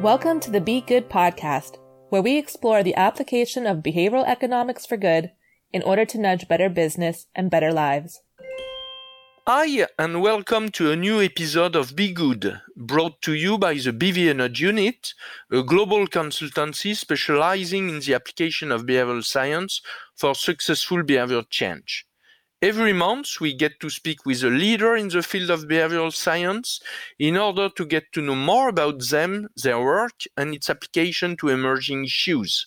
Welcome 0.00 0.40
to 0.40 0.50
the 0.50 0.62
Be 0.62 0.80
Good 0.80 1.10
podcast, 1.10 1.76
where 2.08 2.22
we 2.22 2.38
explore 2.38 2.82
the 2.82 2.94
application 2.94 3.66
of 3.66 3.82
behavioral 3.82 4.26
economics 4.26 4.86
for 4.86 4.96
good 4.96 5.32
in 5.74 5.82
order 5.82 6.06
to 6.06 6.18
nudge 6.18 6.48
better 6.48 6.70
business 6.70 7.26
and 7.34 7.50
better 7.50 7.70
lives. 7.70 8.22
Hi, 9.46 9.86
and 9.98 10.22
welcome 10.22 10.70
to 10.70 10.90
a 10.90 10.96
new 10.96 11.20
episode 11.20 11.76
of 11.76 11.94
Be 11.94 12.14
Good, 12.14 12.62
brought 12.74 13.20
to 13.20 13.34
you 13.34 13.58
by 13.58 13.74
the 13.74 13.92
BVA 13.92 14.34
Nudge 14.36 14.62
Unit, 14.62 15.12
a 15.52 15.62
global 15.62 16.06
consultancy 16.06 16.96
specializing 16.96 17.90
in 17.90 18.00
the 18.00 18.14
application 18.14 18.72
of 18.72 18.86
behavioral 18.86 19.22
science 19.22 19.82
for 20.16 20.34
successful 20.34 21.02
behavior 21.02 21.42
change. 21.50 22.06
Every 22.62 22.92
month, 22.92 23.40
we 23.40 23.54
get 23.54 23.80
to 23.80 23.88
speak 23.88 24.26
with 24.26 24.42
a 24.42 24.50
leader 24.50 24.94
in 24.94 25.08
the 25.08 25.22
field 25.22 25.48
of 25.48 25.64
behavioral 25.64 26.12
science 26.12 26.78
in 27.18 27.38
order 27.38 27.70
to 27.70 27.86
get 27.86 28.12
to 28.12 28.20
know 28.20 28.34
more 28.34 28.68
about 28.68 29.00
them, 29.08 29.48
their 29.56 29.80
work, 29.80 30.24
and 30.36 30.54
its 30.54 30.68
application 30.68 31.38
to 31.38 31.48
emerging 31.48 32.04
issues. 32.04 32.66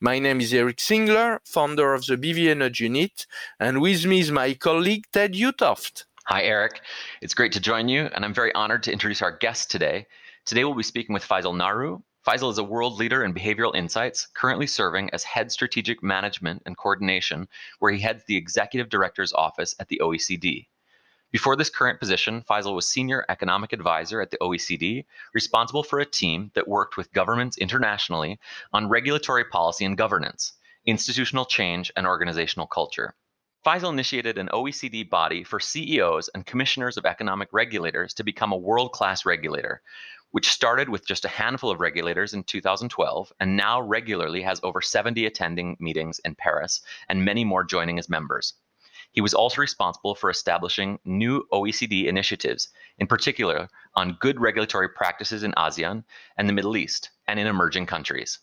My 0.00 0.18
name 0.18 0.40
is 0.40 0.54
Eric 0.54 0.78
Singler, 0.78 1.40
founder 1.44 1.92
of 1.92 2.06
the 2.06 2.16
Nudge 2.54 2.80
Unit, 2.80 3.26
and 3.60 3.82
with 3.82 4.06
me 4.06 4.20
is 4.20 4.32
my 4.32 4.54
colleague 4.54 5.04
Ted 5.12 5.34
Utoft. 5.34 6.04
Hi, 6.24 6.42
Eric. 6.42 6.80
It's 7.20 7.34
great 7.34 7.52
to 7.52 7.60
join 7.60 7.88
you, 7.88 8.08
and 8.14 8.24
I'm 8.24 8.32
very 8.32 8.54
honored 8.54 8.84
to 8.84 8.92
introduce 8.92 9.20
our 9.20 9.36
guest 9.36 9.70
today. 9.70 10.06
Today, 10.46 10.64
we'll 10.64 10.72
be 10.72 10.82
speaking 10.82 11.12
with 11.12 11.28
Faisal 11.28 11.54
Naru. 11.54 12.00
Faisal 12.26 12.50
is 12.50 12.58
a 12.58 12.64
world 12.64 12.98
leader 12.98 13.22
in 13.22 13.32
behavioral 13.32 13.76
insights, 13.76 14.26
currently 14.34 14.66
serving 14.66 15.08
as 15.10 15.22
head 15.22 15.52
strategic 15.52 16.02
management 16.02 16.60
and 16.66 16.76
coordination, 16.76 17.46
where 17.78 17.92
he 17.92 18.00
heads 18.00 18.24
the 18.24 18.36
executive 18.36 18.88
director's 18.88 19.32
office 19.32 19.76
at 19.78 19.86
the 19.86 20.00
OECD. 20.02 20.66
Before 21.30 21.54
this 21.54 21.70
current 21.70 22.00
position, 22.00 22.42
Faisal 22.42 22.74
was 22.74 22.88
senior 22.88 23.24
economic 23.28 23.72
advisor 23.72 24.20
at 24.20 24.32
the 24.32 24.38
OECD, 24.38 25.04
responsible 25.34 25.84
for 25.84 26.00
a 26.00 26.04
team 26.04 26.50
that 26.54 26.66
worked 26.66 26.96
with 26.96 27.12
governments 27.12 27.58
internationally 27.58 28.40
on 28.72 28.88
regulatory 28.88 29.44
policy 29.44 29.84
and 29.84 29.96
governance, 29.96 30.54
institutional 30.84 31.44
change, 31.44 31.92
and 31.94 32.08
organizational 32.08 32.66
culture. 32.66 33.14
Faisal 33.66 33.90
initiated 33.90 34.38
an 34.38 34.48
OECD 34.52 35.10
body 35.10 35.42
for 35.42 35.58
CEOs 35.58 36.28
and 36.28 36.46
commissioners 36.46 36.96
of 36.96 37.04
economic 37.04 37.48
regulators 37.52 38.14
to 38.14 38.22
become 38.22 38.52
a 38.52 38.56
world 38.56 38.92
class 38.92 39.26
regulator, 39.26 39.82
which 40.30 40.50
started 40.50 40.88
with 40.88 41.06
just 41.06 41.24
a 41.24 41.28
handful 41.28 41.70
of 41.70 41.80
regulators 41.80 42.34
in 42.34 42.44
2012 42.44 43.32
and 43.40 43.56
now 43.56 43.80
regularly 43.80 44.42
has 44.42 44.60
over 44.62 44.80
70 44.80 45.24
attending 45.26 45.76
meetings 45.80 46.18
in 46.24 46.34
Paris 46.34 46.80
and 47.08 47.24
many 47.24 47.44
more 47.44 47.64
joining 47.64 47.98
as 47.98 48.08
members. 48.08 48.54
He 49.12 49.20
was 49.20 49.32
also 49.32 49.62
responsible 49.62 50.14
for 50.14 50.28
establishing 50.28 50.98
new 51.04 51.46
OECD 51.52 52.06
initiatives, 52.06 52.68
in 52.98 53.06
particular 53.06 53.68
on 53.94 54.18
good 54.20 54.40
regulatory 54.40 54.90
practices 54.90 55.42
in 55.42 55.52
ASEAN 55.52 56.04
and 56.36 56.48
the 56.48 56.52
Middle 56.52 56.76
East 56.76 57.10
and 57.26 57.40
in 57.40 57.46
emerging 57.46 57.86
countries. 57.86 58.40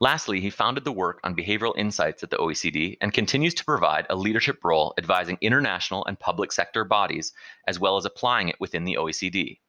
Lastly, 0.00 0.40
he 0.40 0.50
founded 0.50 0.84
the 0.84 0.92
work 0.92 1.20
on 1.24 1.34
behavioral 1.34 1.78
insights 1.78 2.22
at 2.22 2.28
the 2.28 2.36
OECD 2.36 2.98
and 3.00 3.12
continues 3.12 3.54
to 3.54 3.64
provide 3.64 4.06
a 4.10 4.16
leadership 4.16 4.58
role 4.64 4.92
advising 4.98 5.38
international 5.40 6.04
and 6.04 6.20
public 6.20 6.52
sector 6.52 6.84
bodies, 6.84 7.32
as 7.66 7.80
well 7.80 7.96
as 7.96 8.04
applying 8.04 8.48
it 8.48 8.60
within 8.60 8.84
the 8.84 8.96
OECD. 8.96 9.60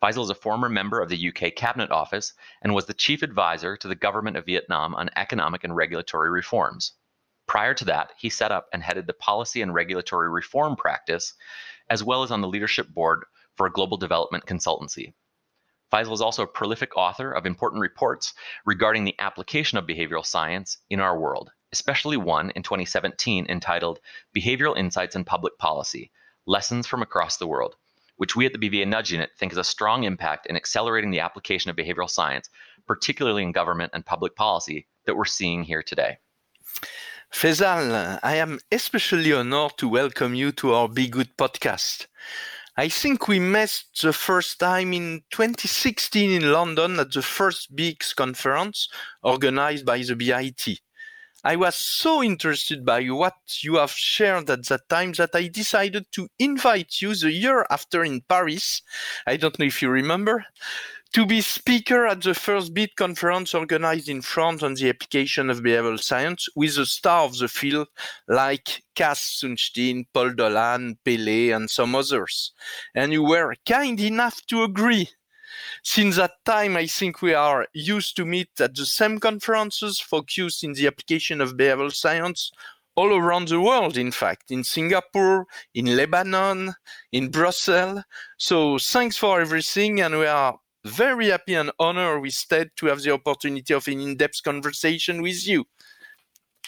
Faisal 0.00 0.22
is 0.22 0.30
a 0.30 0.34
former 0.34 0.68
member 0.68 1.00
of 1.00 1.08
the 1.08 1.28
UK 1.28 1.56
Cabinet 1.56 1.90
Office 1.90 2.32
and 2.62 2.72
was 2.72 2.86
the 2.86 2.94
chief 2.94 3.22
advisor 3.22 3.76
to 3.76 3.88
the 3.88 3.96
government 3.96 4.36
of 4.36 4.46
Vietnam 4.46 4.94
on 4.94 5.10
economic 5.16 5.64
and 5.64 5.74
regulatory 5.74 6.30
reforms. 6.30 6.92
Prior 7.48 7.74
to 7.74 7.84
that, 7.86 8.12
he 8.16 8.30
set 8.30 8.52
up 8.52 8.68
and 8.72 8.82
headed 8.82 9.08
the 9.08 9.12
policy 9.12 9.60
and 9.60 9.74
regulatory 9.74 10.28
reform 10.28 10.76
practice, 10.76 11.34
as 11.90 12.04
well 12.04 12.22
as 12.22 12.30
on 12.30 12.42
the 12.42 12.48
leadership 12.48 12.88
board 12.88 13.24
for 13.56 13.66
a 13.66 13.72
global 13.72 13.96
development 13.96 14.46
consultancy. 14.46 15.14
Faisal 15.92 16.12
is 16.12 16.20
also 16.20 16.44
a 16.44 16.46
prolific 16.46 16.96
author 16.96 17.32
of 17.32 17.44
important 17.44 17.80
reports 17.80 18.34
regarding 18.64 19.04
the 19.04 19.18
application 19.18 19.78
of 19.78 19.86
behavioral 19.86 20.24
science 20.24 20.78
in 20.90 21.00
our 21.00 21.18
world, 21.18 21.50
especially 21.72 22.16
one 22.16 22.50
in 22.50 22.62
2017 22.62 23.46
entitled 23.48 23.98
Behavioral 24.36 24.78
Insights 24.78 25.16
in 25.16 25.24
Public 25.24 25.58
Policy 25.58 26.12
Lessons 26.46 26.86
from 26.86 27.02
Across 27.02 27.38
the 27.38 27.48
World, 27.48 27.76
which 28.18 28.36
we 28.36 28.46
at 28.46 28.52
the 28.52 28.58
BVA 28.58 28.86
Nudge 28.86 29.10
Unit 29.10 29.30
think 29.38 29.52
has 29.52 29.58
a 29.58 29.64
strong 29.64 30.04
impact 30.04 30.46
in 30.46 30.56
accelerating 30.56 31.10
the 31.10 31.20
application 31.20 31.70
of 31.70 31.76
behavioral 31.76 32.10
science, 32.10 32.50
particularly 32.86 33.42
in 33.42 33.52
government 33.52 33.92
and 33.94 34.04
public 34.04 34.36
policy, 34.36 34.86
that 35.06 35.16
we're 35.16 35.24
seeing 35.24 35.62
here 35.62 35.82
today. 35.82 36.18
Faisal, 37.32 38.18
I 38.22 38.36
am 38.36 38.58
especially 38.70 39.32
honored 39.32 39.78
to 39.78 39.88
welcome 39.88 40.34
you 40.34 40.52
to 40.52 40.74
our 40.74 40.88
Be 40.88 41.08
Good 41.08 41.36
podcast. 41.36 42.06
I 42.76 42.88
think 42.88 43.26
we 43.26 43.38
met 43.38 43.82
the 44.00 44.12
first 44.12 44.60
time 44.60 44.92
in 44.92 45.22
2016 45.30 46.30
in 46.30 46.52
London 46.52 47.00
at 47.00 47.12
the 47.12 47.22
first 47.22 47.74
BX 47.74 48.14
conference 48.14 48.88
organized 49.22 49.84
by 49.84 49.98
the 49.98 50.14
BIT. 50.14 50.80
I 51.44 51.54
was 51.54 51.76
so 51.76 52.22
interested 52.22 52.84
by 52.84 53.04
what 53.04 53.36
you 53.62 53.76
have 53.76 53.92
shared 53.92 54.50
at 54.50 54.66
that 54.66 54.88
time 54.88 55.12
that 55.12 55.30
I 55.34 55.46
decided 55.46 56.06
to 56.12 56.28
invite 56.38 57.00
you 57.00 57.14
the 57.14 57.30
year 57.30 57.64
after 57.70 58.02
in 58.02 58.22
Paris. 58.22 58.82
I 59.26 59.36
don't 59.36 59.56
know 59.58 59.66
if 59.66 59.80
you 59.80 59.88
remember 59.88 60.44
to 61.12 61.24
be 61.24 61.40
speaker 61.40 62.06
at 62.06 62.22
the 62.22 62.34
first 62.34 62.74
BEAT 62.74 62.96
conference 62.96 63.54
organized 63.54 64.08
in 64.08 64.20
France 64.20 64.62
on 64.62 64.74
the 64.74 64.88
application 64.90 65.48
of 65.48 65.60
behavioral 65.60 66.02
science 66.02 66.48
with 66.54 66.76
a 66.76 66.84
star 66.84 67.24
of 67.24 67.38
the 67.38 67.48
field 67.48 67.88
like 68.26 68.82
Cass 68.94 69.40
Sunstein, 69.42 70.06
Paul 70.12 70.34
Dolan, 70.34 70.98
Pelle, 71.04 71.54
and 71.54 71.70
some 71.70 71.94
others. 71.94 72.52
And 72.94 73.12
you 73.12 73.22
were 73.22 73.54
kind 73.66 73.98
enough 74.00 74.44
to 74.46 74.64
agree. 74.64 75.08
Since 75.82 76.16
that 76.16 76.44
time, 76.44 76.76
I 76.76 76.86
think 76.86 77.22
we 77.22 77.34
are 77.34 77.66
used 77.72 78.16
to 78.16 78.24
meet 78.24 78.50
at 78.60 78.74
the 78.74 78.86
same 78.86 79.18
conferences 79.18 80.00
focused 80.00 80.64
in 80.64 80.72
the 80.72 80.86
application 80.86 81.40
of 81.40 81.56
behavioral 81.56 81.92
science 81.92 82.50
all 82.96 83.14
around 83.14 83.46
the 83.46 83.60
world, 83.60 83.96
in 83.96 84.10
fact, 84.10 84.50
in 84.50 84.64
Singapore, 84.64 85.46
in 85.74 85.96
Lebanon, 85.96 86.74
in 87.12 87.30
Brussels. 87.30 88.02
So 88.38 88.78
thanks 88.78 89.16
for 89.16 89.40
everything, 89.40 90.00
and 90.00 90.18
we 90.18 90.26
are 90.26 90.58
very 90.84 91.28
happy 91.28 91.54
and 91.54 91.70
honored 91.78 92.22
with 92.22 92.44
Ted 92.48 92.70
to 92.76 92.86
have 92.86 93.02
the 93.02 93.12
opportunity 93.12 93.72
of 93.72 93.86
an 93.86 94.00
in-depth 94.00 94.42
conversation 94.42 95.22
with 95.22 95.46
you. 95.46 95.64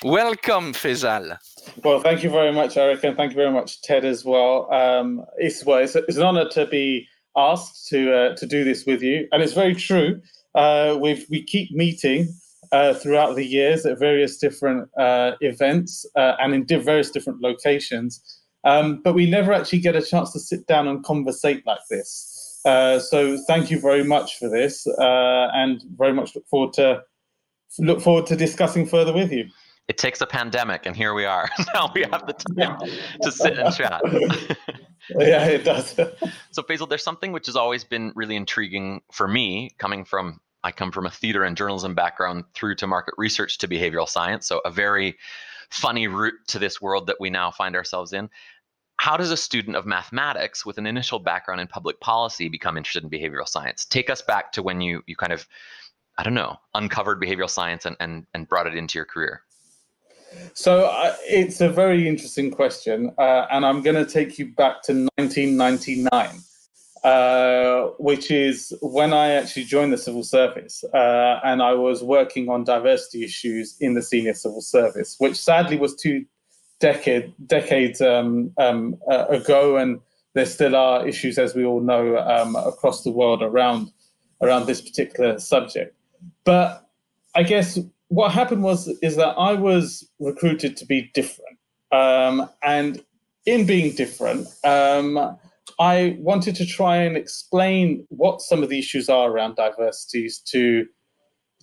Welcome, 0.04 0.72
Faisal. 0.72 1.36
Well, 1.84 2.00
thank 2.00 2.22
you 2.22 2.30
very 2.30 2.52
much, 2.52 2.76
Eric, 2.76 3.04
and 3.04 3.16
thank 3.16 3.32
you 3.32 3.36
very 3.36 3.50
much, 3.50 3.82
Ted, 3.82 4.04
as 4.04 4.24
well. 4.24 4.72
Um, 4.72 5.24
it's, 5.36 5.64
well, 5.64 5.78
it's, 5.78 5.96
it's 5.96 6.16
an 6.16 6.22
honor 6.22 6.48
to 6.50 6.64
be 6.66 7.08
asked 7.36 7.88
to 7.88 8.14
uh, 8.14 8.36
to 8.36 8.46
do 8.46 8.64
this 8.64 8.86
with 8.86 9.02
you, 9.02 9.28
and 9.32 9.42
it's 9.42 9.52
very 9.52 9.74
true. 9.74 10.20
Uh, 10.54 10.98
we 11.00 11.24
we 11.30 11.42
keep 11.44 11.70
meeting 11.72 12.28
uh, 12.72 12.94
throughout 12.94 13.36
the 13.36 13.44
years 13.44 13.86
at 13.86 13.98
various 13.98 14.36
different 14.36 14.88
uh, 14.98 15.32
events 15.40 16.06
uh, 16.16 16.34
and 16.40 16.54
in 16.54 16.66
various 16.82 17.10
different 17.10 17.40
locations, 17.40 18.40
um, 18.64 19.00
but 19.02 19.14
we 19.14 19.28
never 19.28 19.52
actually 19.52 19.80
get 19.80 19.96
a 19.96 20.02
chance 20.02 20.32
to 20.32 20.40
sit 20.40 20.66
down 20.66 20.88
and 20.88 21.04
conversate 21.04 21.64
like 21.66 21.80
this. 21.88 22.60
Uh, 22.64 22.98
so 22.98 23.38
thank 23.46 23.70
you 23.70 23.80
very 23.80 24.04
much 24.04 24.38
for 24.38 24.48
this, 24.48 24.86
and 24.98 25.82
very 25.96 26.12
much 26.12 26.34
look 26.34 26.46
forward 26.48 26.72
to 26.74 27.02
look 27.78 28.00
forward 28.00 28.26
to 28.26 28.36
discussing 28.36 28.86
further 28.86 29.12
with 29.12 29.32
you. 29.32 29.48
It 29.88 29.98
takes 29.98 30.20
a 30.20 30.26
pandemic 30.26 30.86
and 30.86 30.94
here 30.94 31.14
we 31.14 31.24
are. 31.24 31.48
Now 31.74 31.90
we 31.94 32.02
have 32.12 32.24
the 32.26 32.32
time 32.32 32.78
to 33.22 33.32
sit 33.32 33.58
and 33.58 33.74
chat 33.74 34.00
yeah 35.18 35.44
it 35.46 35.64
does. 35.64 35.94
So 36.52 36.62
faisal 36.62 36.88
there's 36.88 37.04
something 37.04 37.32
which 37.32 37.46
has 37.46 37.56
always 37.56 37.84
been 37.84 38.12
really 38.14 38.36
intriguing 38.36 39.02
for 39.12 39.28
me 39.28 39.70
coming 39.78 40.04
from 40.04 40.40
i 40.64 40.72
come 40.72 40.90
from 40.92 41.06
a 41.06 41.10
theater 41.10 41.44
and 41.44 41.56
journalism 41.56 41.94
background 41.94 42.44
through 42.54 42.74
to 42.76 42.86
market 42.86 43.14
research 43.18 43.58
to 43.58 43.68
behavioral 43.68 44.08
science 44.08 44.46
so 44.46 44.60
a 44.64 44.70
very 44.70 45.16
funny 45.70 46.08
route 46.08 46.34
to 46.48 46.58
this 46.58 46.80
world 46.80 47.06
that 47.06 47.16
we 47.20 47.30
now 47.30 47.50
find 47.50 47.76
ourselves 47.76 48.12
in. 48.12 48.28
How 48.96 49.16
does 49.16 49.30
a 49.30 49.36
student 49.36 49.76
of 49.76 49.86
mathematics 49.86 50.66
with 50.66 50.76
an 50.76 50.86
initial 50.86 51.18
background 51.18 51.60
in 51.60 51.68
public 51.68 52.00
policy 52.00 52.48
become 52.48 52.76
interested 52.76 53.02
in 53.02 53.10
behavioral 53.10 53.48
science? 53.48 53.86
Take 53.86 54.10
us 54.10 54.20
back 54.20 54.52
to 54.52 54.62
when 54.62 54.80
you 54.80 55.02
you 55.06 55.16
kind 55.16 55.32
of 55.32 55.46
i 56.18 56.22
don't 56.22 56.34
know 56.34 56.56
uncovered 56.74 57.22
behavioral 57.22 57.48
science 57.48 57.86
and 57.86 57.96
and, 58.00 58.26
and 58.34 58.48
brought 58.48 58.66
it 58.66 58.74
into 58.74 58.98
your 58.98 59.06
career 59.06 59.42
so 60.54 60.86
uh, 60.86 61.14
it's 61.22 61.60
a 61.60 61.68
very 61.68 62.08
interesting 62.08 62.50
question, 62.50 63.12
uh, 63.18 63.46
and 63.50 63.64
I'm 63.64 63.82
going 63.82 63.96
to 63.96 64.10
take 64.10 64.38
you 64.38 64.46
back 64.46 64.82
to 64.84 65.08
1999, 65.16 66.40
uh, 67.04 67.90
which 67.98 68.30
is 68.30 68.72
when 68.82 69.12
I 69.12 69.32
actually 69.32 69.64
joined 69.64 69.92
the 69.92 69.98
civil 69.98 70.22
service, 70.22 70.84
uh, 70.94 71.40
and 71.44 71.62
I 71.62 71.74
was 71.74 72.02
working 72.02 72.48
on 72.48 72.64
diversity 72.64 73.24
issues 73.24 73.76
in 73.80 73.94
the 73.94 74.02
senior 74.02 74.34
civil 74.34 74.60
service, 74.60 75.16
which 75.18 75.36
sadly 75.36 75.76
was 75.76 75.94
two 75.94 76.24
decade 76.78 77.32
decades 77.46 78.00
um, 78.00 78.52
um, 78.58 78.96
uh, 79.10 79.26
ago, 79.28 79.76
and 79.76 80.00
there 80.34 80.46
still 80.46 80.76
are 80.76 81.06
issues, 81.06 81.38
as 81.38 81.54
we 81.54 81.64
all 81.64 81.80
know, 81.80 82.18
um, 82.18 82.56
across 82.56 83.02
the 83.02 83.10
world 83.10 83.42
around 83.42 83.90
around 84.42 84.66
this 84.66 84.80
particular 84.80 85.38
subject. 85.38 85.94
But 86.44 86.88
I 87.34 87.42
guess 87.42 87.78
what 88.10 88.32
happened 88.32 88.64
was 88.64 88.88
is 89.02 89.14
that 89.16 89.34
I 89.38 89.54
was 89.54 90.06
recruited 90.18 90.76
to 90.78 90.84
be 90.84 91.10
different, 91.14 91.56
um, 91.92 92.50
and 92.62 93.02
in 93.46 93.66
being 93.66 93.94
different, 93.94 94.48
um, 94.64 95.38
I 95.78 96.16
wanted 96.18 96.56
to 96.56 96.66
try 96.66 96.96
and 96.96 97.16
explain 97.16 98.04
what 98.08 98.40
some 98.42 98.64
of 98.64 98.68
the 98.68 98.80
issues 98.80 99.08
are 99.08 99.30
around 99.30 99.54
diversities 99.54 100.40
to 100.48 100.86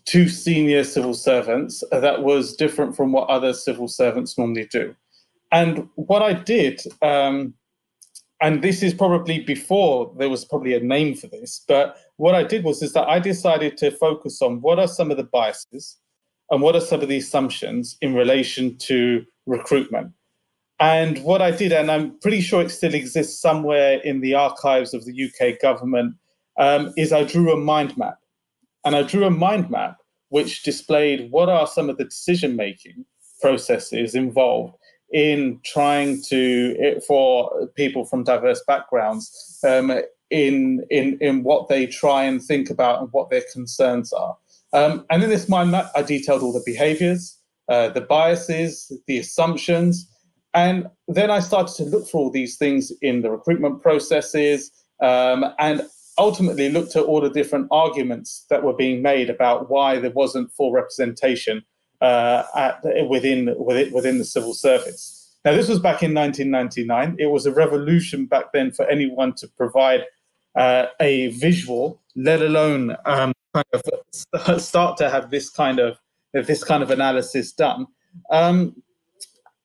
to 0.06 0.30
senior 0.30 0.86
civil 0.86 1.14
servants 1.14 1.84
that 1.92 2.24
was 2.24 2.56
different 2.56 2.96
from 2.96 3.12
what 3.12 3.30
other 3.30 3.52
civil 3.52 3.90
servants 3.90 4.38
normally 4.38 4.66
do. 4.72 4.96
And 5.52 5.90
what 5.96 6.22
I 6.22 6.32
did, 6.32 6.82
um, 7.02 7.56
and 8.42 8.62
this 8.62 8.82
is 8.82 8.94
probably 8.94 9.40
before 9.42 10.14
there 10.18 10.30
was 10.30 10.46
probably 10.46 10.76
a 10.76 10.80
name 10.80 11.14
for 11.14 11.28
this, 11.28 11.62
but 11.68 11.98
what 12.16 12.36
I 12.36 12.44
did 12.44 12.64
was 12.64 12.82
is 12.82 12.94
that 12.94 13.10
I 13.10 13.20
decided 13.20 13.76
to 13.78 13.92
focus 13.92 14.42
on 14.42 14.62
what 14.62 14.80
are 14.80 14.88
some 14.88 15.12
of 15.12 15.18
the 15.18 15.24
biases 15.26 15.98
and 16.50 16.62
what 16.62 16.76
are 16.76 16.82
some 16.82 17.02
of 17.02 17.10
the 17.10 17.18
assumptions 17.18 17.98
in 18.02 18.14
relation 18.14 18.78
to 18.78 19.26
recruitment. 19.46 20.12
And 20.80 21.24
what 21.24 21.42
I 21.42 21.52
did, 21.52 21.72
and 21.74 21.90
I'm 21.90 22.18
pretty 22.20 22.42
sure 22.42 22.62
it 22.62 22.70
still 22.70 22.94
exists 22.94 23.42
somewhere 23.42 24.00
in 24.04 24.22
the 24.22 24.36
archives 24.36 24.94
of 24.94 25.06
the 25.06 25.26
UK 25.26 25.60
government, 25.60 26.16
um, 26.58 26.94
is 26.98 27.12
I 27.12 27.24
drew 27.24 27.52
a 27.52 27.58
mind 27.58 27.98
map. 27.98 28.20
And 28.86 28.96
I 28.96 29.04
drew 29.04 29.26
a 29.26 29.32
mind 29.32 29.70
map 29.70 29.98
which 30.30 30.64
displayed 30.64 31.32
what 31.32 31.50
are 31.50 31.68
some 31.68 31.90
of 31.90 31.98
the 31.98 32.06
decision 32.06 32.56
making 32.56 33.06
processes 33.42 34.14
involved 34.14 34.76
in 35.12 35.60
trying 35.66 36.22
to, 36.22 37.00
for 37.08 37.68
people 37.76 38.06
from 38.06 38.24
diverse 38.24 38.62
backgrounds, 38.68 39.60
um, 39.68 39.92
in, 40.30 40.86
in, 40.90 41.18
in 41.22 41.44
what 41.44 41.70
they 41.70 41.88
try 41.88 42.24
and 42.24 42.44
think 42.44 42.70
about 42.70 43.02
and 43.02 43.10
what 43.14 43.30
their 43.30 43.44
concerns 43.54 44.12
are. 44.12 44.38
Um, 44.74 45.06
and 45.10 45.24
in 45.24 45.30
this 45.30 45.48
mind 45.48 45.72
map, 45.72 45.92
I 45.96 46.02
detailed 46.02 46.44
all 46.44 46.54
the 46.54 46.64
behaviors, 46.66 47.38
uh, 47.69 47.90
the 47.90 48.02
biases, 48.02 48.92
the 49.08 49.18
assumptions, 49.19 50.10
and 50.54 50.88
then 51.08 51.30
I 51.30 51.40
started 51.40 51.75
to 51.75 51.84
look 51.84 52.08
for 52.08 52.18
all 52.18 52.31
these 52.31 52.58
things 52.58 52.92
in 53.02 53.22
the 53.22 53.30
recruitment 53.30 53.81
processes 53.81 54.72
um, 55.02 55.46
and 55.60 55.84
ultimately 56.18 56.69
looked 56.69 56.96
at 56.96 57.04
all 57.04 57.22
the 57.22 57.30
different 57.30 57.68
arguments 57.69 58.46
that 58.50 58.64
were 58.64 58.74
being 58.74 59.02
made 59.02 59.30
about 59.30 59.69
why 59.69 60.00
there 60.00 60.12
wasn't 60.12 60.52
full 60.52 60.72
representation 60.72 61.63
uh, 62.02 62.44
at, 62.56 62.81
within, 63.08 63.54
within, 63.60 63.94
within 63.94 64.18
the 64.18 64.25
civil 64.25 64.54
service. 64.54 65.38
Now, 65.46 65.54
this 65.54 65.70
was 65.70 65.80
back 65.80 66.04
in 66.04 66.13
1999. 66.13 67.18
It 67.20 67.28
was 67.28 67.46
a 67.46 67.52
revolution 67.52 68.25
back 68.25 68.52
then 68.54 68.72
for 68.72 68.86
anyone 68.88 69.34
to 69.36 69.48
provide 69.48 70.06
uh, 70.56 70.88
a 71.00 71.28
visual, 71.28 72.02
let 72.16 72.42
alone 72.42 72.98
um, 73.06 73.31
kind 73.57 73.83
of 74.48 74.62
start 74.62 74.98
to 74.98 75.09
have 75.09 75.31
this 75.31 75.50
kind 75.50 75.80
of 75.80 75.98
this 76.33 76.63
kind 76.63 76.83
of 76.83 76.92
analysis 76.92 77.51
done. 77.51 77.88
Um, 78.31 78.81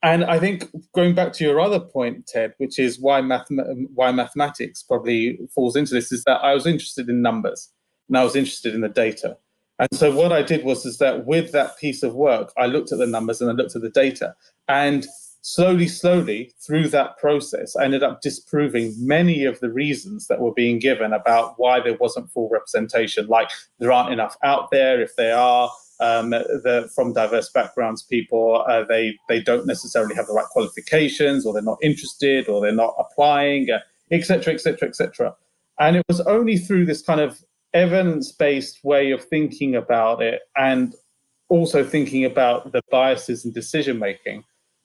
and 0.02 0.24
I 0.24 0.38
think 0.38 0.68
going 0.94 1.14
back 1.14 1.32
to 1.34 1.44
your 1.44 1.60
other 1.60 1.78
point, 1.78 2.26
Ted, 2.26 2.54
which 2.58 2.78
is 2.78 2.98
why 2.98 3.20
math- 3.20 3.50
why 3.94 4.10
mathematics 4.10 4.82
probably 4.82 5.38
falls 5.54 5.76
into 5.76 5.94
this, 5.94 6.10
is 6.10 6.24
that 6.24 6.40
I 6.42 6.54
was 6.54 6.66
interested 6.66 7.08
in 7.08 7.22
numbers 7.22 7.70
and 8.08 8.16
I 8.18 8.24
was 8.24 8.34
interested 8.34 8.74
in 8.74 8.80
the 8.80 8.88
data. 8.88 9.36
And 9.78 9.88
so 9.94 10.14
what 10.14 10.32
I 10.32 10.42
did 10.42 10.64
was 10.64 10.84
is 10.84 10.98
that 10.98 11.26
with 11.26 11.52
that 11.52 11.78
piece 11.78 12.02
of 12.02 12.14
work, 12.14 12.52
I 12.56 12.66
looked 12.66 12.92
at 12.92 12.98
the 12.98 13.06
numbers 13.06 13.40
and 13.40 13.50
I 13.50 13.54
looked 13.54 13.74
at 13.74 13.82
the 13.82 13.90
data. 13.90 14.34
And 14.68 15.06
slowly, 15.42 15.88
slowly 15.88 16.54
through 16.64 16.88
that 16.88 17.18
process, 17.18 17.76
I 17.76 17.84
ended 17.84 18.02
up 18.02 18.22
disproving 18.22 18.94
many 18.96 19.44
of 19.44 19.60
the 19.60 19.70
reasons 19.70 20.28
that 20.28 20.40
were 20.40 20.54
being 20.54 20.78
given 20.78 21.12
about 21.12 21.54
why 21.58 21.80
there 21.80 21.96
wasn't 21.98 22.30
full 22.30 22.48
representation, 22.48 23.26
like 23.26 23.50
there 23.78 23.92
aren't 23.92 24.12
enough 24.12 24.36
out 24.42 24.70
there. 24.70 25.00
If 25.02 25.16
they 25.16 25.32
are, 25.32 25.70
um, 26.00 26.30
the, 26.30 26.90
from 26.94 27.12
diverse 27.12 27.50
backgrounds 27.50 28.02
people 28.02 28.64
uh, 28.68 28.82
they 28.82 29.16
they 29.28 29.40
don't 29.40 29.66
necessarily 29.66 30.16
have 30.16 30.26
the 30.26 30.32
right 30.32 30.46
qualifications 30.46 31.46
or 31.46 31.52
they're 31.52 31.62
not 31.62 31.78
interested 31.80 32.48
or 32.48 32.60
they're 32.60 32.72
not 32.72 32.94
applying 32.98 33.68
etc 34.10 34.52
etc 34.52 34.88
etc 34.88 35.34
and 35.78 35.96
it 35.96 36.04
was 36.08 36.20
only 36.22 36.58
through 36.58 36.86
this 36.86 37.02
kind 37.02 37.20
of 37.20 37.40
evidence-based 37.72 38.82
way 38.82 39.12
of 39.12 39.22
thinking 39.24 39.76
about 39.76 40.20
it 40.20 40.40
and 40.56 40.96
also 41.48 41.84
thinking 41.84 42.24
about 42.24 42.72
the 42.72 42.82
biases 42.90 43.44
in 43.44 43.52
decision 43.52 43.98
making 43.98 44.42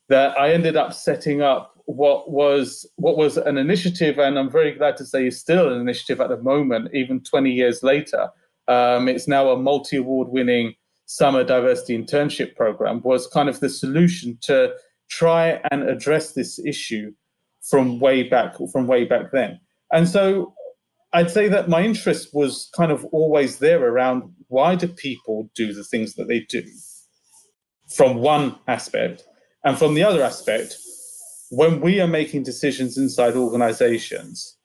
that 0.10 0.40
I 0.40 0.54
ended 0.54 0.76
up 0.76 0.94
setting 0.94 1.42
up 1.42 1.74
what 1.86 2.32
was 2.32 2.86
what 2.98 3.18
was 3.18 3.38
an 3.38 3.58
initiative 3.58 4.20
and 4.20 4.38
I'm 4.38 4.52
very 4.52 4.74
glad 4.74 4.98
to 4.98 5.06
say 5.06 5.28
is 5.28 5.40
still 5.40 5.72
an 5.72 5.80
initiative 5.80 6.20
at 6.20 6.30
the 6.30 6.38
moment 6.38 6.90
even 6.94 7.22
20 7.22 7.50
years 7.50 7.82
later 7.82 8.30
um, 8.68 9.08
it's 9.08 9.28
now 9.28 9.50
a 9.52 9.58
multi-award 9.58 10.28
winning 10.28 10.74
summer 11.06 11.44
diversity 11.44 11.98
internship 11.98 12.56
program 12.56 13.02
was 13.04 13.28
kind 13.28 13.48
of 13.48 13.62
the 13.62 13.70
solution 13.70 14.38
to 14.42 14.74
try 15.10 15.62
and 15.72 15.84
address 15.90 16.34
this 16.34 16.60
issue 16.60 17.12
from 17.70 18.00
way 18.00 18.24
back 18.24 18.56
from 18.72 18.88
way 18.88 19.06
back 19.06 19.32
then. 19.32 19.60
And 19.92 20.08
so 20.08 20.54
I'd 21.14 21.32
say 21.32 21.48
that 21.48 21.70
my 21.70 21.82
interest 21.82 22.34
was 22.34 22.70
kind 22.76 22.92
of 22.92 23.06
always 23.06 23.60
there 23.60 23.84
around 23.84 24.24
why 24.50 24.76
do 24.76 24.88
people 24.88 25.50
do 25.56 25.74
the 25.74 25.84
things 25.84 26.16
that 26.16 26.28
they 26.28 26.42
do 26.42 26.64
from 27.90 28.18
one 28.18 28.56
aspect 28.68 29.24
and 29.64 29.78
from 29.78 29.94
the 29.94 30.04
other 30.04 30.24
aspect 30.24 30.78
when 31.50 31.80
we 31.80 32.00
are 32.02 32.08
making 32.08 32.44
decisions 32.44 32.98
inside 32.98 33.36
organizations 33.36 34.58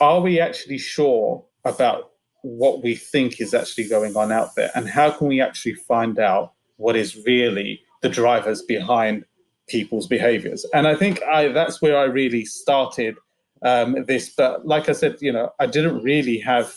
are 0.00 0.20
we 0.20 0.40
actually 0.40 0.78
sure 0.78 1.44
about 1.64 2.12
what 2.42 2.82
we 2.82 2.94
think 2.94 3.40
is 3.40 3.54
actually 3.54 3.88
going 3.88 4.16
on 4.16 4.30
out 4.30 4.54
there? 4.54 4.70
And 4.74 4.88
how 4.88 5.10
can 5.10 5.26
we 5.26 5.40
actually 5.40 5.74
find 5.74 6.18
out 6.18 6.52
what 6.76 6.96
is 6.96 7.16
really 7.26 7.80
the 8.02 8.08
drivers 8.08 8.62
behind 8.62 9.24
people's 9.68 10.06
behaviors? 10.06 10.64
And 10.72 10.86
i 10.86 10.94
think 10.94 11.22
I, 11.24 11.48
that's 11.48 11.82
where 11.82 11.98
i 11.98 12.04
really 12.04 12.44
started 12.44 13.16
um, 13.62 14.04
this 14.06 14.30
but 14.34 14.64
like 14.66 14.88
i 14.88 14.92
said 14.92 15.16
you 15.20 15.32
know 15.32 15.50
i 15.58 15.66
didn't 15.66 16.02
really 16.02 16.38
have 16.38 16.72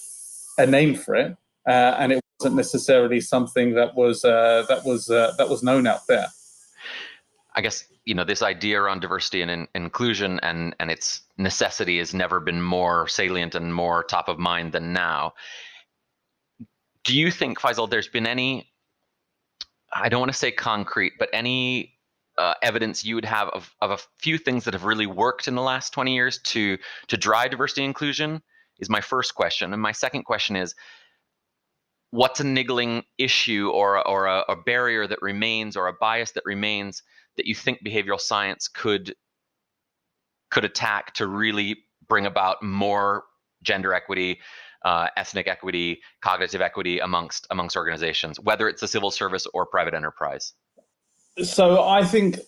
a 0.58 0.66
name 0.66 0.96
for 0.96 1.16
it 1.16 1.38
uh, 1.70 1.96
and 2.00 2.12
it 2.12 2.22
wasn't 2.40 2.56
necessarily 2.56 3.22
something 3.22 3.76
that 3.76 3.96
was 3.96 4.26
uh, 4.26 4.66
that 4.68 4.84
was 4.84 5.10
uh, 5.10 5.34
that 5.38 5.48
was 5.48 5.62
known 5.64 5.86
out 5.88 6.08
there 6.08 6.28
i 7.54 7.62
guess 7.62 7.86
you 8.06 8.16
know 8.16 8.24
this 8.24 8.42
idea 8.42 8.82
around 8.82 9.02
diversity 9.02 9.42
and 9.42 9.52
in, 9.52 9.68
inclusion 9.76 10.40
and 10.42 10.76
and 10.80 10.90
its 10.90 11.22
necessity 11.38 11.98
has 11.98 12.14
never 12.14 12.40
been 12.40 12.62
more 12.62 13.08
salient 13.08 13.56
and 13.56 13.74
more 13.74 14.04
top 14.04 14.28
of 14.30 14.38
mind 14.38 14.72
than 14.72 14.94
now. 14.94 15.34
Do 17.04 17.18
you 17.18 17.32
think 17.32 17.60
faisal 17.60 17.90
there's 17.90 18.08
been 18.08 18.28
any 18.28 18.72
i 19.94 20.08
don't 20.08 20.20
want 20.20 20.32
to 20.32 20.38
say 20.38 20.52
concrete 20.52 21.14
but 21.20 21.30
any 21.34 21.98
uh, 22.38 22.54
evidence 22.62 23.04
you 23.04 23.16
would 23.16 23.26
have 23.26 23.50
of, 23.50 23.76
of 23.82 23.92
a 23.92 23.98
few 24.18 24.38
things 24.38 24.64
that 24.64 24.74
have 24.74 24.86
really 24.86 25.06
worked 25.06 25.48
in 25.48 25.56
the 25.56 25.62
last 25.62 25.94
20 25.94 26.14
years 26.14 26.40
to 26.40 26.78
to 27.08 27.18
drive 27.18 27.52
diversity 27.52 27.84
inclusion? 27.84 28.42
Is 28.80 28.90
my 28.90 29.02
first 29.02 29.36
question. 29.36 29.74
And 29.74 29.82
my 29.82 29.92
second 29.92 30.24
question 30.24 30.56
is 30.56 30.74
what's 32.12 32.40
a 32.40 32.44
niggling 32.44 33.04
issue 33.18 33.70
or 33.74 34.06
or 34.08 34.28
a, 34.28 34.44
a 34.50 34.56
barrier 34.56 35.08
that 35.08 35.22
remains 35.22 35.76
or 35.76 35.88
a 35.88 35.94
bias 35.94 36.32
that 36.32 36.44
remains 36.46 37.02
that 37.38 37.46
you 37.46 37.56
think 37.56 37.80
behavioral 37.86 38.20
science 38.20 38.68
could 38.68 39.16
could 40.52 40.66
attack 40.66 41.14
to 41.16 41.28
really 41.28 41.78
bring 42.08 42.26
about 42.26 42.62
more 42.62 43.24
gender 43.64 43.94
equity, 43.94 44.40
uh, 44.84 45.08
ethnic 45.16 45.48
equity, 45.48 46.02
cognitive 46.22 46.62
equity 46.62 47.00
amongst 47.00 47.48
amongst 47.50 47.76
organizations, 47.76 48.40
whether 48.40 48.68
it's 48.68 48.82
the 48.82 48.88
civil 48.88 49.12
service 49.12 49.48
or 49.54 49.66
private 49.66 49.94
enterprise? 49.94 50.54
So 51.42 51.82
I 51.84 52.04
think 52.04 52.40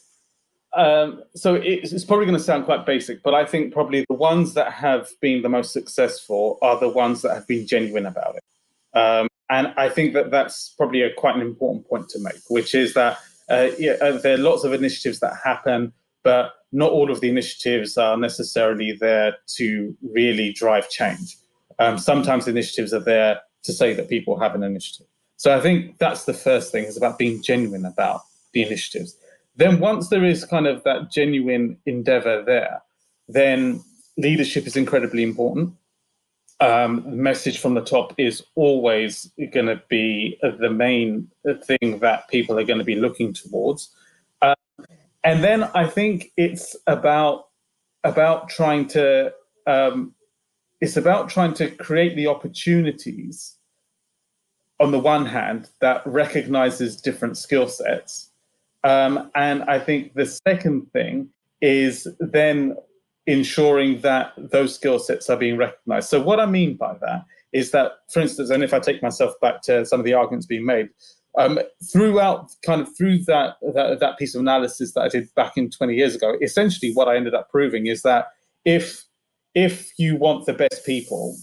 um, 0.76 1.24
so 1.36 1.56
it's, 1.56 1.94
it's, 1.94 2.04
probably 2.04 2.26
going 2.26 2.38
to 2.38 2.44
sound 2.44 2.66
quite 2.66 2.84
basic, 2.84 3.22
but 3.22 3.36
I 3.36 3.46
think 3.46 3.72
probably 3.72 4.06
the 4.10 4.16
ones 4.16 4.56
that 4.56 4.74
have 4.74 5.08
been 5.22 5.44
the 5.44 5.50
most 5.50 5.72
successful 5.72 6.58
are 6.64 6.80
the 6.80 6.90
ones 6.90 7.22
that 7.22 7.36
have 7.36 7.48
been 7.48 7.68
genuine 7.68 8.08
about 8.08 8.38
it. 8.38 8.98
Um, 8.98 9.28
and 9.50 9.74
I 9.78 9.90
think 9.90 10.14
that 10.14 10.32
that's 10.32 10.74
probably 10.78 11.02
a, 11.02 11.14
quite 11.14 11.36
an 11.36 11.42
important 11.42 11.88
point 11.88 12.10
to 12.10 12.20
make, 12.20 12.42
which 12.50 12.74
is 12.74 12.94
that 12.94 13.20
uh, 13.50 13.70
yeah, 13.78 13.94
uh, 14.02 14.18
there 14.18 14.36
are 14.36 14.38
lots 14.38 14.64
of 14.64 14.74
initiatives 14.74 15.20
that 15.20 15.34
happen, 15.44 15.92
but 16.24 16.54
not 16.72 16.92
all 16.92 17.12
of 17.12 17.20
the 17.20 17.30
initiatives 17.30 17.98
are 17.98 18.18
necessarily 18.18 18.94
there 18.94 19.36
to 19.56 19.96
really 20.02 20.54
drive 20.54 20.90
change. 20.90 21.38
Um, 21.80 21.98
sometimes 21.98 22.48
initiatives 22.48 22.94
are 22.94 23.00
there 23.00 23.42
to 23.64 23.74
say 23.74 23.94
that 23.94 24.10
people 24.10 24.40
have 24.40 24.56
an 24.56 24.64
initiative. 24.64 25.08
So 25.38 25.56
I 25.56 25.60
think 25.60 25.98
that's 25.98 26.26
the 26.26 26.34
first 26.34 26.72
thing 26.72 26.86
is 26.86 26.98
about 26.98 27.18
being 27.18 27.42
genuine 27.42 27.86
about 27.86 28.22
the 28.54 28.64
initiatives. 28.64 29.18
Then 29.56 29.80
once 29.80 30.10
there 30.10 30.24
is 30.24 30.46
kind 30.46 30.68
of 30.68 30.84
that 30.84 31.12
genuine 31.12 31.78
endeavor 31.86 32.44
there, 32.44 32.82
then 33.28 33.84
leadership 34.18 34.66
is 34.66 34.76
incredibly 34.76 35.24
important 35.24 35.74
um, 36.64 37.04
message 37.06 37.60
from 37.60 37.74
the 37.74 37.84
top 37.84 38.14
is 38.18 38.42
always 38.56 39.30
going 39.52 39.66
to 39.66 39.82
be 39.90 40.40
the 40.42 40.70
main 40.70 41.30
thing 41.64 42.00
that 42.00 42.30
people 42.30 42.58
are 42.58 42.64
going 42.64 42.80
to 42.80 42.86
be 42.86 42.96
looking 42.96 43.34
towards. 43.34 43.90
Uh, 44.42 44.56
and 45.24 45.44
then 45.44 45.64
I 45.76 45.86
think 45.88 46.32
it's 46.38 46.76
about 46.88 47.48
about 48.06 48.50
trying 48.50 48.88
to 48.88 49.34
um, 49.68 50.14
it's 50.80 50.98
about 50.98 51.30
trying 51.30 51.54
to 51.56 51.70
create 51.70 52.16
the 52.16 52.28
opportunities 52.28 53.58
on 54.80 54.92
the 54.92 55.00
one 55.00 55.26
hand 55.26 55.70
that 55.80 56.06
recognizes 56.06 57.00
different 57.00 57.38
skill 57.38 57.68
sets 57.70 58.32
um, 58.84 59.32
and 59.36 59.64
i 59.64 59.80
think 59.80 60.14
the 60.14 60.26
second 60.26 60.92
thing 60.92 61.30
is 61.62 62.08
then 62.20 62.76
ensuring 63.26 64.02
that 64.02 64.34
those 64.38 64.76
skill 64.76 65.00
sets 65.00 65.30
are 65.30 65.38
being 65.38 65.58
recognized. 65.58 66.10
So, 66.10 66.22
what 66.22 66.40
I 66.40 66.46
mean 66.46 66.76
by 66.76 66.96
that 67.02 67.26
is 67.52 67.72
that, 67.72 67.92
for 68.12 68.20
instance, 68.20 68.50
and 68.50 68.64
if 68.64 68.74
I 68.74 68.80
take 68.80 69.02
myself 69.02 69.34
back 69.42 69.62
to 69.64 69.86
some 69.86 70.00
of 70.00 70.06
the 70.06 70.14
arguments 70.14 70.46
being 70.46 70.66
made, 70.66 70.90
um, 71.38 71.60
throughout 71.92 72.52
kind 72.66 72.82
of 72.82 72.96
through 72.96 73.20
that, 73.26 73.56
that 73.74 74.00
that 74.00 74.18
piece 74.18 74.36
of 74.36 74.42
analysis 74.42 74.94
that 74.94 75.02
I 75.02 75.10
did 75.10 75.34
back 75.36 75.54
in 75.58 75.70
20 75.70 75.96
years 75.96 76.16
ago, 76.16 76.36
essentially 76.42 76.92
what 76.94 77.08
I 77.08 77.16
ended 77.16 77.34
up 77.34 77.50
proving 77.50 77.88
is 77.88 78.02
that 78.04 78.28
if 78.66 79.04
if 79.56 79.92
you 79.98 80.16
want 80.16 80.46
the 80.46 80.54
best 80.54 80.86
people 80.86 81.36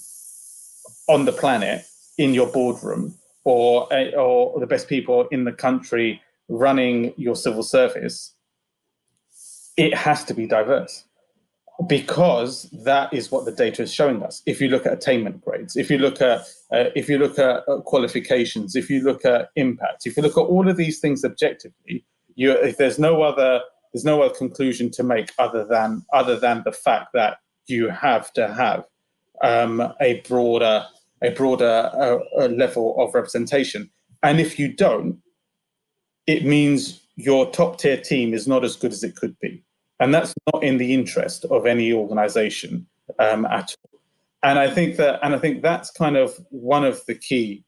on 1.08 1.24
the 1.24 1.32
planet 1.32 1.84
in 2.18 2.34
your 2.34 2.46
boardroom 2.48 3.14
or 3.44 3.88
or 4.16 4.60
the 4.60 4.66
best 4.66 4.88
people 4.88 5.26
in 5.28 5.44
the 5.44 5.52
country 5.52 6.20
running 6.48 7.12
your 7.16 7.34
civil 7.34 7.62
service, 7.62 8.34
it 9.76 9.94
has 9.94 10.24
to 10.24 10.34
be 10.34 10.46
diverse 10.46 11.04
because 11.86 12.68
that 12.84 13.12
is 13.12 13.30
what 13.30 13.44
the 13.44 13.52
data 13.52 13.82
is 13.82 13.92
showing 13.92 14.22
us. 14.22 14.42
If 14.46 14.60
you 14.60 14.68
look 14.68 14.86
at 14.86 14.92
attainment 14.92 15.42
grades, 15.42 15.76
if 15.76 15.90
you 15.90 15.98
look 15.98 16.20
at 16.20 16.40
uh, 16.72 16.90
if 16.94 17.08
you 17.08 17.18
look 17.18 17.38
at 17.38 17.68
uh, 17.68 17.80
qualifications, 17.80 18.76
if 18.76 18.90
you 18.90 19.02
look 19.02 19.24
at 19.24 19.50
impact, 19.56 20.06
if 20.06 20.16
you 20.16 20.22
look 20.22 20.36
at 20.36 20.42
all 20.42 20.68
of 20.68 20.76
these 20.76 21.00
things 21.00 21.24
objectively, 21.24 22.04
you 22.34 22.52
if 22.52 22.76
there's 22.76 22.98
no 22.98 23.22
other 23.22 23.62
there's 23.92 24.04
no 24.04 24.22
other 24.22 24.34
conclusion 24.34 24.90
to 24.90 25.02
make 25.02 25.32
other 25.38 25.64
than 25.64 26.04
other 26.12 26.38
than 26.38 26.62
the 26.64 26.72
fact 26.72 27.12
that 27.14 27.38
you 27.66 27.88
have 27.88 28.32
to 28.34 28.52
have 28.52 28.84
um, 29.42 29.80
a 30.00 30.20
broader 30.28 30.84
a 31.22 31.30
broader 31.30 31.90
uh, 32.38 32.46
level 32.46 32.94
of 32.98 33.14
representation. 33.14 33.90
And 34.22 34.38
if 34.38 34.58
you 34.58 34.72
don't, 34.72 35.18
it 36.26 36.44
means 36.44 37.00
your 37.16 37.50
top 37.50 37.78
tier 37.78 37.96
team 37.96 38.34
is 38.34 38.46
not 38.46 38.64
as 38.64 38.76
good 38.76 38.92
as 38.92 39.02
it 39.02 39.16
could 39.16 39.38
be 39.40 39.62
and 40.00 40.14
that's 40.14 40.34
not 40.52 40.64
in 40.64 40.78
the 40.78 40.94
interest 40.94 41.44
of 41.44 41.66
any 41.66 41.92
organization 41.92 42.86
um, 43.18 43.44
at 43.44 43.74
all. 43.84 44.00
And 44.42 44.58
I 44.58 44.70
think 44.70 44.96
that, 44.96 45.20
and 45.22 45.34
I 45.34 45.38
think 45.38 45.62
that's 45.62 45.90
kind 45.90 46.16
of 46.16 46.34
one 46.48 46.84
of 46.84 47.04
the 47.06 47.14
key 47.14 47.64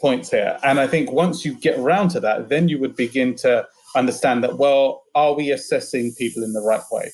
points 0.00 0.30
here. 0.30 0.58
And 0.62 0.78
I 0.78 0.86
think 0.86 1.10
once 1.10 1.44
you 1.44 1.54
get 1.54 1.78
around 1.78 2.10
to 2.10 2.20
that, 2.20 2.48
then 2.48 2.68
you 2.68 2.78
would 2.78 2.94
begin 2.96 3.34
to 3.36 3.66
understand 3.96 4.44
that. 4.44 4.58
Well, 4.58 5.02
are 5.14 5.34
we 5.34 5.50
assessing 5.50 6.14
people 6.14 6.44
in 6.44 6.52
the 6.52 6.60
right 6.60 6.82
way? 6.90 7.10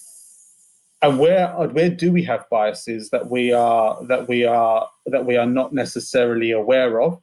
And 1.00 1.18
where 1.18 1.48
where 1.48 1.90
do 1.90 2.10
we 2.10 2.24
have 2.24 2.44
biases 2.50 3.10
that 3.10 3.30
we 3.30 3.52
are 3.52 4.04
that 4.06 4.26
we 4.26 4.44
are 4.44 4.88
that 5.06 5.24
we 5.24 5.36
are 5.36 5.46
not 5.46 5.72
necessarily 5.72 6.50
aware 6.50 7.00
of, 7.00 7.20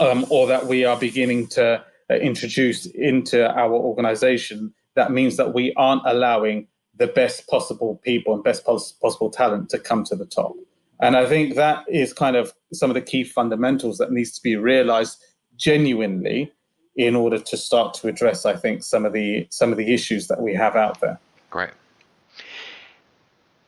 um, 0.00 0.24
or 0.30 0.46
that 0.46 0.66
we 0.66 0.86
are 0.86 0.96
beginning 0.96 1.48
to 1.48 1.84
uh, 2.10 2.14
introduce 2.14 2.86
into 2.86 3.46
our 3.46 3.74
organization 3.74 4.72
that 4.98 5.12
means 5.12 5.36
that 5.36 5.54
we 5.54 5.72
aren't 5.74 6.02
allowing 6.06 6.66
the 6.96 7.06
best 7.06 7.46
possible 7.46 8.00
people 8.04 8.34
and 8.34 8.42
best 8.42 8.64
pos- 8.66 8.90
possible 8.90 9.30
talent 9.30 9.70
to 9.70 9.78
come 9.78 10.02
to 10.02 10.16
the 10.16 10.26
top. 10.26 10.54
And 11.00 11.16
I 11.16 11.24
think 11.24 11.54
that 11.54 11.84
is 11.88 12.12
kind 12.12 12.34
of 12.34 12.52
some 12.72 12.90
of 12.90 12.94
the 12.94 13.00
key 13.00 13.22
fundamentals 13.22 13.98
that 13.98 14.10
needs 14.10 14.32
to 14.32 14.42
be 14.42 14.56
realized 14.56 15.24
genuinely 15.56 16.52
in 16.96 17.14
order 17.14 17.38
to 17.38 17.56
start 17.56 17.94
to 17.94 18.08
address, 18.08 18.44
I 18.44 18.56
think, 18.56 18.82
some 18.82 19.06
of 19.06 19.12
the 19.12 19.46
some 19.50 19.70
of 19.70 19.78
the 19.78 19.94
issues 19.94 20.26
that 20.26 20.42
we 20.42 20.52
have 20.54 20.74
out 20.74 21.00
there. 21.00 21.20
Great. 21.50 21.70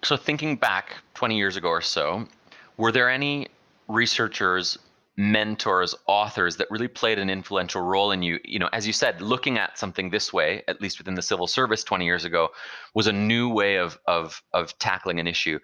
So 0.03 0.17
thinking 0.17 0.57
back 0.57 0.97
20 1.15 1.37
years 1.37 1.57
ago 1.57 1.69
or 1.69 1.81
so, 1.81 2.27
were 2.77 2.91
there 2.91 3.09
any 3.09 3.47
researchers 3.87 4.77
mentors, 5.21 5.95
authors 6.07 6.57
that 6.57 6.71
really 6.71 6.89
played 6.89 7.19
an 7.19 7.29
influential 7.29 7.83
role 7.83 8.11
in 8.11 8.23
you. 8.23 8.41
You 8.43 8.59
know, 8.59 8.71
as 8.73 8.87
you 8.87 8.93
said, 8.95 9.21
looking 9.21 9.59
at 9.59 9.79
something 9.79 10.09
this 10.09 10.33
way, 10.33 10.63
at 10.67 10.81
least 10.81 10.97
within 10.97 11.15
the 11.15 11.21
civil 11.21 11.47
service 11.47 11.85
20 11.85 12.07
years 12.07 12.25
ago, 12.25 12.49
was 12.95 13.07
a 13.07 13.13
new 13.13 13.51
way 13.51 13.77
of 13.77 13.99
of 14.07 14.43
of 14.55 14.77
tackling 14.79 15.21
an 15.21 15.27
issue. 15.27 15.59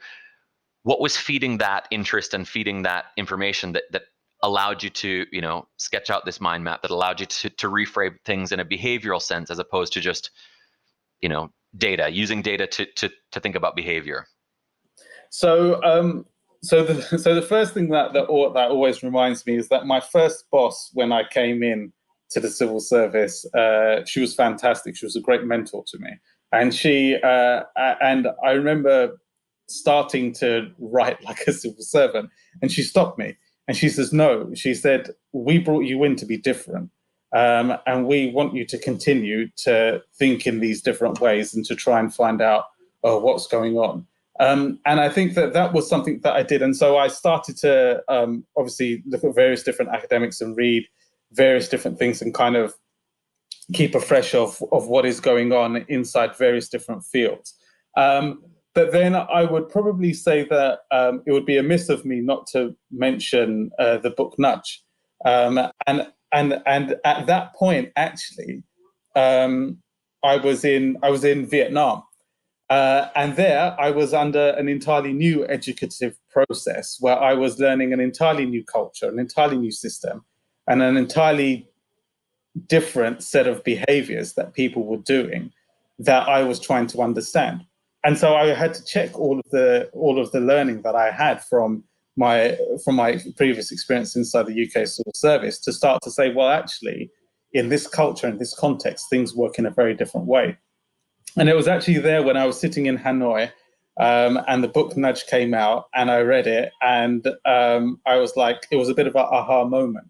What 0.82 1.00
was 1.00 1.16
feeding 1.16 1.58
that 1.58 1.88
interest 1.90 2.34
and 2.34 2.46
feeding 2.46 2.82
that 2.82 3.06
information 3.16 3.72
that 3.72 3.84
that 3.92 4.02
allowed 4.42 4.82
you 4.82 4.90
to, 4.90 5.24
you 5.32 5.40
know, 5.40 5.66
sketch 5.78 6.10
out 6.10 6.26
this 6.26 6.38
mind 6.38 6.62
map 6.62 6.82
that 6.82 6.90
allowed 6.90 7.20
you 7.20 7.26
to 7.26 7.48
to 7.48 7.68
reframe 7.68 8.16
things 8.26 8.52
in 8.52 8.60
a 8.60 8.64
behavioral 8.64 9.22
sense 9.22 9.50
as 9.50 9.58
opposed 9.58 9.94
to 9.94 10.00
just, 10.00 10.32
you 11.22 11.30
know, 11.30 11.50
data, 11.78 12.10
using 12.10 12.42
data 12.42 12.66
to 12.66 12.84
to 12.96 13.10
to 13.32 13.40
think 13.40 13.56
about 13.56 13.74
behavior? 13.74 14.26
So 15.30 15.82
um, 15.82 16.26
so 16.66 16.82
the 16.82 17.18
so 17.18 17.34
the 17.34 17.42
first 17.42 17.74
thing 17.74 17.88
that 17.90 18.12
that, 18.12 18.26
that 18.54 18.70
always 18.70 19.02
reminds 19.02 19.46
me 19.46 19.56
is 19.56 19.68
that 19.68 19.86
my 19.86 20.00
first 20.00 20.44
boss 20.50 20.90
when 20.94 21.12
I 21.12 21.22
came 21.28 21.62
in 21.62 21.92
to 22.30 22.40
the 22.40 22.50
civil 22.50 22.80
service, 22.80 23.46
uh, 23.54 24.04
she 24.04 24.20
was 24.20 24.34
fantastic. 24.34 24.96
She 24.96 25.06
was 25.06 25.14
a 25.14 25.20
great 25.20 25.44
mentor 25.44 25.84
to 25.88 25.98
me, 25.98 26.10
and 26.52 26.74
she 26.74 27.16
uh, 27.22 27.62
and 27.76 28.28
I 28.44 28.50
remember 28.52 29.18
starting 29.68 30.32
to 30.34 30.70
write 30.78 31.22
like 31.28 31.40
a 31.46 31.52
civil 31.52 31.82
servant, 31.82 32.30
and 32.62 32.70
she 32.70 32.82
stopped 32.82 33.18
me 33.18 33.36
and 33.68 33.76
she 33.76 33.88
says, 33.88 34.12
"No," 34.12 34.52
she 34.54 34.74
said, 34.74 35.10
"We 35.32 35.58
brought 35.58 35.84
you 35.84 36.04
in 36.04 36.16
to 36.16 36.26
be 36.26 36.36
different." 36.36 36.90
Um, 37.34 37.76
and 37.86 38.06
we 38.06 38.30
want 38.30 38.54
you 38.54 38.64
to 38.66 38.78
continue 38.78 39.48
to 39.64 40.00
think 40.18 40.46
in 40.46 40.60
these 40.60 40.80
different 40.80 41.20
ways 41.20 41.54
and 41.54 41.64
to 41.66 41.74
try 41.74 41.98
and 41.98 42.14
find 42.14 42.40
out 42.40 42.64
uh, 43.04 43.18
what's 43.18 43.46
going 43.46 43.76
on. 43.76 44.06
Um, 44.38 44.78
and 44.84 45.00
I 45.00 45.08
think 45.08 45.34
that 45.34 45.52
that 45.54 45.72
was 45.72 45.88
something 45.88 46.20
that 46.20 46.34
I 46.34 46.42
did. 46.42 46.62
And 46.62 46.76
so 46.76 46.98
I 46.98 47.08
started 47.08 47.56
to 47.58 48.02
um, 48.08 48.44
obviously 48.56 49.02
look 49.06 49.24
at 49.24 49.34
various 49.34 49.62
different 49.62 49.92
academics 49.92 50.40
and 50.40 50.56
read 50.56 50.84
various 51.32 51.68
different 51.68 51.98
things 51.98 52.20
and 52.20 52.34
kind 52.34 52.56
of 52.56 52.74
keep 53.72 53.94
a 53.94 54.00
fresh 54.00 54.34
of, 54.34 54.62
of 54.72 54.88
what 54.88 55.06
is 55.06 55.20
going 55.20 55.52
on 55.52 55.84
inside 55.88 56.36
various 56.36 56.68
different 56.68 57.04
fields. 57.04 57.54
Um, 57.96 58.42
but 58.74 58.92
then 58.92 59.14
I 59.14 59.44
would 59.44 59.70
probably 59.70 60.12
say 60.12 60.44
that 60.44 60.80
um, 60.90 61.22
it 61.26 61.32
would 61.32 61.46
be 61.46 61.56
amiss 61.56 61.88
of 61.88 62.04
me 62.04 62.20
not 62.20 62.46
to 62.48 62.76
mention 62.90 63.70
uh, 63.78 63.96
the 63.98 64.10
book 64.10 64.34
Nudge. 64.38 64.82
Um, 65.24 65.58
and 65.86 66.06
and 66.32 66.62
and 66.66 66.96
at 67.04 67.26
that 67.26 67.54
point, 67.54 67.90
actually, 67.96 68.62
um, 69.14 69.78
I 70.22 70.36
was 70.36 70.62
in 70.62 70.98
I 71.02 71.08
was 71.08 71.24
in 71.24 71.46
Vietnam, 71.46 72.02
uh, 72.68 73.08
and 73.14 73.36
there 73.36 73.76
I 73.78 73.90
was 73.90 74.12
under 74.12 74.50
an 74.50 74.68
entirely 74.68 75.12
new 75.12 75.46
educative 75.46 76.18
process 76.30 76.96
where 77.00 77.18
I 77.18 77.34
was 77.34 77.58
learning 77.58 77.92
an 77.92 78.00
entirely 78.00 78.46
new 78.46 78.64
culture, 78.64 79.08
an 79.08 79.18
entirely 79.18 79.56
new 79.56 79.70
system, 79.70 80.24
and 80.66 80.82
an 80.82 80.96
entirely 80.96 81.68
different 82.66 83.22
set 83.22 83.46
of 83.46 83.62
behaviors 83.64 84.32
that 84.34 84.54
people 84.54 84.84
were 84.84 84.96
doing 84.98 85.52
that 85.98 86.28
I 86.28 86.42
was 86.42 86.58
trying 86.58 86.86
to 86.88 87.02
understand. 87.02 87.64
And 88.04 88.18
so 88.18 88.34
I 88.34 88.46
had 88.48 88.74
to 88.74 88.84
check 88.84 89.18
all 89.18 89.38
of 89.38 89.50
the 89.50 89.88
all 89.92 90.20
of 90.20 90.32
the 90.32 90.40
learning 90.40 90.82
that 90.82 90.94
I 90.94 91.10
had 91.10 91.44
from 91.44 91.84
my 92.16 92.56
from 92.84 92.96
my 92.96 93.20
previous 93.36 93.70
experience 93.70 94.16
inside 94.16 94.46
the 94.46 94.62
UK 94.62 94.86
civil 94.86 95.12
service 95.14 95.58
to 95.60 95.72
start 95.72 96.02
to 96.02 96.10
say, 96.10 96.32
well, 96.32 96.48
actually, 96.48 97.10
in 97.52 97.68
this 97.68 97.86
culture, 97.86 98.28
in 98.28 98.38
this 98.38 98.54
context, 98.54 99.06
things 99.10 99.34
work 99.34 99.58
in 99.58 99.66
a 99.66 99.70
very 99.70 99.94
different 99.94 100.26
way. 100.26 100.56
And 101.36 101.48
it 101.48 101.56
was 101.56 101.68
actually 101.68 101.98
there 101.98 102.22
when 102.22 102.36
I 102.36 102.46
was 102.46 102.58
sitting 102.58 102.86
in 102.86 102.98
Hanoi 102.98 103.50
um, 103.98 104.40
and 104.48 104.62
the 104.64 104.68
book 104.68 104.96
Nudge 104.96 105.26
came 105.26 105.54
out 105.54 105.86
and 105.94 106.10
I 106.10 106.20
read 106.20 106.46
it 106.46 106.72
and 106.82 107.26
um, 107.44 108.00
I 108.06 108.16
was 108.16 108.36
like, 108.36 108.66
it 108.70 108.76
was 108.76 108.88
a 108.88 108.94
bit 108.94 109.06
of 109.06 109.14
an 109.14 109.26
aha 109.30 109.64
moment, 109.64 110.08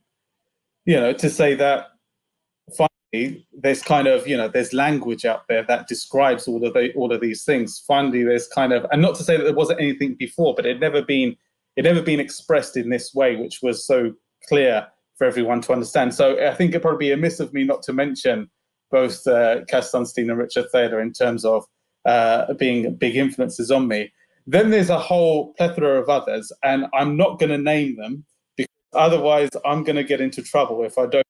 you 0.85 0.99
know, 0.99 1.12
to 1.12 1.30
say 1.30 1.54
that 1.54 1.88
finally 2.76 3.47
there's 3.52 3.83
kind 3.83 4.06
of, 4.06 4.26
you 4.26 4.37
know, 4.37 4.49
there's 4.49 4.73
language 4.73 5.25
out 5.25 5.49
there 5.49 5.64
that 5.64 5.88
describes 5.88 6.47
all 6.47 6.64
of 6.64 6.75
the, 6.75 6.92
all 6.95 7.12
of 7.12 7.21
these 7.21 7.45
things. 7.45 7.83
Finally, 7.87 8.25
there's 8.25 8.49
kind 8.49 8.73
of, 8.73 8.87
and 8.92 9.02
not 9.02 9.14
to 9.16 9.25
say 9.25 9.37
that 9.37 9.45
there 9.45 9.54
wasn't 9.54 9.80
anything 9.80 10.14
before, 10.14 10.54
but 10.54 10.66
it 10.66 10.80
never 10.80 11.02
been, 11.02 11.37
it 11.76 11.83
never 11.83 12.02
been 12.02 12.21
expressed 12.21 12.76
in 12.76 12.88
this 12.88 13.14
way, 13.14 13.37
which 13.37 13.61
was 13.62 13.87
so 13.87 14.12
clear 14.49 14.87
for 15.16 15.26
everyone 15.26 15.61
to 15.62 15.73
understand. 15.73 16.14
So 16.14 16.38
I 16.47 16.54
think 16.54 16.71
it'd 16.71 16.83
probably 16.83 17.06
be 17.06 17.12
amiss 17.12 17.40
of 17.40 17.52
me 17.52 17.64
not 17.64 17.83
to 17.85 17.92
mention 17.92 18.50
both 18.90 19.26
uh, 19.26 19.64
Cass 19.69 19.93
Sunstein 19.93 20.31
and 20.31 20.38
Richard 20.38 20.66
Thaler 20.73 21.00
in 21.00 21.12
terms 21.12 21.45
of 21.45 21.64
uh, 22.05 22.52
being 22.55 22.95
big 22.95 23.16
influences 23.16 23.71
on 23.71 23.88
me. 23.88 24.12
Then 24.47 24.71
there's 24.71 24.90
a 24.90 24.99
whole 24.99 25.55
plethora 25.55 26.00
of 26.00 26.09
others, 26.09 26.52
and 26.62 26.87
I'm 26.95 27.16
not 27.16 27.38
going 27.38 27.50
to 27.50 27.59
name 27.59 27.97
them 27.97 28.25
because 28.57 28.73
otherwise 28.93 29.50
I'm 29.64 29.83
going 29.83 29.97
to 29.97 30.05
get 30.05 30.21
into 30.21 30.43
trouble 30.43 30.85
if 30.85 30.99
I 30.99 31.07
don't 31.07 31.26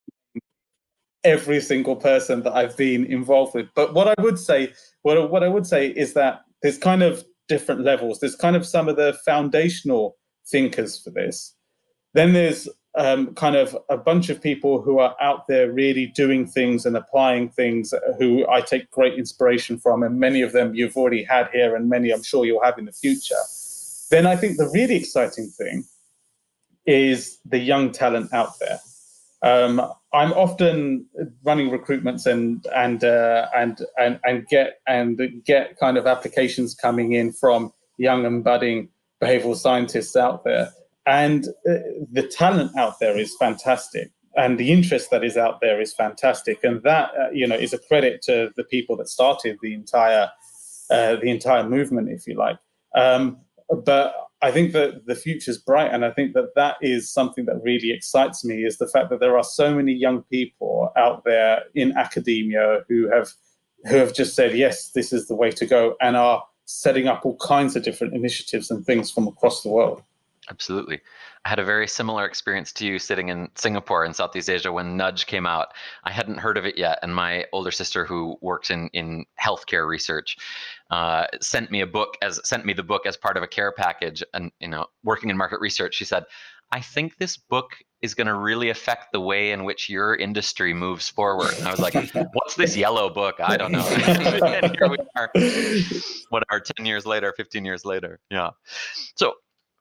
every 1.24 1.60
single 1.60 1.96
person 1.96 2.42
that 2.44 2.54
I've 2.54 2.76
been 2.76 3.04
involved 3.06 3.54
with. 3.54 3.66
But 3.74 3.94
what 3.94 4.06
I 4.06 4.22
would 4.22 4.38
say, 4.38 4.72
what, 5.02 5.30
what 5.30 5.42
I 5.42 5.48
would 5.48 5.66
say 5.66 5.88
is 5.88 6.14
that 6.14 6.42
there's 6.62 6.78
kind 6.78 7.02
of 7.02 7.24
different 7.48 7.82
levels. 7.82 8.20
There's 8.20 8.36
kind 8.36 8.54
of 8.54 8.64
some 8.64 8.88
of 8.88 8.96
the 8.96 9.18
foundational 9.24 10.16
thinkers 10.48 11.02
for 11.02 11.10
this. 11.10 11.54
Then 12.14 12.32
there's 12.32 12.68
um, 12.96 13.34
kind 13.34 13.56
of 13.56 13.76
a 13.90 13.96
bunch 13.96 14.30
of 14.30 14.40
people 14.40 14.80
who 14.80 14.98
are 14.98 15.14
out 15.20 15.46
there 15.48 15.70
really 15.70 16.06
doing 16.06 16.46
things 16.46 16.86
and 16.86 16.96
applying 16.96 17.50
things 17.50 17.92
who 18.18 18.48
I 18.48 18.60
take 18.62 18.90
great 18.90 19.14
inspiration 19.18 19.78
from, 19.78 20.02
and 20.02 20.18
many 20.18 20.42
of 20.42 20.52
them 20.52 20.74
you've 20.74 20.96
already 20.96 21.22
had 21.22 21.48
here, 21.52 21.76
and 21.76 21.88
many 21.88 22.10
I'm 22.10 22.22
sure 22.22 22.46
you'll 22.46 22.64
have 22.64 22.78
in 22.78 22.86
the 22.86 22.92
future. 22.92 23.34
Then 24.10 24.26
I 24.26 24.36
think 24.36 24.56
the 24.56 24.70
really 24.72 24.96
exciting 24.96 25.48
thing 25.48 25.84
is 26.86 27.38
the 27.44 27.58
young 27.58 27.92
talent 27.92 28.32
out 28.32 28.58
there. 28.60 28.80
um, 29.42 29.80
I'm 30.12 30.32
often 30.32 31.06
running 31.44 31.70
recruitments 31.70 32.26
and 32.26 32.66
and 32.74 33.04
uh, 33.04 33.48
and 33.54 33.80
and 33.98 34.18
and 34.24 34.46
get 34.48 34.80
and 34.86 35.20
get 35.44 35.78
kind 35.78 35.98
of 35.98 36.06
applications 36.06 36.74
coming 36.74 37.12
in 37.12 37.32
from 37.32 37.72
young 37.98 38.24
and 38.24 38.42
budding 38.42 38.88
behavioral 39.22 39.56
scientists 39.56 40.16
out 40.16 40.44
there, 40.44 40.70
and 41.06 41.46
uh, 41.68 41.78
the 42.10 42.26
talent 42.30 42.76
out 42.76 42.98
there 43.00 43.18
is 43.18 43.36
fantastic, 43.36 44.10
and 44.36 44.58
the 44.58 44.72
interest 44.72 45.10
that 45.10 45.24
is 45.24 45.36
out 45.36 45.60
there 45.60 45.80
is 45.80 45.94
fantastic, 45.94 46.62
and 46.64 46.82
that 46.82 47.10
uh, 47.18 47.30
you 47.32 47.46
know 47.46 47.56
is 47.56 47.72
a 47.72 47.78
credit 47.78 48.22
to 48.22 48.50
the 48.56 48.64
people 48.64 48.96
that 48.96 49.08
started 49.08 49.58
the 49.62 49.74
entire 49.74 50.30
uh, 50.90 51.16
the 51.16 51.30
entire 51.30 51.68
movement, 51.68 52.10
if 52.10 52.26
you 52.26 52.34
like. 52.34 52.58
Um, 52.94 53.38
but 53.84 54.14
I 54.42 54.50
think 54.50 54.72
that 54.72 55.06
the 55.06 55.14
future 55.14 55.50
is 55.50 55.58
bright, 55.58 55.92
and 55.92 56.04
I 56.04 56.10
think 56.10 56.34
that 56.34 56.54
that 56.56 56.76
is 56.82 57.10
something 57.10 57.46
that 57.46 57.62
really 57.62 57.90
excites 57.92 58.44
me 58.44 58.64
is 58.64 58.78
the 58.78 58.88
fact 58.88 59.10
that 59.10 59.20
there 59.20 59.36
are 59.36 59.44
so 59.44 59.74
many 59.74 59.92
young 59.92 60.22
people 60.24 60.92
out 60.96 61.24
there 61.24 61.62
in 61.74 61.96
academia 61.96 62.80
who 62.88 63.08
have 63.10 63.30
who 63.88 63.96
have 63.96 64.12
just 64.12 64.34
said 64.34 64.56
yes, 64.56 64.90
this 64.90 65.12
is 65.12 65.28
the 65.28 65.34
way 65.34 65.50
to 65.52 65.66
go, 65.66 65.96
and 66.00 66.16
are 66.16 66.42
setting 66.66 67.06
up 67.06 67.24
all 67.24 67.36
kinds 67.36 67.76
of 67.76 67.82
different 67.84 68.14
initiatives 68.14 68.70
and 68.70 68.84
things 68.84 69.10
from 69.10 69.28
across 69.28 69.62
the 69.62 69.68
world. 69.68 70.02
Absolutely. 70.48 71.00
I 71.44 71.48
had 71.48 71.58
a 71.58 71.64
very 71.64 71.88
similar 71.88 72.24
experience 72.24 72.72
to 72.74 72.86
you 72.86 72.98
sitting 72.98 73.28
in 73.28 73.48
Singapore 73.56 74.04
in 74.04 74.14
Southeast 74.14 74.48
Asia 74.48 74.70
when 74.70 74.96
Nudge 74.96 75.26
came 75.26 75.46
out. 75.46 75.68
I 76.04 76.12
hadn't 76.12 76.38
heard 76.38 76.56
of 76.56 76.64
it 76.64 76.78
yet, 76.78 77.00
and 77.02 77.14
my 77.14 77.46
older 77.52 77.72
sister, 77.72 78.04
who 78.04 78.36
works 78.40 78.70
in 78.70 78.88
in 78.92 79.26
healthcare 79.44 79.88
research, 79.88 80.36
uh, 80.90 81.26
sent 81.40 81.70
me 81.70 81.80
a 81.80 81.86
book 81.86 82.16
as 82.22 82.40
sent 82.44 82.64
me 82.64 82.72
the 82.74 82.82
book 82.84 83.06
as 83.06 83.16
part 83.16 83.36
of 83.36 83.42
a 83.42 83.48
care 83.48 83.72
package. 83.72 84.22
And 84.34 84.52
you 84.60 84.68
know, 84.68 84.86
working 85.02 85.30
in 85.30 85.36
market 85.36 85.60
research, 85.60 85.96
she 85.96 86.04
said, 86.04 86.24
"I 86.70 86.80
think 86.80 87.16
this 87.16 87.36
book 87.36 87.72
is 88.02 88.14
going 88.14 88.28
to 88.28 88.34
really 88.34 88.68
affect 88.70 89.10
the 89.12 89.20
way 89.20 89.50
in 89.50 89.64
which 89.64 89.88
your 89.88 90.14
industry 90.14 90.72
moves 90.74 91.08
forward." 91.08 91.54
And 91.58 91.66
I 91.66 91.72
was 91.72 91.80
like, 91.80 91.94
"What's 92.34 92.54
this 92.54 92.76
yellow 92.76 93.10
book? 93.10 93.36
I 93.40 93.56
don't 93.56 93.72
know." 93.72 93.86
and 93.88 94.76
here 94.76 94.88
we 94.88 94.98
are, 95.16 95.30
what 96.28 96.44
are 96.50 96.60
ten 96.60 96.86
years 96.86 97.04
later, 97.04 97.34
fifteen 97.36 97.64
years 97.64 97.84
later? 97.84 98.20
Yeah. 98.30 98.50
So 99.16 99.34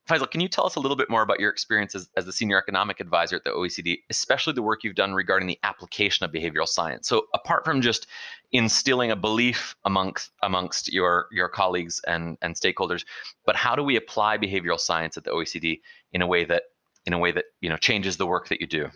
Faisal, 0.08 0.30
can 0.30 0.40
you 0.40 0.48
tell 0.48 0.66
us 0.68 0.76
a 0.76 0.80
little 0.80 0.96
bit 0.96 1.10
more 1.10 1.24
about 1.24 1.40
your 1.40 1.50
experience 1.50 1.96
as, 1.96 2.10
as 2.16 2.26
the 2.26 2.32
senior 2.32 2.60
economic 2.60 3.00
advisor 3.00 3.38
at 3.38 3.44
the 3.44 3.50
OECD, 3.50 4.02
especially 4.12 4.54
the 4.54 4.62
work 4.62 4.84
you've 4.84 4.96
done 4.96 5.16
regarding 5.16 5.48
the 5.48 5.58
application 5.64 6.24
of 6.24 6.32
behavioral 6.32 6.68
science? 6.68 7.08
So, 7.08 7.26
apart 7.34 7.66
from 7.66 7.82
just 7.82 8.06
instilling 8.52 9.10
a 9.10 9.16
belief 9.16 9.76
amongst 9.84 10.32
amongst 10.44 10.94
your 10.94 11.28
your 11.32 11.50
colleagues 11.50 12.02
and 12.08 12.38
and 12.44 12.56
stakeholders, 12.56 13.04
but 13.46 13.56
how 13.56 13.76
do 13.76 13.82
we 13.82 13.96
apply 13.96 14.38
behavioral 14.38 14.80
science 14.80 15.18
at 15.18 15.24
the 15.24 15.32
OECD 15.32 15.82
in 16.14 16.22
a 16.22 16.28
way 16.28 16.46
that 16.46 16.64
in 17.08 17.14
a 17.14 17.18
way 17.18 17.32
that 17.32 17.46
you 17.62 17.70
know 17.70 17.78
changes 17.78 18.18
the 18.18 18.28
work 18.28 18.48
that 18.50 18.62
you 18.62 18.68
do? 18.68 18.90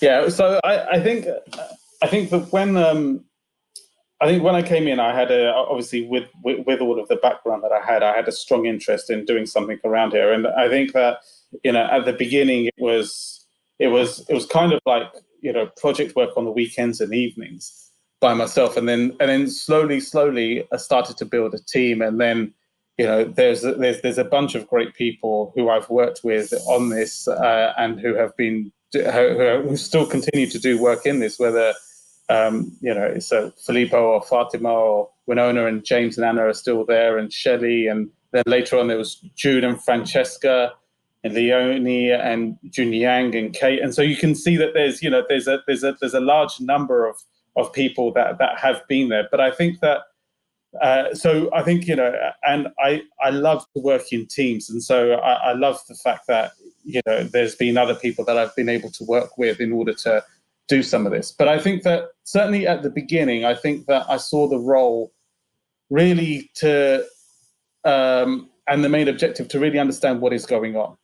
Yeah, 0.00 0.28
so 0.28 0.60
I, 0.64 0.92
I 0.92 1.00
think 1.00 1.26
I 2.02 2.06
think 2.06 2.30
that 2.30 2.52
when 2.52 2.78
um, 2.78 3.24
I 4.22 4.26
think 4.26 4.44
when 4.44 4.54
I 4.54 4.62
came 4.62 4.86
in, 4.86 5.00
I 5.00 5.12
had 5.12 5.32
a 5.32 5.52
obviously 5.52 6.06
with, 6.06 6.28
with, 6.44 6.64
with 6.64 6.80
all 6.80 7.00
of 7.00 7.08
the 7.08 7.16
background 7.16 7.64
that 7.64 7.72
I 7.72 7.84
had, 7.84 8.04
I 8.04 8.14
had 8.14 8.28
a 8.28 8.32
strong 8.32 8.66
interest 8.66 9.10
in 9.10 9.24
doing 9.24 9.46
something 9.46 9.80
around 9.84 10.12
here, 10.12 10.32
and 10.32 10.46
I 10.46 10.68
think 10.68 10.92
that 10.92 11.18
you 11.64 11.72
know 11.72 11.88
at 11.90 12.04
the 12.04 12.12
beginning 12.12 12.66
it 12.66 12.74
was 12.78 13.44
it 13.80 13.88
was 13.88 14.24
it 14.28 14.34
was 14.34 14.46
kind 14.46 14.72
of 14.72 14.80
like 14.86 15.12
you 15.40 15.52
know 15.52 15.66
project 15.76 16.14
work 16.14 16.36
on 16.36 16.44
the 16.44 16.52
weekends 16.52 17.00
and 17.00 17.12
evenings 17.12 17.90
by 18.20 18.32
myself, 18.32 18.76
and 18.76 18.88
then 18.88 19.16
and 19.18 19.28
then 19.28 19.50
slowly 19.50 19.98
slowly 19.98 20.64
I 20.72 20.76
started 20.76 21.16
to 21.16 21.24
build 21.24 21.52
a 21.54 21.58
team, 21.58 22.00
and 22.00 22.20
then 22.20 22.54
you 22.98 23.06
know 23.06 23.24
there's 23.24 23.62
there's 23.62 24.02
there's 24.02 24.18
a 24.18 24.24
bunch 24.24 24.54
of 24.54 24.68
great 24.68 24.94
people 24.94 25.52
who 25.56 25.68
I've 25.68 25.90
worked 25.90 26.20
with 26.22 26.52
on 26.68 26.90
this 26.90 27.26
uh, 27.26 27.72
and 27.76 27.98
who 27.98 28.14
have 28.14 28.36
been 28.36 28.70
who, 28.92 29.62
who 29.66 29.76
still 29.76 30.06
continue 30.06 30.46
to 30.46 30.60
do 30.60 30.80
work 30.80 31.06
in 31.06 31.18
this, 31.18 31.40
whether 31.40 31.74
um, 32.28 32.76
you 32.80 32.94
know, 32.94 33.18
so 33.18 33.52
Filippo 33.64 34.12
or 34.12 34.22
Fatima 34.22 34.72
or 34.72 35.10
Winona 35.26 35.66
and 35.66 35.84
James 35.84 36.16
and 36.16 36.26
Anna 36.26 36.46
are 36.46 36.54
still 36.54 36.84
there, 36.84 37.18
and 37.18 37.32
Shelley, 37.32 37.86
and 37.86 38.10
then 38.32 38.44
later 38.46 38.78
on 38.78 38.88
there 38.88 38.98
was 38.98 39.16
Jude 39.34 39.64
and 39.64 39.82
Francesca, 39.82 40.72
and 41.24 41.34
Leonie 41.34 42.10
and 42.10 42.56
Jun 42.70 42.92
Yang 42.92 43.36
and 43.36 43.54
Kate, 43.54 43.80
and 43.80 43.94
so 43.94 44.02
you 44.02 44.16
can 44.16 44.34
see 44.34 44.56
that 44.56 44.74
there's 44.74 45.02
you 45.02 45.10
know 45.10 45.22
there's 45.28 45.46
a 45.48 45.62
there's 45.66 45.84
a 45.84 45.96
there's 46.00 46.14
a 46.14 46.20
large 46.20 46.60
number 46.60 47.06
of 47.06 47.16
of 47.56 47.72
people 47.72 48.12
that 48.14 48.38
that 48.38 48.58
have 48.58 48.86
been 48.88 49.08
there, 49.08 49.28
but 49.30 49.40
I 49.40 49.50
think 49.50 49.80
that. 49.80 50.00
Uh, 50.80 51.14
so 51.14 51.50
I 51.52 51.62
think 51.62 51.86
you 51.86 51.94
know, 51.94 52.14
and 52.44 52.68
I 52.78 53.02
I 53.22 53.28
love 53.28 53.62
to 53.76 53.82
work 53.82 54.10
in 54.10 54.26
teams, 54.26 54.70
and 54.70 54.82
so 54.82 55.16
I, 55.16 55.50
I 55.50 55.52
love 55.52 55.78
the 55.86 55.94
fact 55.94 56.26
that 56.28 56.52
you 56.82 57.02
know 57.04 57.24
there's 57.24 57.54
been 57.54 57.76
other 57.76 57.94
people 57.94 58.24
that 58.24 58.38
I've 58.38 58.56
been 58.56 58.70
able 58.70 58.90
to 58.92 59.04
work 59.04 59.36
with 59.36 59.60
in 59.60 59.70
order 59.70 59.92
to 59.92 60.24
do 60.72 60.82
some 60.82 61.04
of 61.04 61.12
this. 61.12 61.30
But 61.30 61.48
I 61.48 61.58
think 61.58 61.82
that 61.82 62.04
certainly 62.24 62.66
at 62.66 62.82
the 62.82 62.88
beginning, 62.88 63.44
I 63.44 63.54
think 63.54 63.86
that 63.86 64.06
I 64.08 64.16
saw 64.16 64.48
the 64.48 64.58
role 64.58 65.12
really 65.90 66.50
to, 66.56 67.04
um, 67.84 68.48
and 68.66 68.82
the 68.82 68.88
main 68.88 69.08
objective 69.08 69.48
to 69.48 69.60
really 69.60 69.78
understand 69.78 70.22
what 70.22 70.32
is 70.32 70.46
going 70.46 70.74
on. 70.76 70.96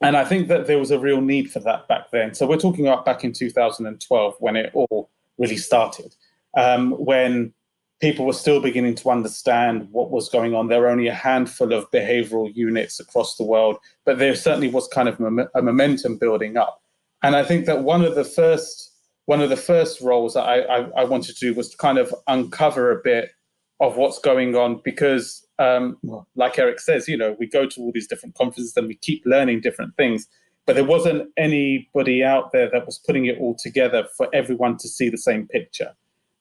And 0.00 0.16
I 0.16 0.24
think 0.24 0.48
that 0.48 0.66
there 0.66 0.78
was 0.78 0.90
a 0.90 0.98
real 0.98 1.20
need 1.20 1.52
for 1.52 1.60
that 1.60 1.86
back 1.86 2.10
then. 2.10 2.34
So 2.34 2.48
we're 2.48 2.56
talking 2.56 2.86
about 2.86 3.04
back 3.04 3.22
in 3.22 3.32
2012 3.32 4.34
when 4.40 4.56
it 4.56 4.72
all 4.74 5.10
really 5.38 5.58
started, 5.58 6.16
um, 6.56 6.92
when 6.92 7.52
people 8.00 8.26
were 8.26 8.32
still 8.32 8.60
beginning 8.60 8.96
to 8.96 9.10
understand 9.10 9.88
what 9.92 10.10
was 10.10 10.28
going 10.30 10.54
on. 10.54 10.66
There 10.66 10.80
were 10.80 10.88
only 10.88 11.06
a 11.06 11.14
handful 11.14 11.72
of 11.72 11.88
behavioral 11.92 12.52
units 12.56 12.98
across 12.98 13.36
the 13.36 13.44
world, 13.44 13.76
but 14.04 14.18
there 14.18 14.34
certainly 14.34 14.68
was 14.68 14.88
kind 14.88 15.08
of 15.08 15.20
a 15.54 15.62
momentum 15.62 16.16
building 16.16 16.56
up. 16.56 16.82
And 17.22 17.36
I 17.36 17.44
think 17.44 17.66
that 17.66 17.82
one 17.82 18.02
of 18.02 18.14
the 18.14 18.24
first 18.24 18.88
one 19.26 19.40
of 19.40 19.48
the 19.48 19.56
first 19.56 20.00
roles 20.00 20.34
that 20.34 20.42
I, 20.42 20.60
I, 20.62 20.78
I 21.02 21.04
wanted 21.04 21.36
to 21.36 21.40
do 21.40 21.54
was 21.54 21.68
to 21.68 21.76
kind 21.76 21.98
of 21.98 22.12
uncover 22.26 22.90
a 22.90 23.00
bit 23.00 23.30
of 23.78 23.96
what's 23.96 24.18
going 24.18 24.56
on 24.56 24.80
because 24.82 25.46
um, 25.60 25.98
like 26.34 26.58
Eric 26.58 26.80
says, 26.80 27.06
you 27.06 27.16
know, 27.16 27.36
we 27.38 27.46
go 27.46 27.66
to 27.66 27.80
all 27.80 27.92
these 27.92 28.08
different 28.08 28.34
conferences 28.34 28.76
and 28.76 28.88
we 28.88 28.96
keep 28.96 29.22
learning 29.24 29.60
different 29.60 29.96
things, 29.96 30.26
but 30.66 30.74
there 30.74 30.84
wasn't 30.84 31.28
anybody 31.36 32.24
out 32.24 32.50
there 32.50 32.68
that 32.70 32.86
was 32.86 32.98
putting 32.98 33.26
it 33.26 33.38
all 33.38 33.54
together 33.54 34.06
for 34.16 34.28
everyone 34.34 34.76
to 34.78 34.88
see 34.88 35.08
the 35.08 35.18
same 35.18 35.46
picture. 35.46 35.92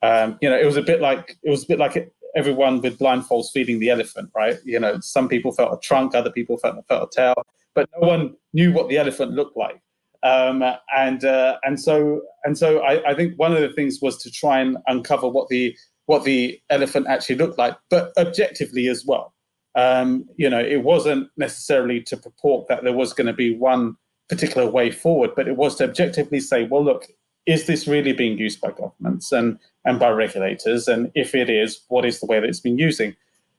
Um, 0.01 0.39
you 0.41 0.49
know, 0.49 0.57
it 0.57 0.65
was 0.65 0.77
a 0.77 0.81
bit 0.81 1.01
like 1.01 1.37
it 1.43 1.49
was 1.49 1.65
a 1.65 1.67
bit 1.67 1.79
like 1.79 2.11
everyone 2.35 2.81
with 2.81 2.97
blindfolds 2.97 3.51
feeding 3.53 3.79
the 3.79 3.89
elephant, 3.89 4.31
right? 4.35 4.57
You 4.63 4.79
know, 4.79 4.99
some 5.01 5.27
people 5.27 5.51
felt 5.51 5.73
a 5.73 5.79
trunk, 5.85 6.15
other 6.15 6.31
people 6.31 6.57
felt, 6.57 6.75
felt 6.87 7.13
a 7.13 7.15
tail, 7.15 7.35
but 7.75 7.89
no 7.99 8.07
one 8.07 8.35
knew 8.53 8.71
what 8.71 8.87
the 8.89 8.97
elephant 8.97 9.33
looked 9.33 9.57
like. 9.57 9.81
Um, 10.21 10.63
and 10.95 11.23
uh, 11.23 11.57
and 11.63 11.79
so 11.79 12.21
and 12.43 12.57
so 12.57 12.79
I, 12.79 13.11
I, 13.11 13.13
think 13.13 13.39
one 13.39 13.53
of 13.53 13.61
the 13.61 13.69
things 13.69 13.99
was 14.01 14.17
to 14.23 14.29
try 14.29 14.59
and 14.59 14.77
uncover 14.87 15.29
what 15.29 15.47
the 15.47 15.73
what 16.07 16.25
the 16.25 16.59
elephant 16.69 17.07
actually 17.07 17.35
looked 17.35 17.57
like, 17.57 17.77
but 17.89 18.11
objectively 18.17 18.87
as 18.87 19.05
well. 19.05 19.33
Um, 19.75 20.27
you 20.35 20.49
know, 20.49 20.59
it 20.59 20.83
wasn't 20.83 21.29
necessarily 21.37 22.01
to 22.01 22.17
purport 22.17 22.67
that 22.67 22.83
there 22.83 22.91
was 22.91 23.13
going 23.13 23.27
to 23.27 23.33
be 23.33 23.55
one 23.55 23.95
particular 24.27 24.69
way 24.69 24.91
forward, 24.91 25.31
but 25.35 25.47
it 25.47 25.55
was 25.55 25.75
to 25.75 25.85
objectively 25.85 26.39
say, 26.41 26.63
well, 26.63 26.83
look, 26.83 27.05
is 27.45 27.65
this 27.65 27.87
really 27.87 28.11
being 28.11 28.37
used 28.37 28.59
by 28.59 28.71
governments 28.71 29.31
and 29.31 29.57
and 29.85 29.99
by 29.99 30.09
regulators? 30.09 30.89
And 30.89 31.11
if 31.15 31.33
it 31.33 31.49
is, 31.49 31.79
what 31.87 32.03
is 32.03 32.19
the 32.19 32.25
way 32.25 32.39
that 32.41 32.49
it's 32.49 32.59
been 32.59 32.77
using? 32.77 33.15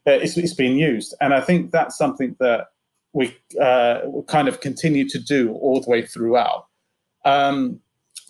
Uh, 0.07 0.12
it's, 0.12 0.37
it's 0.37 0.55
being 0.55 0.79
used, 0.79 1.14
and 1.20 1.33
I 1.33 1.40
think 1.40 1.70
that's 1.70 1.96
something 1.96 2.37
that 2.40 2.68
we 3.12 3.37
uh, 3.61 4.01
kind 4.29 4.49
of 4.49 4.61
continue 4.61 5.09
to 5.09 5.18
do 5.18 5.53
all 5.55 5.81
the 5.81 5.90
way 5.90 6.03
throughout. 6.07 6.66
Um, 7.25 7.81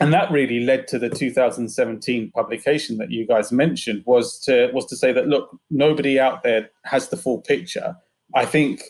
and 0.00 0.14
that 0.14 0.30
really 0.30 0.60
led 0.60 0.88
to 0.88 0.98
the 0.98 1.10
2017 1.10 2.30
publication 2.30 2.96
that 2.96 3.10
you 3.10 3.26
guys 3.26 3.52
mentioned 3.52 4.02
was 4.06 4.40
to 4.40 4.70
was 4.72 4.86
to 4.86 4.96
say 4.96 5.12
that 5.12 5.28
look 5.28 5.50
nobody 5.70 6.18
out 6.18 6.42
there 6.42 6.70
has 6.84 7.08
the 7.08 7.16
full 7.16 7.42
picture. 7.42 7.96
I 8.34 8.46
think 8.46 8.82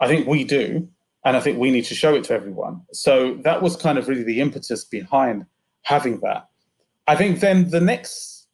i 0.00 0.06
think 0.06 0.26
we 0.26 0.44
do 0.44 0.88
and 1.24 1.36
i 1.36 1.40
think 1.40 1.58
we 1.58 1.70
need 1.70 1.84
to 1.86 1.94
show 1.94 2.14
it 2.14 2.24
to 2.24 2.34
everyone. 2.34 2.82
So 2.92 3.38
that 3.42 3.62
was 3.62 3.74
kind 3.74 3.96
of 3.98 4.08
really 4.08 4.22
the 4.22 4.40
impetus 4.40 4.84
behind 4.84 5.46
having 5.82 6.20
that. 6.20 6.48
I 7.06 7.16
think 7.16 7.40
then 7.40 7.70
the 7.70 7.80
next 7.80 8.46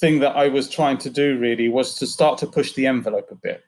thing 0.00 0.18
that 0.20 0.36
i 0.36 0.48
was 0.48 0.68
trying 0.68 0.98
to 0.98 1.08
do 1.08 1.38
really 1.38 1.68
was 1.68 1.94
to 1.94 2.06
start 2.06 2.38
to 2.38 2.46
push 2.46 2.72
the 2.74 2.86
envelope 2.86 3.28
a 3.30 3.34
bit 3.34 3.62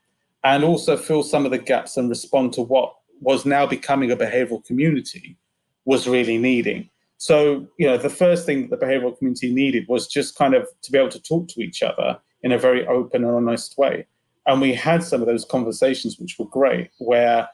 and 0.45 0.65
also 0.65 0.97
fill 0.97 1.23
some 1.23 1.45
of 1.45 1.51
the 1.51 1.59
gaps 1.59 1.97
and 1.97 2.09
respond 2.09 2.53
to 2.55 2.63
what 2.63 2.95
was 3.21 3.45
now 3.45 3.67
becoming 3.67 4.11
a 4.11 4.17
behavioral 4.17 4.65
community 4.65 5.37
was 5.85 6.07
really 6.07 6.39
needing. 6.39 6.89
So, 7.17 7.67
you 7.79 7.87
know, 7.87 7.99
the 7.99 8.11
first 8.11 8.47
thing 8.47 8.69
that 8.69 8.79
the 8.79 8.87
behavioral 8.87 9.17
community 9.19 9.53
needed 9.53 9.87
was 9.89 10.07
just 10.07 10.37
kind 10.37 10.55
of 10.55 10.69
to 10.83 10.93
be 10.93 10.99
able 10.99 11.09
to 11.11 11.21
talk 11.21 11.49
to 11.49 11.61
each 11.61 11.83
other 11.83 12.19
in 12.43 12.53
a 12.53 12.59
very 12.59 12.87
open 12.87 13.25
and 13.25 13.35
honest 13.35 13.77
way. 13.77 14.07
And 14.47 14.61
we 14.61 14.73
had 14.73 15.03
some 15.03 15.21
of 15.21 15.27
those 15.27 15.45
conversations, 15.45 16.19
which 16.19 16.39
were 16.39 16.47
great, 16.47 16.91
where 16.99 17.49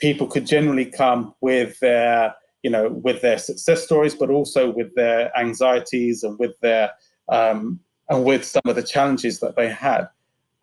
people 0.00 0.26
could 0.26 0.46
generally 0.46 0.86
come 0.86 1.34
with 1.42 1.78
their, 1.80 2.34
you 2.62 2.70
know, 2.70 2.88
with 2.88 3.20
their 3.20 3.38
success 3.38 3.84
stories, 3.84 4.14
but 4.14 4.30
also 4.30 4.70
with 4.70 4.94
their 4.94 5.30
anxieties 5.38 6.22
and 6.22 6.38
with 6.38 6.58
their, 6.60 6.90
um, 7.28 7.78
and 8.08 8.24
with 8.24 8.44
some 8.44 8.62
of 8.64 8.74
the 8.74 8.82
challenges 8.82 9.40
that 9.40 9.54
they 9.56 9.68
had, 9.68 10.08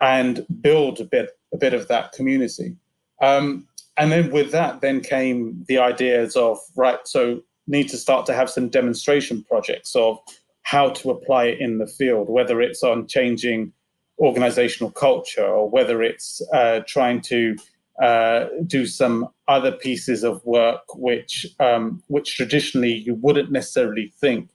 and 0.01 0.45
build 0.61 0.99
a 0.99 1.05
bit 1.05 1.36
a 1.53 1.57
bit 1.57 1.73
of 1.73 1.87
that 1.87 2.11
community. 2.11 2.75
Um, 3.21 3.67
and 3.97 4.11
then 4.11 4.31
with 4.31 4.51
that, 4.51 4.81
then 4.81 5.01
came 5.01 5.65
the 5.67 5.79
ideas 5.79 6.35
of 6.35 6.59
right. 6.75 6.99
So 7.05 7.41
need 7.67 7.89
to 7.89 7.97
start 7.97 8.25
to 8.27 8.33
have 8.33 8.49
some 8.49 8.69
demonstration 8.69 9.43
projects 9.43 9.95
of 9.95 10.19
how 10.61 10.89
to 10.89 11.11
apply 11.11 11.45
it 11.45 11.59
in 11.59 11.77
the 11.77 11.87
field, 11.87 12.29
whether 12.29 12.61
it's 12.61 12.83
on 12.83 13.07
changing 13.07 13.71
organizational 14.19 14.91
culture 14.91 15.45
or 15.45 15.69
whether 15.69 16.01
it's 16.01 16.41
uh, 16.53 16.81
trying 16.87 17.21
to 17.21 17.55
uh, 18.01 18.45
do 18.65 18.85
some 18.85 19.27
other 19.47 19.71
pieces 19.71 20.23
of 20.23 20.43
work 20.45 20.81
which 20.95 21.45
um, 21.59 22.03
which 22.07 22.35
traditionally 22.35 22.93
you 22.93 23.15
wouldn't 23.15 23.51
necessarily 23.51 24.13
think 24.19 24.49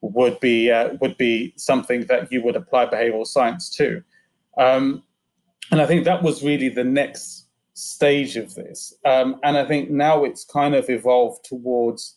would 0.00 0.38
be 0.40 0.70
uh, 0.70 0.90
would 1.00 1.16
be 1.18 1.52
something 1.56 2.06
that 2.06 2.30
you 2.32 2.42
would 2.42 2.56
apply 2.56 2.86
behavioral 2.86 3.26
science 3.26 3.68
to. 3.76 4.02
Um, 4.58 5.02
and 5.70 5.80
I 5.80 5.86
think 5.86 6.04
that 6.04 6.22
was 6.22 6.42
really 6.42 6.68
the 6.68 6.84
next 6.84 7.46
stage 7.74 8.36
of 8.36 8.54
this. 8.54 8.94
Um, 9.04 9.38
and 9.42 9.56
I 9.56 9.64
think 9.64 9.90
now 9.90 10.24
it's 10.24 10.44
kind 10.44 10.74
of 10.74 10.88
evolved 10.88 11.44
towards 11.44 12.16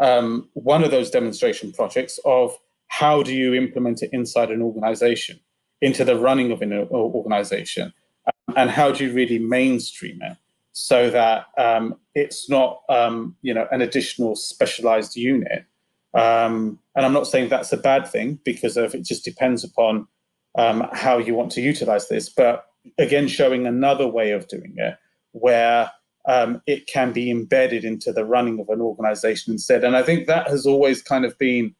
um, 0.00 0.48
one 0.54 0.84
of 0.84 0.90
those 0.90 1.10
demonstration 1.10 1.72
projects 1.72 2.18
of 2.24 2.56
how 2.88 3.22
do 3.22 3.34
you 3.34 3.54
implement 3.54 4.02
it 4.02 4.10
inside 4.12 4.50
an 4.50 4.62
organization, 4.62 5.40
into 5.80 6.04
the 6.04 6.18
running 6.18 6.52
of 6.52 6.62
an 6.62 6.72
organization, 6.72 7.92
um, 8.26 8.54
and 8.56 8.70
how 8.70 8.92
do 8.92 9.04
you 9.04 9.12
really 9.12 9.38
mainstream 9.38 10.20
it 10.22 10.36
so 10.72 11.10
that 11.10 11.46
um, 11.58 11.96
it's 12.14 12.48
not 12.48 12.82
um, 12.88 13.36
you 13.42 13.52
know 13.54 13.66
an 13.70 13.80
additional 13.80 14.36
specialized 14.36 15.16
unit. 15.16 15.64
Um, 16.14 16.78
and 16.94 17.06
I'm 17.06 17.12
not 17.14 17.26
saying 17.26 17.48
that's 17.48 17.72
a 17.72 17.78
bad 17.78 18.06
thing 18.06 18.38
because 18.44 18.76
of 18.76 18.94
it 18.94 19.02
just 19.04 19.24
depends 19.24 19.64
upon 19.64 20.06
how 20.54 21.16
you 21.16 21.34
want 21.34 21.50
to 21.52 21.62
utilize 21.62 22.08
this, 22.08 22.28
but 22.28 22.66
again 22.98 23.28
showing 23.28 23.66
another 23.66 24.06
way 24.06 24.32
of 24.32 24.48
doing 24.48 24.74
it 24.76 24.96
where 25.32 25.90
um, 26.28 26.62
it 26.66 26.86
can 26.86 27.12
be 27.12 27.30
embedded 27.30 27.84
into 27.84 28.12
the 28.12 28.24
running 28.24 28.60
of 28.60 28.68
an 28.68 28.80
organization 28.80 29.52
instead. 29.52 29.82
And 29.82 29.96
I 29.96 30.02
think 30.02 30.26
that 30.26 30.48
has 30.48 30.66
always 30.66 31.02
kind 31.02 31.24
of 31.24 31.36
been, 31.38 31.74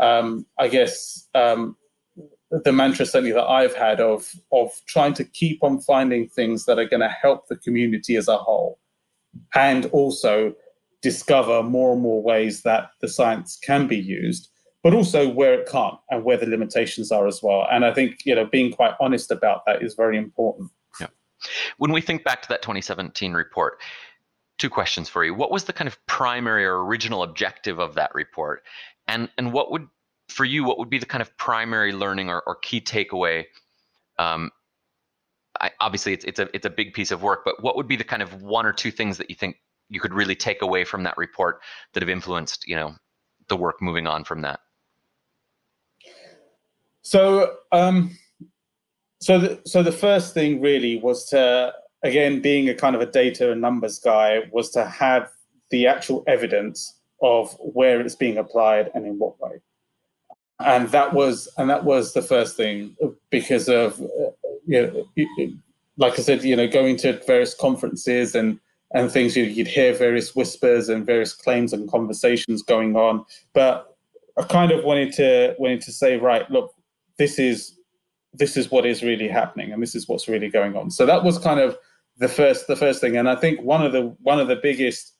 um, 0.00 0.46
I 0.58 0.68
guess, 0.68 1.28
um, 1.34 1.76
the 2.50 2.72
mantra 2.72 3.06
certainly 3.06 3.32
that 3.32 3.46
I've 3.46 3.74
had 3.74 4.00
of 4.00 4.28
of 4.52 4.70
trying 4.86 5.14
to 5.14 5.24
keep 5.24 5.62
on 5.62 5.80
finding 5.80 6.28
things 6.28 6.64
that 6.64 6.78
are 6.78 6.88
going 6.88 7.00
to 7.00 7.08
help 7.08 7.46
the 7.46 7.56
community 7.56 8.16
as 8.16 8.26
a 8.26 8.36
whole, 8.36 8.78
and 9.54 9.86
also 9.86 10.54
discover 11.00 11.62
more 11.62 11.92
and 11.92 12.02
more 12.02 12.22
ways 12.22 12.62
that 12.62 12.90
the 13.00 13.08
science 13.08 13.56
can 13.62 13.86
be 13.86 13.96
used 13.96 14.49
but 14.82 14.94
also 14.94 15.28
where 15.28 15.54
it 15.54 15.68
can't 15.68 15.96
and 16.10 16.24
where 16.24 16.36
the 16.36 16.46
limitations 16.46 17.12
are 17.12 17.26
as 17.26 17.42
well. 17.42 17.66
And 17.70 17.84
I 17.84 17.92
think 17.92 18.24
you 18.24 18.34
know 18.34 18.46
being 18.46 18.72
quite 18.72 18.94
honest 19.00 19.30
about 19.30 19.64
that 19.66 19.82
is 19.82 19.94
very 19.94 20.16
important. 20.16 20.70
Yeah. 21.00 21.08
When 21.78 21.92
we 21.92 22.00
think 22.00 22.24
back 22.24 22.42
to 22.42 22.48
that 22.48 22.62
2017 22.62 23.32
report, 23.32 23.80
two 24.58 24.70
questions 24.70 25.08
for 25.08 25.24
you. 25.24 25.34
What 25.34 25.50
was 25.50 25.64
the 25.64 25.72
kind 25.72 25.88
of 25.88 25.98
primary 26.06 26.64
or 26.64 26.84
original 26.84 27.22
objective 27.22 27.78
of 27.78 27.94
that 27.94 28.14
report? 28.14 28.62
And 29.08 29.28
and 29.38 29.52
what 29.52 29.70
would 29.70 29.88
for 30.30 30.44
you 30.44 30.64
what 30.64 30.78
would 30.78 30.88
be 30.88 30.98
the 30.98 31.06
kind 31.06 31.22
of 31.22 31.36
primary 31.36 31.92
learning 31.92 32.30
or, 32.30 32.42
or 32.46 32.54
key 32.56 32.80
takeaway 32.80 33.44
um, 34.18 34.50
I, 35.60 35.70
obviously 35.80 36.12
it's, 36.12 36.24
it's 36.24 36.38
a 36.38 36.48
it's 36.54 36.66
a 36.66 36.70
big 36.70 36.94
piece 36.94 37.10
of 37.10 37.22
work 37.22 37.40
but 37.44 37.62
what 37.62 37.76
would 37.76 37.88
be 37.88 37.96
the 37.96 38.04
kind 38.04 38.22
of 38.22 38.40
one 38.42 38.64
or 38.64 38.72
two 38.72 38.90
things 38.90 39.18
that 39.18 39.28
you 39.28 39.36
think 39.36 39.56
you 39.88 40.00
could 40.00 40.14
really 40.14 40.36
take 40.36 40.62
away 40.62 40.84
from 40.84 41.02
that 41.02 41.16
report 41.18 41.60
that 41.92 42.02
have 42.02 42.08
influenced 42.08 42.66
you 42.66 42.76
know 42.76 42.94
the 43.48 43.56
work 43.56 43.82
moving 43.82 44.06
on 44.06 44.24
from 44.24 44.42
that 44.42 44.60
so, 47.10 47.56
um, 47.72 48.16
so 49.20 49.40
the, 49.40 49.60
so 49.66 49.82
the 49.82 49.90
first 49.90 50.32
thing 50.32 50.60
really 50.60 50.96
was 50.96 51.24
to 51.30 51.74
again 52.04 52.40
being 52.40 52.68
a 52.68 52.74
kind 52.74 52.94
of 52.94 53.02
a 53.02 53.06
data 53.06 53.50
and 53.50 53.60
numbers 53.60 53.98
guy 53.98 54.42
was 54.52 54.70
to 54.70 54.84
have 54.84 55.28
the 55.70 55.88
actual 55.88 56.22
evidence 56.28 57.00
of 57.20 57.56
where 57.58 58.00
it's 58.00 58.14
being 58.14 58.38
applied 58.38 58.92
and 58.94 59.04
in 59.06 59.18
what 59.18 59.40
way. 59.40 59.60
And 60.60 60.88
that 60.90 61.12
was 61.12 61.48
and 61.58 61.68
that 61.68 61.82
was 61.82 62.12
the 62.12 62.22
first 62.22 62.56
thing 62.56 62.94
because 63.28 63.68
of 63.68 63.98
you 64.68 64.80
know 64.80 65.26
like 65.96 66.12
i 66.12 66.22
said 66.22 66.44
you 66.44 66.54
know 66.54 66.68
going 66.68 66.96
to 66.98 67.20
various 67.26 67.54
conferences 67.56 68.36
and 68.36 68.60
and 68.94 69.10
things 69.10 69.36
you'd 69.36 69.66
hear 69.66 69.92
various 69.94 70.36
whispers 70.36 70.88
and 70.88 71.04
various 71.04 71.32
claims 71.32 71.72
and 71.72 71.90
conversations 71.90 72.62
going 72.62 72.94
on. 72.94 73.24
But 73.52 73.96
i 74.38 74.44
kind 74.44 74.70
of 74.70 74.84
wanted 74.84 75.12
to 75.14 75.56
wanted 75.58 75.80
to 75.80 75.90
say 75.90 76.16
right 76.16 76.48
look 76.52 76.72
this 77.20 77.38
is 77.38 77.76
this 78.32 78.56
is 78.56 78.70
what 78.70 78.86
is 78.86 79.02
really 79.02 79.28
happening 79.28 79.72
and 79.72 79.82
this 79.82 79.94
is 79.94 80.08
what's 80.08 80.26
really 80.26 80.48
going 80.48 80.74
on. 80.74 80.90
So 80.90 81.04
that 81.04 81.22
was 81.22 81.38
kind 81.38 81.60
of 81.60 81.76
the 82.16 82.28
first 82.28 82.66
the 82.66 82.76
first 82.76 83.00
thing. 83.00 83.16
And 83.16 83.28
i 83.28 83.36
think 83.36 83.60
one 83.60 83.84
of 83.84 83.92
the 83.92 84.04
one 84.30 84.40
of 84.40 84.48
the 84.48 84.60
biggest 84.68 85.14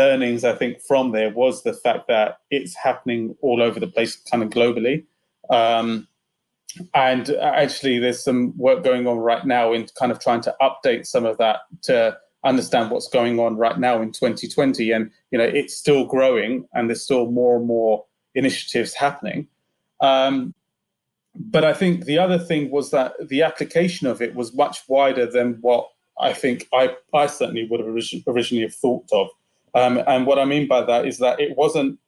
learnings 0.00 0.42
i 0.42 0.52
think 0.52 0.80
from 0.80 1.12
there 1.12 1.30
was 1.30 1.62
the 1.62 1.72
fact 1.72 2.08
that 2.08 2.38
it's 2.50 2.74
happening 2.74 3.36
all 3.40 3.62
over 3.62 3.78
the 3.78 3.92
place 3.94 4.16
kind 4.30 4.42
of 4.42 4.50
globally. 4.50 5.04
Um, 5.48 6.08
and 6.94 7.30
actually 7.30 8.00
there's 8.00 8.22
some 8.22 8.40
work 8.58 8.82
going 8.82 9.06
on 9.06 9.18
right 9.18 9.46
now 9.46 9.72
in 9.72 9.86
kind 9.98 10.10
of 10.10 10.18
trying 10.18 10.42
to 10.42 10.54
update 10.60 11.06
some 11.06 11.24
of 11.24 11.38
that 11.38 11.60
to 11.82 12.18
understand 12.44 12.90
what's 12.90 13.08
going 13.08 13.38
on 13.38 13.56
right 13.56 13.78
now 13.78 14.02
in 14.02 14.10
2020 14.12 14.90
and 14.90 15.10
you 15.30 15.38
know 15.38 15.44
it's 15.60 15.74
still 15.74 16.04
growing 16.04 16.66
and 16.74 16.88
there's 16.88 17.02
still 17.02 17.30
more 17.30 17.56
and 17.56 17.66
more 17.66 18.04
initiatives 18.34 18.92
happening. 18.94 19.46
Um, 20.00 20.52
but 21.38 21.64
I 21.64 21.72
think 21.72 22.04
the 22.04 22.18
other 22.18 22.38
thing 22.38 22.70
was 22.70 22.90
that 22.90 23.14
the 23.28 23.42
application 23.42 24.06
of 24.06 24.22
it 24.22 24.34
was 24.34 24.54
much 24.54 24.80
wider 24.88 25.26
than 25.26 25.58
what 25.60 25.88
I 26.18 26.32
think 26.32 26.66
I, 26.72 26.96
I 27.14 27.26
certainly 27.26 27.66
would 27.70 27.80
have 27.80 27.88
originally 28.26 28.62
have 28.62 28.74
thought 28.74 29.06
of. 29.12 29.28
Um, 29.74 30.02
and 30.06 30.26
what 30.26 30.38
I 30.38 30.44
mean 30.44 30.66
by 30.66 30.82
that 30.82 31.06
is 31.06 31.18
that 31.18 31.38
it 31.40 31.56
wasn't 31.56 31.98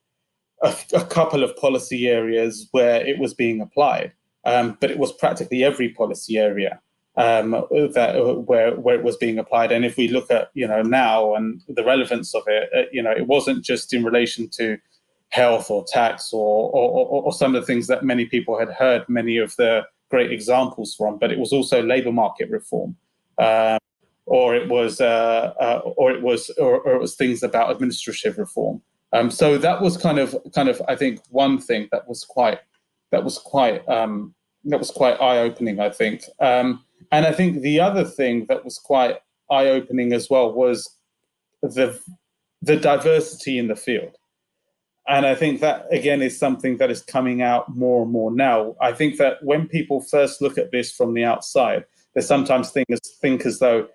a, 0.63 0.75
a 0.93 1.05
couple 1.05 1.43
of 1.43 1.55
policy 1.55 2.07
areas 2.07 2.67
where 2.71 3.05
it 3.05 3.19
was 3.19 3.33
being 3.33 3.61
applied, 3.61 4.13
um, 4.45 4.77
but 4.79 4.89
it 4.89 4.97
was 4.97 5.11
practically 5.11 5.63
every 5.63 5.89
policy 5.89 6.37
area 6.37 6.81
um, 7.15 7.51
that 7.71 8.43
where 8.47 8.75
where 8.75 8.95
it 8.95 9.03
was 9.03 9.17
being 9.17 9.37
applied. 9.37 9.71
And 9.71 9.85
if 9.85 9.97
we 9.97 10.07
look 10.07 10.31
at 10.31 10.49
you 10.53 10.67
know 10.67 10.81
now 10.81 11.35
and 11.35 11.61
the 11.67 11.83
relevance 11.83 12.33
of 12.33 12.43
it, 12.47 12.69
uh, 12.75 12.89
you 12.91 13.03
know, 13.03 13.11
it 13.11 13.27
wasn't 13.27 13.63
just 13.63 13.93
in 13.93 14.03
relation 14.03 14.49
to 14.53 14.77
health 15.29 15.69
or 15.69 15.85
tax 15.87 16.33
or, 16.33 16.71
or, 16.71 17.23
or, 17.23 17.33
some 17.33 17.55
of 17.55 17.61
the 17.61 17.65
things 17.65 17.85
that 17.87 18.03
many 18.03 18.25
people 18.25 18.57
had 18.57 18.69
heard 18.69 19.07
many 19.07 19.37
of 19.37 19.55
the 19.57 19.83
great 20.09 20.31
examples 20.31 20.95
from, 20.95 21.19
but 21.19 21.31
it 21.31 21.37
was 21.37 21.53
also 21.53 21.83
labor 21.83 22.11
market 22.11 22.49
reform. 22.49 22.95
Um, 23.37 23.77
or 24.25 24.55
it 24.55 24.67
was, 24.69 25.01
uh, 25.01 25.53
uh, 25.59 25.81
or 25.83 26.11
it 26.11 26.21
was, 26.21 26.49
or, 26.59 26.81
or, 26.81 26.95
it 26.95 26.99
was 26.99 27.15
things 27.15 27.43
about 27.43 27.71
administrative 27.71 28.37
reform. 28.37 28.81
Um, 29.13 29.31
so 29.31 29.57
that 29.57 29.81
was 29.81 29.97
kind 29.97 30.19
of, 30.19 30.35
kind 30.53 30.69
of, 30.69 30.81
I 30.87 30.95
think, 30.95 31.21
one 31.29 31.59
thing 31.59 31.87
that 31.91 32.07
was 32.07 32.23
quite, 32.23 32.59
that 33.11 33.23
was 33.23 33.39
quite, 33.39 33.87
um, 33.89 34.35
that 34.65 34.77
was 34.77 34.91
quite 34.91 35.19
eye-opening. 35.19 35.79
I 35.79 35.89
think, 35.89 36.23
um, 36.39 36.83
and 37.11 37.25
I 37.25 37.31
think 37.31 37.61
the 37.61 37.79
other 37.79 38.03
thing 38.03 38.45
that 38.49 38.63
was 38.63 38.77
quite 38.77 39.17
eye-opening 39.49 40.13
as 40.13 40.29
well 40.29 40.53
was 40.53 40.95
the 41.61 41.99
the 42.61 42.75
diversity 42.75 43.57
in 43.57 43.67
the 43.67 43.75
field 43.75 44.17
and 45.09 45.25
I 45.25 45.33
think 45.33 45.59
that 45.61 45.87
again 45.91 46.21
is 46.21 46.37
something 46.37 46.77
that 46.77 46.91
is 46.91 47.01
coming 47.01 47.41
out 47.41 47.75
more 47.75 48.03
and 48.03 48.11
more 48.11 48.31
now. 48.31 48.75
I 48.79 48.93
think 48.93 49.17
that 49.17 49.43
when 49.43 49.67
people 49.67 50.01
first 50.01 50.39
look 50.39 50.57
at 50.57 50.71
this 50.71 50.91
from 50.91 51.15
the 51.15 51.23
outside, 51.23 51.85
they 52.13 52.21
sometimes 52.21 52.69
think 52.69 52.89
as, 52.91 52.99
think 53.19 53.45
as 53.45 53.57
though 53.57 53.87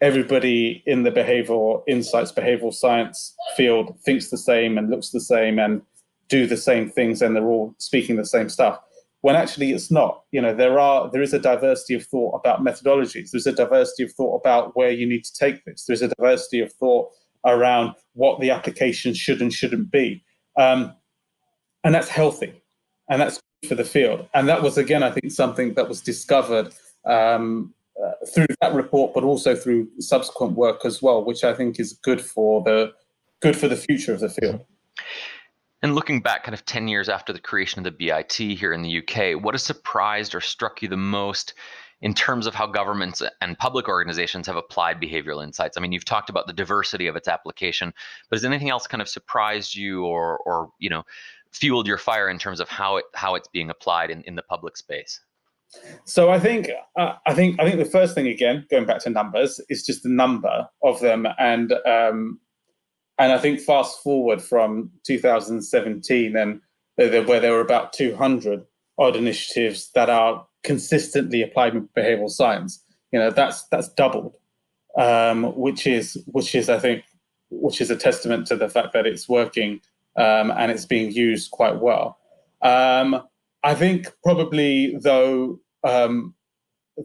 everybody 0.00 0.82
in 0.86 1.02
the 1.02 1.12
behavioral 1.12 1.82
insights, 1.86 2.32
behavioral 2.32 2.72
science 2.72 3.34
field 3.54 3.94
thinks 4.04 4.30
the 4.30 4.38
same 4.38 4.78
and 4.78 4.90
looks 4.90 5.10
the 5.10 5.20
same 5.20 5.58
and 5.58 5.82
do 6.28 6.46
the 6.46 6.56
same 6.56 6.88
things, 6.88 7.20
and 7.20 7.36
they're 7.36 7.44
all 7.44 7.74
speaking 7.76 8.16
the 8.16 8.24
same 8.24 8.48
stuff. 8.48 8.80
When 9.20 9.36
actually 9.36 9.72
it's 9.72 9.90
not. 9.90 10.22
You 10.32 10.40
know, 10.40 10.54
there 10.54 10.80
are 10.80 11.10
there 11.10 11.22
is 11.22 11.34
a 11.34 11.38
diversity 11.38 11.94
of 11.94 12.06
thought 12.06 12.34
about 12.34 12.64
methodologies. 12.64 13.30
There's 13.30 13.46
a 13.46 13.52
diversity 13.52 14.04
of 14.04 14.12
thought 14.12 14.40
about 14.40 14.74
where 14.74 14.90
you 14.90 15.06
need 15.06 15.24
to 15.24 15.34
take 15.34 15.64
this. 15.66 15.84
There's 15.84 16.02
a 16.02 16.08
diversity 16.08 16.60
of 16.60 16.72
thought 16.72 17.10
around 17.44 17.94
what 18.14 18.40
the 18.40 18.50
application 18.50 19.12
should 19.12 19.42
and 19.42 19.52
shouldn't 19.52 19.90
be 19.90 20.24
um, 20.56 20.94
and 21.84 21.94
that's 21.94 22.08
healthy 22.08 22.62
and 23.08 23.20
that's 23.20 23.40
for 23.68 23.74
the 23.74 23.84
field. 23.84 24.28
And 24.34 24.48
that 24.48 24.62
was, 24.62 24.78
again, 24.78 25.02
I 25.02 25.10
think, 25.10 25.32
something 25.32 25.74
that 25.74 25.88
was 25.88 26.00
discovered 26.00 26.72
um, 27.04 27.74
uh, 28.02 28.12
through 28.34 28.46
that 28.60 28.74
report, 28.74 29.14
but 29.14 29.24
also 29.24 29.54
through 29.54 29.88
subsequent 29.98 30.54
work 30.54 30.84
as 30.84 31.02
well, 31.02 31.24
which 31.24 31.44
I 31.44 31.54
think 31.54 31.78
is 31.78 31.92
good 31.92 32.20
for 32.20 32.62
the 32.62 32.92
good 33.40 33.56
for 33.56 33.68
the 33.68 33.76
future 33.76 34.14
of 34.14 34.20
the 34.20 34.28
field. 34.28 34.64
And 35.82 35.96
looking 35.96 36.20
back 36.20 36.44
kind 36.44 36.54
of 36.54 36.64
10 36.64 36.86
years 36.86 37.08
after 37.08 37.32
the 37.32 37.40
creation 37.40 37.80
of 37.80 37.84
the 37.84 37.90
BIT 37.90 38.32
here 38.32 38.72
in 38.72 38.82
the 38.82 38.98
UK, 38.98 39.42
what 39.42 39.54
has 39.54 39.64
surprised 39.64 40.32
or 40.32 40.40
struck 40.40 40.80
you 40.80 40.88
the 40.88 40.96
most 40.96 41.54
in 42.02 42.12
terms 42.14 42.46
of 42.46 42.54
how 42.54 42.66
governments 42.66 43.22
and 43.40 43.56
public 43.58 43.88
organizations 43.88 44.46
have 44.46 44.56
applied 44.56 45.00
behavioral 45.00 45.42
insights? 45.42 45.76
I 45.76 45.80
mean, 45.80 45.92
you've 45.92 46.04
talked 46.04 46.28
about 46.28 46.46
the 46.46 46.52
diversity 46.52 47.06
of 47.06 47.16
its 47.16 47.28
application, 47.28 47.94
but 48.28 48.36
has 48.36 48.44
anything 48.44 48.68
else 48.68 48.86
kind 48.86 49.00
of 49.00 49.08
surprised 49.08 49.74
you 49.74 50.04
or, 50.04 50.38
or 50.38 50.70
you 50.78 50.90
know, 50.90 51.04
fueled 51.52 51.86
your 51.86 51.98
fire 51.98 52.28
in 52.28 52.38
terms 52.38 52.60
of 52.60 52.68
how 52.68 52.96
it 52.96 53.04
how 53.14 53.34
it's 53.34 53.48
being 53.48 53.70
applied 53.70 54.10
in, 54.10 54.22
in 54.22 54.34
the 54.34 54.42
public 54.42 54.76
space? 54.76 55.20
So 56.04 56.30
I 56.30 56.38
think 56.38 56.68
uh, 56.98 57.14
I 57.26 57.32
think 57.32 57.58
I 57.58 57.64
think 57.64 57.78
the 57.78 57.90
first 57.90 58.14
thing 58.14 58.26
again, 58.26 58.66
going 58.70 58.84
back 58.84 59.00
to 59.04 59.10
numbers, 59.10 59.60
is 59.70 59.86
just 59.86 60.02
the 60.02 60.10
number 60.10 60.68
of 60.82 61.00
them, 61.00 61.26
and 61.38 61.72
um, 61.86 62.40
And 63.18 63.32
I 63.32 63.38
think 63.38 63.60
fast 63.60 64.02
forward 64.02 64.42
from 64.42 64.90
2017 65.06 66.36
and 66.36 66.60
where 66.96 67.40
there 67.40 67.52
were 67.52 67.60
about 67.60 67.92
200 67.92 68.64
odd 68.98 69.16
initiatives 69.16 69.90
that 69.94 70.10
are 70.10 70.46
consistently 70.62 71.42
applied 71.42 71.74
behavioral 71.96 72.30
science, 72.30 72.82
you 73.12 73.18
know, 73.18 73.30
that's 73.30 73.64
that's 73.64 73.88
doubled, 73.88 74.36
um, 74.98 75.54
which 75.56 75.86
is 75.86 76.22
which 76.26 76.54
is 76.54 76.68
I 76.68 76.78
think 76.78 77.04
which 77.50 77.80
is 77.80 77.90
a 77.90 77.96
testament 77.96 78.46
to 78.46 78.56
the 78.56 78.68
fact 78.68 78.92
that 78.94 79.06
it's 79.06 79.28
working 79.28 79.80
um, 80.16 80.50
and 80.50 80.72
it's 80.72 80.86
being 80.86 81.12
used 81.12 81.50
quite 81.50 81.80
well. 81.80 82.18
Um, 82.62 83.22
I 83.62 83.74
think 83.74 84.08
probably 84.22 84.96
though 84.96 85.60
um, 85.84 86.34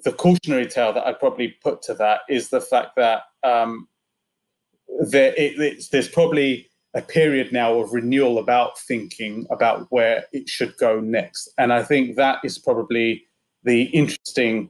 the 0.03 0.11
cautionary 0.11 0.67
tale 0.67 0.93
that 0.93 1.05
I'd 1.05 1.19
probably 1.19 1.55
put 1.63 1.81
to 1.83 1.93
that 1.95 2.21
is 2.29 2.49
the 2.49 2.61
fact 2.61 2.95
that 2.95 3.23
um, 3.43 3.87
there, 4.99 5.33
it, 5.37 5.83
there's 5.91 6.09
probably 6.09 6.69
a 6.95 7.01
period 7.01 7.51
now 7.51 7.79
of 7.79 7.93
renewal 7.93 8.39
about 8.39 8.79
thinking 8.79 9.45
about 9.51 9.87
where 9.89 10.25
it 10.33 10.49
should 10.49 10.75
go 10.77 10.99
next. 10.99 11.49
And 11.57 11.71
I 11.71 11.83
think 11.83 12.15
that 12.15 12.39
is 12.43 12.57
probably 12.57 13.26
the 13.67 13.83
interesting 13.83 14.69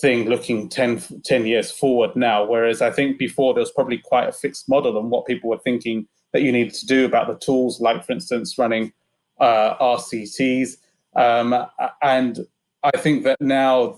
thing 0.00 0.28
looking 0.28 0.68
10, 0.68 1.02
10 1.24 1.46
years 1.46 1.70
forward 1.70 2.14
now. 2.14 2.44
Whereas 2.44 2.82
I 2.82 2.90
think 2.90 3.18
before 3.18 3.54
there 3.54 3.62
was 3.62 3.72
probably 3.72 3.98
quite 3.98 4.28
a 4.28 4.32
fixed 4.32 4.68
model 4.68 4.98
on 4.98 5.08
what 5.08 5.26
people 5.26 5.50
were 5.50 5.58
thinking 5.58 6.06
that 6.32 6.42
you 6.42 6.52
needed 6.52 6.74
to 6.74 6.86
do 6.86 7.04
about 7.06 7.26
the 7.26 7.38
tools, 7.38 7.80
like, 7.80 8.04
for 8.04 8.12
instance, 8.12 8.58
running 8.58 8.92
uh, 9.40 9.76
RCTs. 9.78 10.76
Um, 11.16 11.54
and 12.02 12.40
I 12.82 12.98
think 12.98 13.24
that 13.24 13.40
now 13.40 13.96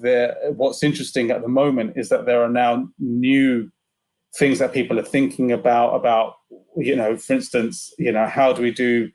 what's 0.54 0.84
interesting 0.84 1.30
at 1.32 1.42
the 1.42 1.48
moment 1.48 1.94
is 1.96 2.08
that 2.10 2.24
there 2.24 2.42
are 2.42 2.48
now 2.48 2.88
new 3.00 3.70
things 4.36 4.60
that 4.60 4.72
people 4.72 4.98
are 4.98 5.04
thinking 5.04 5.50
about 5.50 5.94
about 5.94 6.34
you 6.76 6.94
know 6.94 7.16
for 7.16 7.32
instance 7.32 7.94
you 7.98 8.12
know 8.12 8.26
how 8.26 8.52
do 8.52 8.60
we 8.60 8.70
do 8.70 9.10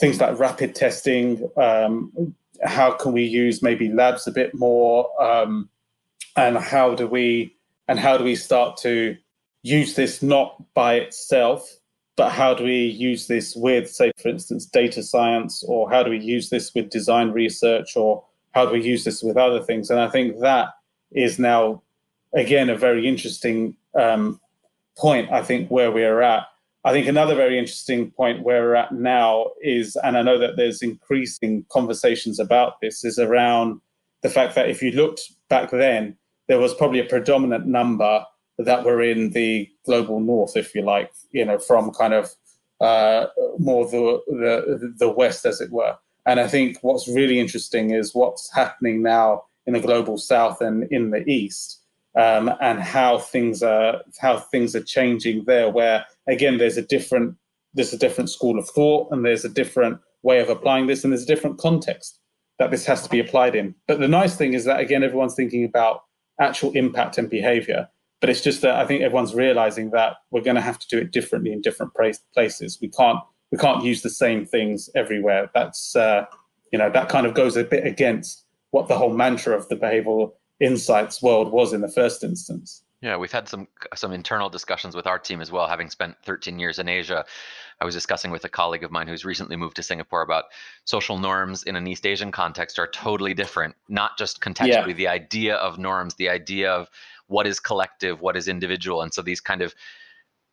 things 0.00 0.20
like 0.20 0.36
rapid 0.36 0.74
testing 0.74 1.48
um, 1.56 2.34
how 2.62 2.92
can 2.92 3.12
we 3.12 3.24
use 3.24 3.62
maybe 3.62 3.88
labs 3.88 4.26
a 4.26 4.32
bit 4.32 4.54
more 4.54 5.08
um, 5.22 5.68
and 6.36 6.56
how 6.58 6.94
do 6.94 7.06
we 7.06 7.54
and 7.88 7.98
how 7.98 8.16
do 8.16 8.24
we 8.24 8.36
start 8.36 8.76
to 8.76 9.16
use 9.62 9.94
this 9.94 10.22
not 10.22 10.62
by 10.74 10.94
itself 10.94 11.78
but 12.16 12.30
how 12.30 12.52
do 12.52 12.64
we 12.64 12.84
use 12.84 13.26
this 13.26 13.54
with 13.56 13.90
say 13.90 14.12
for 14.20 14.28
instance 14.28 14.66
data 14.66 15.02
science 15.02 15.64
or 15.66 15.90
how 15.90 16.02
do 16.02 16.10
we 16.10 16.18
use 16.18 16.50
this 16.50 16.74
with 16.74 16.90
design 16.90 17.30
research 17.30 17.96
or 17.96 18.24
how 18.52 18.64
do 18.66 18.72
we 18.72 18.82
use 18.82 19.04
this 19.04 19.22
with 19.22 19.36
other 19.36 19.62
things 19.62 19.90
and 19.90 20.00
i 20.00 20.08
think 20.08 20.38
that 20.40 20.68
is 21.12 21.38
now 21.38 21.82
again 22.34 22.70
a 22.70 22.76
very 22.76 23.06
interesting 23.06 23.76
um, 23.94 24.40
point, 24.96 25.30
I 25.30 25.42
think, 25.42 25.70
where 25.70 25.90
we're 25.90 26.20
at. 26.22 26.44
I 26.84 26.92
think 26.92 27.06
another 27.06 27.36
very 27.36 27.58
interesting 27.58 28.10
point 28.10 28.42
where 28.42 28.62
we're 28.62 28.74
at 28.74 28.92
now 28.92 29.52
is, 29.62 29.96
and 29.96 30.16
I 30.16 30.22
know 30.22 30.38
that 30.38 30.56
there's 30.56 30.82
increasing 30.82 31.64
conversations 31.70 32.40
about 32.40 32.80
this, 32.80 33.04
is 33.04 33.18
around 33.18 33.80
the 34.22 34.28
fact 34.28 34.56
that 34.56 34.68
if 34.68 34.82
you 34.82 34.90
looked 34.90 35.32
back 35.48 35.70
then, 35.70 36.16
there 36.48 36.58
was 36.58 36.74
probably 36.74 36.98
a 36.98 37.04
predominant 37.04 37.66
number 37.66 38.24
that 38.58 38.84
were 38.84 39.00
in 39.00 39.30
the 39.30 39.68
global 39.86 40.20
north, 40.20 40.56
if 40.56 40.74
you 40.74 40.82
like, 40.82 41.12
you 41.30 41.44
know, 41.44 41.58
from 41.58 41.92
kind 41.92 42.14
of 42.14 42.30
uh, 42.80 43.26
more 43.58 43.86
the, 43.88 44.20
the 44.26 44.94
the 44.98 45.08
west, 45.08 45.46
as 45.46 45.60
it 45.60 45.70
were. 45.70 45.96
And 46.26 46.40
I 46.40 46.48
think 46.48 46.78
what's 46.82 47.08
really 47.08 47.38
interesting 47.38 47.90
is 47.90 48.14
what's 48.14 48.52
happening 48.52 49.02
now 49.02 49.44
in 49.66 49.74
the 49.74 49.80
global 49.80 50.18
south 50.18 50.60
and 50.60 50.84
in 50.90 51.10
the 51.10 51.24
east 51.28 51.81
um, 52.16 52.50
and 52.60 52.80
how 52.80 53.18
things 53.18 53.62
are 53.62 54.00
how 54.20 54.38
things 54.38 54.76
are 54.76 54.82
changing 54.82 55.44
there. 55.44 55.70
Where 55.70 56.04
again, 56.28 56.58
there's 56.58 56.76
a 56.76 56.82
different 56.82 57.36
there's 57.74 57.92
a 57.92 57.98
different 57.98 58.30
school 58.30 58.58
of 58.58 58.68
thought, 58.68 59.10
and 59.10 59.24
there's 59.24 59.44
a 59.44 59.48
different 59.48 59.98
way 60.22 60.40
of 60.40 60.48
applying 60.48 60.86
this, 60.86 61.04
and 61.04 61.12
there's 61.12 61.24
a 61.24 61.26
different 61.26 61.58
context 61.58 62.18
that 62.58 62.70
this 62.70 62.86
has 62.86 63.02
to 63.02 63.08
be 63.08 63.20
applied 63.20 63.54
in. 63.54 63.74
But 63.88 63.98
the 63.98 64.08
nice 64.08 64.36
thing 64.36 64.52
is 64.52 64.64
that 64.64 64.80
again, 64.80 65.02
everyone's 65.02 65.34
thinking 65.34 65.64
about 65.64 66.02
actual 66.40 66.72
impact 66.72 67.18
and 67.18 67.28
behavior. 67.28 67.88
But 68.20 68.30
it's 68.30 68.40
just 68.40 68.62
that 68.62 68.76
I 68.76 68.86
think 68.86 69.02
everyone's 69.02 69.34
realizing 69.34 69.90
that 69.90 70.16
we're 70.30 70.42
going 70.42 70.54
to 70.54 70.62
have 70.62 70.78
to 70.78 70.88
do 70.88 70.98
it 70.98 71.10
differently 71.10 71.52
in 71.52 71.60
different 71.60 71.92
places. 71.94 72.78
We 72.80 72.88
can't 72.88 73.18
we 73.50 73.58
can't 73.58 73.84
use 73.84 74.02
the 74.02 74.10
same 74.10 74.46
things 74.46 74.88
everywhere. 74.94 75.50
That's 75.54 75.96
uh, 75.96 76.26
you 76.72 76.78
know 76.78 76.90
that 76.90 77.08
kind 77.08 77.26
of 77.26 77.34
goes 77.34 77.56
a 77.56 77.64
bit 77.64 77.86
against 77.86 78.44
what 78.70 78.88
the 78.88 78.96
whole 78.96 79.12
mantra 79.12 79.56
of 79.56 79.68
the 79.68 79.76
behavioral 79.76 80.32
insights 80.62 81.22
world 81.22 81.52
was 81.52 81.72
in 81.72 81.80
the 81.80 81.88
first 81.88 82.22
instance. 82.24 82.82
Yeah, 83.02 83.16
we've 83.16 83.32
had 83.32 83.48
some 83.48 83.66
some 83.96 84.12
internal 84.12 84.48
discussions 84.48 84.94
with 84.94 85.08
our 85.08 85.18
team 85.18 85.40
as 85.40 85.50
well. 85.50 85.66
Having 85.66 85.90
spent 85.90 86.14
13 86.24 86.60
years 86.60 86.78
in 86.78 86.88
Asia, 86.88 87.24
I 87.80 87.84
was 87.84 87.94
discussing 87.94 88.30
with 88.30 88.44
a 88.44 88.48
colleague 88.48 88.84
of 88.84 88.92
mine 88.92 89.08
who's 89.08 89.24
recently 89.24 89.56
moved 89.56 89.74
to 89.76 89.82
Singapore 89.82 90.22
about 90.22 90.44
social 90.84 91.18
norms 91.18 91.64
in 91.64 91.74
an 91.74 91.86
East 91.88 92.06
Asian 92.06 92.30
context 92.30 92.78
are 92.78 92.86
totally 92.86 93.34
different. 93.34 93.74
Not 93.88 94.16
just 94.16 94.40
contextually, 94.40 94.88
yeah. 94.88 94.92
the 94.92 95.08
idea 95.08 95.56
of 95.56 95.78
norms, 95.78 96.14
the 96.14 96.28
idea 96.28 96.70
of 96.70 96.88
what 97.26 97.46
is 97.46 97.58
collective, 97.58 98.20
what 98.20 98.36
is 98.36 98.46
individual, 98.46 99.02
and 99.02 99.12
so 99.12 99.20
these 99.20 99.40
kind 99.40 99.62
of 99.62 99.74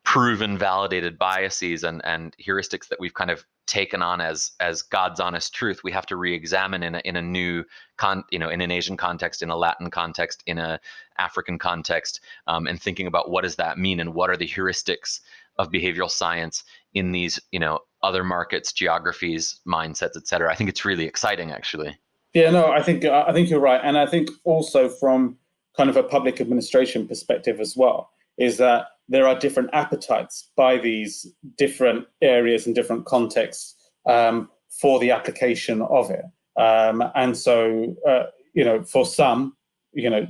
proven, 0.04 0.58
validated 0.58 1.18
biases 1.18 1.84
and 1.84 2.00
and 2.04 2.36
heuristics 2.36 2.88
that 2.88 2.98
we've 3.00 3.14
kind 3.14 3.30
of 3.30 3.44
taken 3.66 4.02
on 4.02 4.20
as 4.20 4.52
as 4.58 4.82
God's 4.82 5.20
honest 5.20 5.54
truth, 5.54 5.84
we 5.84 5.92
have 5.92 6.06
to 6.06 6.16
re-examine 6.16 6.82
in 6.82 6.96
a, 6.96 6.98
in 7.04 7.16
a 7.16 7.22
new 7.22 7.64
con, 7.98 8.24
you 8.30 8.38
know, 8.38 8.48
in 8.48 8.60
an 8.60 8.70
Asian 8.70 8.96
context, 8.96 9.42
in 9.42 9.50
a 9.50 9.56
Latin 9.56 9.90
context, 9.90 10.42
in 10.46 10.58
a 10.58 10.80
African 11.18 11.58
context, 11.58 12.20
um, 12.48 12.66
and 12.66 12.82
thinking 12.82 13.06
about 13.06 13.30
what 13.30 13.42
does 13.42 13.56
that 13.56 13.78
mean 13.78 14.00
and 14.00 14.14
what 14.14 14.30
are 14.30 14.36
the 14.36 14.48
heuristics 14.48 15.20
of 15.56 15.70
behavioral 15.70 16.10
science 16.10 16.64
in 16.94 17.12
these, 17.12 17.38
you 17.52 17.60
know, 17.60 17.78
other 18.02 18.24
markets, 18.24 18.72
geographies, 18.72 19.60
mindsets, 19.68 20.16
et 20.16 20.26
cetera. 20.26 20.50
I 20.50 20.54
think 20.56 20.70
it's 20.70 20.84
really 20.84 21.04
exciting, 21.04 21.52
actually. 21.52 21.96
Yeah, 22.32 22.50
no, 22.50 22.72
I 22.72 22.82
think 22.82 23.04
I 23.04 23.32
think 23.32 23.50
you're 23.50 23.60
right, 23.60 23.80
and 23.84 23.98
I 23.98 24.06
think 24.06 24.30
also 24.44 24.88
from 24.88 25.36
kind 25.76 25.90
of 25.90 25.96
a 25.96 26.02
public 26.02 26.40
administration 26.40 27.06
perspective 27.06 27.60
as 27.60 27.76
well, 27.76 28.10
is 28.38 28.56
that 28.56 28.86
there 29.10 29.26
are 29.26 29.38
different 29.38 29.68
appetites 29.72 30.50
by 30.56 30.78
these 30.78 31.26
different 31.58 32.06
areas 32.22 32.64
and 32.64 32.74
different 32.74 33.04
contexts 33.04 33.74
um, 34.08 34.48
for 34.80 35.00
the 35.00 35.10
application 35.10 35.82
of 35.82 36.10
it. 36.10 36.24
Um, 36.56 37.02
and 37.16 37.36
so, 37.36 37.96
uh, 38.08 38.24
you 38.54 38.64
know, 38.64 38.82
for 38.84 39.04
some, 39.04 39.56
you 39.92 40.08
know, 40.08 40.26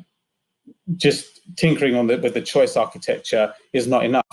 just 0.96 1.40
tinkering 1.56 1.94
on 1.94 2.06
the, 2.06 2.18
with 2.18 2.32
the 2.32 2.40
choice 2.40 2.74
architecture 2.74 3.52
is 3.74 3.86
not 3.86 4.04
enough. 4.04 4.26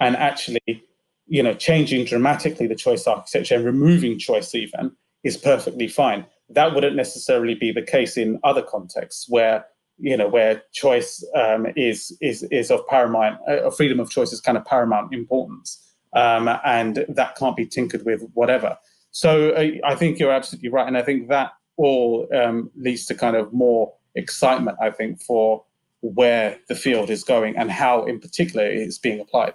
And 0.00 0.16
actually, 0.16 0.84
you 1.26 1.42
know, 1.42 1.54
changing 1.54 2.04
dramatically 2.04 2.66
the 2.66 2.74
choice 2.74 3.06
architecture 3.06 3.54
and 3.54 3.64
removing 3.64 4.18
choice 4.18 4.54
even 4.54 4.92
is 5.22 5.38
perfectly 5.38 5.88
fine. 5.88 6.26
That 6.50 6.74
wouldn't 6.74 6.96
necessarily 6.96 7.54
be 7.54 7.72
the 7.72 7.80
case 7.82 8.18
in 8.18 8.38
other 8.44 8.62
contexts 8.62 9.26
where 9.30 9.64
you 9.98 10.16
know 10.16 10.28
where 10.28 10.62
choice 10.72 11.24
um, 11.34 11.66
is 11.76 12.16
is 12.20 12.42
is 12.44 12.70
of 12.70 12.86
paramount 12.88 13.38
uh, 13.48 13.70
freedom 13.70 14.00
of 14.00 14.10
choice 14.10 14.32
is 14.32 14.40
kind 14.40 14.58
of 14.58 14.64
paramount 14.64 15.12
importance 15.14 15.80
um, 16.14 16.48
and 16.64 17.04
that 17.08 17.36
can't 17.36 17.56
be 17.56 17.66
tinkered 17.66 18.04
with 18.04 18.22
whatever. 18.34 18.76
So 19.10 19.50
uh, 19.50 19.70
i 19.84 19.94
think 19.94 20.18
you're 20.18 20.32
absolutely 20.32 20.70
right 20.70 20.88
and 20.88 20.98
i 20.98 21.02
think 21.02 21.28
that 21.28 21.52
all 21.76 22.28
um, 22.34 22.70
leads 22.76 23.06
to 23.06 23.14
kind 23.14 23.36
of 23.36 23.52
more 23.52 23.92
excitement 24.16 24.76
i 24.80 24.90
think 24.90 25.22
for 25.22 25.64
where 26.00 26.58
the 26.68 26.74
field 26.74 27.10
is 27.10 27.24
going 27.24 27.56
and 27.56 27.70
how 27.70 28.04
in 28.04 28.20
particular 28.20 28.66
it's 28.66 28.98
being 28.98 29.20
applied 29.20 29.54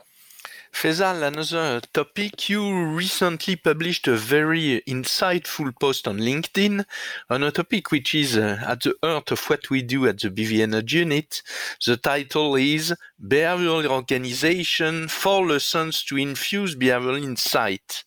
Faisal, 0.72 1.24
another 1.24 1.82
topic. 1.94 2.48
You 2.48 2.86
recently 2.86 3.56
published 3.58 4.08
a 4.08 4.16
very 4.16 4.82
insightful 4.88 5.78
post 5.78 6.08
on 6.08 6.20
LinkedIn 6.20 6.86
on 7.30 7.44
a 7.44 7.52
topic 7.52 7.92
which 7.92 8.16
is 8.16 8.38
uh, 8.38 8.58
at 8.66 8.84
the 8.84 8.94
heart 9.04 9.32
of 9.32 9.44
what 9.50 9.70
we 9.70 9.82
do 9.82 10.08
at 10.08 10.20
the 10.20 10.30
BV 10.30 10.92
Unit. 10.92 11.42
The 11.86 11.98
title 11.98 12.56
is 12.56 12.94
Behavioral 13.22 13.88
Organization 13.88 15.10
Four 15.10 15.48
Lessons 15.48 16.04
to 16.06 16.18
Infuse 16.18 16.76
Behavioral 16.76 17.22
Insight. 17.22 18.06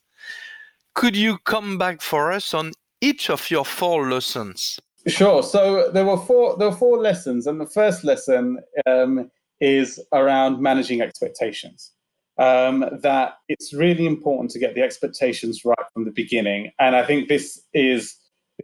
Could 0.95 1.15
you 1.15 1.37
come 1.39 1.77
back 1.77 2.01
for 2.01 2.31
us 2.31 2.53
on 2.53 2.71
each 3.01 3.29
of 3.29 3.51
your 3.51 3.65
four 3.65 4.09
lessons? 4.09 4.79
Sure. 5.05 5.43
So 5.43 5.91
there 5.91 6.05
were 6.05 6.17
four. 6.17 6.57
There 6.57 6.69
were 6.69 6.75
four 6.75 6.97
lessons, 6.97 7.45
and 7.45 7.59
the 7.59 7.67
first 7.67 8.03
lesson 8.03 8.59
um, 8.87 9.29
is 9.59 9.99
around 10.13 10.61
managing 10.61 11.01
expectations 11.01 11.91
um, 12.37 12.85
that 13.01 13.35
it's 13.47 13.73
really 13.73 14.05
important 14.05 14.51
to 14.51 14.59
get 14.59 14.75
the 14.75 14.81
expectations 14.81 15.63
right 15.65 15.85
from 15.93 16.05
the 16.05 16.11
beginning. 16.11 16.71
And 16.79 16.95
I 16.95 17.05
think 17.05 17.29
this 17.29 17.61
is 17.73 18.15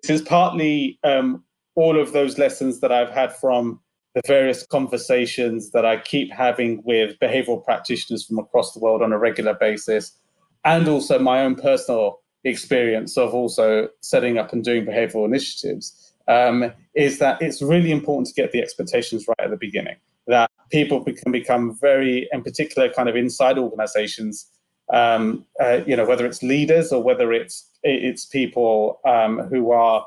this 0.02 0.10
is 0.10 0.22
partly 0.22 1.00
um, 1.04 1.44
all 1.76 2.00
of 2.00 2.14
those 2.14 2.38
lessons 2.38 2.80
that 2.80 2.92
I've 2.92 3.12
had 3.12 3.36
from 3.36 3.80
the 4.16 4.22
various 4.26 4.66
conversations 4.66 5.72
that 5.72 5.86
I 5.86 5.98
keep 5.98 6.32
having 6.32 6.82
with 6.84 7.18
behavioral 7.20 7.64
practitioners 7.64 8.26
from 8.26 8.40
across 8.40 8.74
the 8.74 8.80
world 8.80 9.02
on 9.02 9.14
a 9.14 9.20
regular 9.20 9.54
basis, 9.54 10.18
and 10.66 10.88
also 10.88 11.20
my 11.20 11.42
own 11.42 11.56
personal 11.56 12.20
experience 12.44 13.18
of 13.18 13.34
also 13.34 13.90
setting 14.02 14.38
up 14.38 14.54
and 14.54 14.64
doing 14.64 14.86
behavioral 14.86 15.26
initiatives. 15.26 16.06
Um, 16.28 16.72
is 16.94 17.18
that 17.18 17.42
it's 17.42 17.60
really 17.60 17.92
important 17.92 18.28
to 18.28 18.36
get 18.36 18.52
the 18.52 18.62
expectations 18.62 19.26
right 19.28 19.40
at 19.40 19.50
the 19.50 19.58
beginning 19.58 19.96
that 20.30 20.52
people 20.70 21.04
can 21.04 21.32
become 21.32 21.78
very, 21.80 22.28
in 22.32 22.44
particular, 22.44 22.90
kind 22.90 23.10
of 23.10 23.16
inside 23.16 23.58
organizations, 23.58 24.48
um, 24.94 25.46
uh, 25.60 25.82
you 25.86 25.96
know, 25.96 26.06
whether 26.06 26.26
it's 26.26 26.42
leaders 26.42 26.92
or 26.92 27.04
whether 27.04 27.32
it's 27.32 27.70
it's 27.84 28.26
people 28.26 29.00
um, 29.06 29.40
who 29.50 29.72
are 29.72 30.06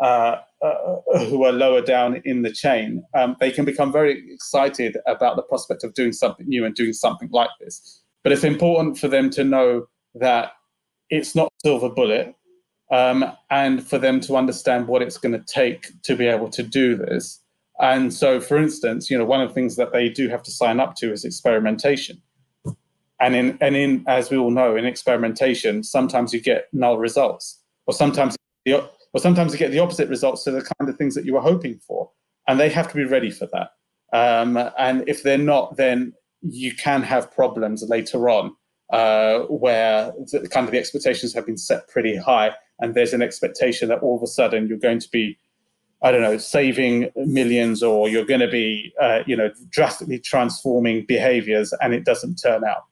uh, 0.00 0.36
uh, 0.62 1.18
who 1.28 1.44
are 1.44 1.52
lower 1.52 1.80
down 1.80 2.20
in 2.24 2.42
the 2.42 2.50
chain, 2.52 3.04
um, 3.16 3.36
they 3.38 3.50
can 3.50 3.64
become 3.64 3.92
very 3.92 4.24
excited 4.32 4.96
about 5.06 5.36
the 5.36 5.42
prospect 5.42 5.84
of 5.84 5.94
doing 5.94 6.12
something 6.12 6.48
new 6.48 6.64
and 6.64 6.74
doing 6.74 6.92
something 6.92 7.28
like 7.32 7.50
this. 7.60 8.02
But 8.22 8.32
it's 8.32 8.44
important 8.44 8.98
for 8.98 9.08
them 9.08 9.30
to 9.30 9.44
know 9.44 9.86
that 10.14 10.52
it's 11.10 11.34
not 11.34 11.52
silver 11.62 11.90
bullet, 11.90 12.34
um, 12.90 13.30
and 13.50 13.86
for 13.86 13.98
them 13.98 14.20
to 14.20 14.36
understand 14.36 14.88
what 14.88 15.02
it's 15.02 15.18
going 15.18 15.32
to 15.32 15.44
take 15.46 15.86
to 16.02 16.16
be 16.16 16.26
able 16.26 16.48
to 16.50 16.62
do 16.62 16.96
this. 16.96 17.40
And 17.84 18.14
so, 18.14 18.40
for 18.40 18.56
instance, 18.56 19.10
you 19.10 19.18
know, 19.18 19.26
one 19.26 19.42
of 19.42 19.48
the 19.50 19.54
things 19.54 19.76
that 19.76 19.92
they 19.92 20.08
do 20.08 20.30
have 20.30 20.42
to 20.44 20.50
sign 20.50 20.80
up 20.80 20.94
to 20.96 21.12
is 21.12 21.22
experimentation. 21.22 22.22
And 23.20 23.36
in 23.36 23.58
and 23.60 23.76
in 23.76 24.04
as 24.08 24.30
we 24.30 24.38
all 24.38 24.50
know, 24.50 24.74
in 24.74 24.86
experimentation, 24.86 25.84
sometimes 25.84 26.32
you 26.32 26.40
get 26.40 26.68
null 26.72 26.96
results, 26.96 27.62
or 27.86 27.92
sometimes 27.92 28.36
the 28.64 28.76
or 29.12 29.20
sometimes 29.20 29.52
you 29.52 29.58
get 29.58 29.70
the 29.70 29.80
opposite 29.80 30.08
results 30.08 30.44
to 30.44 30.50
the 30.50 30.62
kind 30.62 30.88
of 30.88 30.96
things 30.96 31.14
that 31.14 31.26
you 31.26 31.34
were 31.34 31.42
hoping 31.42 31.78
for, 31.86 32.10
and 32.48 32.58
they 32.58 32.70
have 32.70 32.88
to 32.88 32.94
be 32.94 33.04
ready 33.04 33.30
for 33.30 33.46
that. 33.52 33.68
Um, 34.14 34.56
and 34.78 35.06
if 35.06 35.22
they're 35.22 35.36
not, 35.36 35.76
then 35.76 36.14
you 36.40 36.74
can 36.74 37.02
have 37.02 37.30
problems 37.30 37.84
later 37.86 38.30
on 38.30 38.56
uh, 38.94 39.40
where 39.40 40.10
the, 40.32 40.48
kind 40.48 40.64
of 40.64 40.72
the 40.72 40.78
expectations 40.78 41.34
have 41.34 41.44
been 41.44 41.58
set 41.58 41.86
pretty 41.88 42.16
high, 42.16 42.52
and 42.80 42.94
there's 42.94 43.12
an 43.12 43.20
expectation 43.20 43.90
that 43.90 43.98
all 44.00 44.16
of 44.16 44.22
a 44.22 44.26
sudden 44.26 44.68
you're 44.68 44.78
going 44.78 45.00
to 45.00 45.10
be 45.10 45.36
I 46.04 46.12
don't 46.12 46.22
know, 46.22 46.38
saving 46.38 47.10
millions, 47.16 47.82
or 47.82 48.08
you're 48.08 48.26
going 48.26 48.40
to 48.40 48.50
be, 48.50 48.92
uh, 49.00 49.20
you 49.26 49.34
know, 49.34 49.50
drastically 49.70 50.18
transforming 50.18 51.06
behaviors, 51.06 51.72
and 51.80 51.94
it 51.94 52.04
doesn't 52.04 52.36
turn 52.36 52.62
out. 52.62 52.84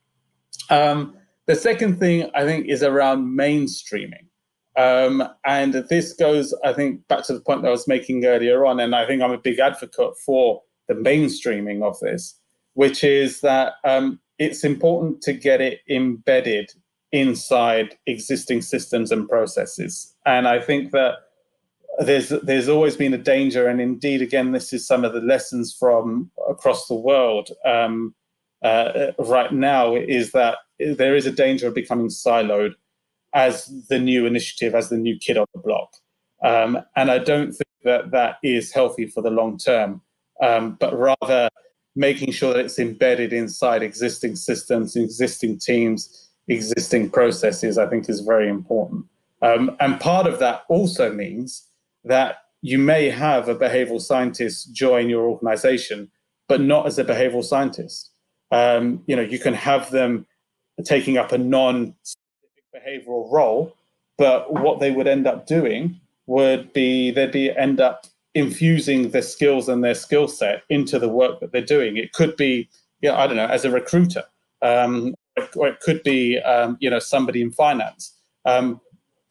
Um, 0.71 1.15
the 1.47 1.55
second 1.55 1.99
thing 1.99 2.31
I 2.35 2.45
think 2.45 2.67
is 2.69 2.83
around 2.83 3.27
mainstreaming. 3.39 4.27
Um, 4.77 5.23
and 5.45 5.75
this 5.75 6.15
goes, 6.15 6.55
I 6.65 6.73
think, 6.73 7.07
back 7.09 7.25
to 7.27 7.35
the 7.35 7.41
point 7.41 7.63
that 7.63 7.69
I 7.69 7.73
was 7.73 7.87
making 7.87 8.25
earlier 8.25 8.65
on. 8.65 8.81
And 8.81 8.95
I 8.95 9.07
think 9.07 9.21
I'm 9.21 9.33
a 9.33 9.39
big 9.39 9.59
advocate 9.59 10.17
for 10.25 10.63
the 10.89 10.95
mainstreaming 10.95 11.83
of 11.83 12.01
this, 12.01 12.41
which 12.75 13.05
is 13.05 13.43
that 13.43 13.75
um, 13.85 14.19
it's 14.39 14.65
important 14.65 15.21
to 15.23 15.35
get 15.35 15.61
it 15.61 15.81
embedded 15.91 16.73
inside 17.13 17.99
existing 18.07 18.63
systems 18.63 19.13
and 19.13 19.29
processes. 19.29 20.15
And 20.25 20.49
I 20.49 20.59
think 20.59 20.93
that 20.93 21.17
there's 21.99 22.31
there's 22.31 22.69
always 22.69 22.97
been 22.97 23.15
a 23.15 23.19
danger, 23.19 23.69
and 23.69 23.81
indeed, 23.81 24.23
again, 24.23 24.53
this 24.53 24.73
is 24.73 24.87
some 24.87 25.05
of 25.05 25.13
the 25.13 25.21
lessons 25.21 25.77
from 25.79 26.31
across 26.49 26.87
the 26.87 26.95
world. 26.95 27.51
Um, 27.65 28.15
uh, 28.63 29.13
right 29.19 29.53
now 29.53 29.95
is 29.95 30.33
that 30.33 30.59
there 30.79 31.17
is 31.17 31.27
a 31.27 31.33
danger 31.33 31.67
of 31.69 31.75
becoming 31.75 32.09
siloed 32.09 32.75
as 33.35 33.67
the 33.89 33.99
new 33.99 34.25
initiative, 34.25 34.75
as 34.75 34.89
the 34.89 34.97
new 34.97 35.19
kid 35.19 35.37
on 35.37 35.47
the 35.55 35.61
block. 35.61 35.97
Um, 36.45 36.79
and 36.97 37.11
I 37.11 37.19
don't 37.19 37.53
think 37.53 37.69
that 37.85 38.11
that 38.13 38.37
is 38.43 38.73
healthy 38.73 39.07
for 39.07 39.23
the 39.23 39.31
long 39.31 39.59
term, 39.59 40.01
um, 40.41 40.77
but 40.79 40.97
rather 40.97 41.49
making 41.95 42.33
sure 42.33 42.53
that 42.53 42.65
it's 42.65 42.79
embedded 42.79 43.33
inside 43.33 43.83
existing 43.83 44.37
systems, 44.37 44.97
existing 44.97 45.59
teams, 45.59 46.31
existing 46.49 47.11
processes, 47.11 47.79
I 47.79 47.87
think 47.87 48.09
is 48.09 48.21
very 48.21 48.49
important. 48.49 49.05
Um, 49.43 49.77
and 49.81 50.01
part 50.01 50.27
of 50.27 50.39
that 50.39 50.63
also 50.69 51.13
means 51.13 51.69
that 52.05 52.37
you 52.63 52.79
may 52.79 53.11
have 53.11 53.49
a 53.49 53.55
behavioral 53.55 54.01
scientist 54.01 54.73
join 54.73 55.09
your 55.09 55.25
organization, 55.27 56.11
but 56.49 56.61
not 56.61 56.87
as 56.87 56.99
a 56.99 57.05
behavioral 57.05 57.45
scientist 57.45 58.13
um, 58.53 59.03
you 59.07 59.17
know, 59.17 59.23
you 59.23 59.39
can 59.39 59.55
have 59.55 59.91
them 59.91 60.27
taking 60.85 61.17
up 61.17 61.33
a 61.33 61.39
non-specific 61.39 62.65
behavioral 62.77 63.33
role, 63.33 63.75
but 64.19 64.53
what 64.53 64.79
they 64.79 64.91
would 64.91 65.09
end 65.09 65.27
up 65.27 65.47
doing 65.47 65.99
would 66.27 66.73
be 66.73 67.11
they'd 67.11 67.33
be 67.33 67.51
end 67.57 67.81
up 67.81 68.07
infusing 68.35 69.11
their 69.11 69.23
skills 69.23 69.69
and 69.69 69.83
their 69.83 69.95
skill 69.95 70.29
set 70.29 70.63
into 70.69 70.99
the 70.99 71.09
work 71.09 71.41
that 71.41 71.51
they're 71.51 71.63
doing. 71.63 71.97
It 71.97 72.13
could 72.13 72.37
be, 72.37 72.69
you 73.01 73.09
know, 73.09 73.17
I 73.17 73.27
don't 73.27 73.37
know, 73.37 73.47
as 73.47 73.65
a 73.65 73.71
recruiter, 73.71 74.25
um, 74.61 75.15
or 75.57 75.69
it 75.69 75.81
could 75.81 76.03
be, 76.03 76.39
um, 76.39 76.77
you 76.79 76.91
know, 76.91 76.99
somebody 76.99 77.41
in 77.41 77.53
finance. 77.53 78.15
Um, 78.45 78.81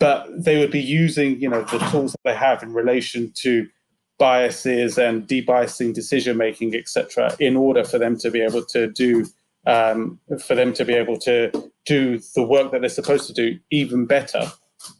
but 0.02 0.26
they 0.36 0.58
would 0.58 0.72
be 0.72 0.82
using, 0.82 1.40
you 1.40 1.48
know, 1.48 1.62
the 1.66 1.78
tools 1.92 2.14
that 2.14 2.22
they 2.26 2.34
have 2.34 2.64
in 2.64 2.74
relation 2.74 3.32
to 3.36 3.68
biases 4.18 4.98
and 4.98 5.28
debiasing 5.28 5.94
decision 5.94 6.38
making, 6.38 6.76
etc., 6.76 7.36
in 7.40 7.56
order 7.56 7.84
for 7.84 8.00
them 8.00 8.18
to 8.18 8.32
be 8.32 8.42
able 8.42 8.66
to 8.66 8.88
do 8.88 9.28
um, 9.68 10.20
for 10.44 10.56
them 10.56 10.74
to 10.74 10.84
be 10.84 10.96
able 10.96 11.20
to 11.20 11.52
do 11.86 12.20
the 12.34 12.42
work 12.42 12.72
that 12.72 12.82
they're 12.82 12.90
supposed 12.90 13.28
to 13.28 13.34
do 13.34 13.60
even 13.70 14.08
better 14.08 14.52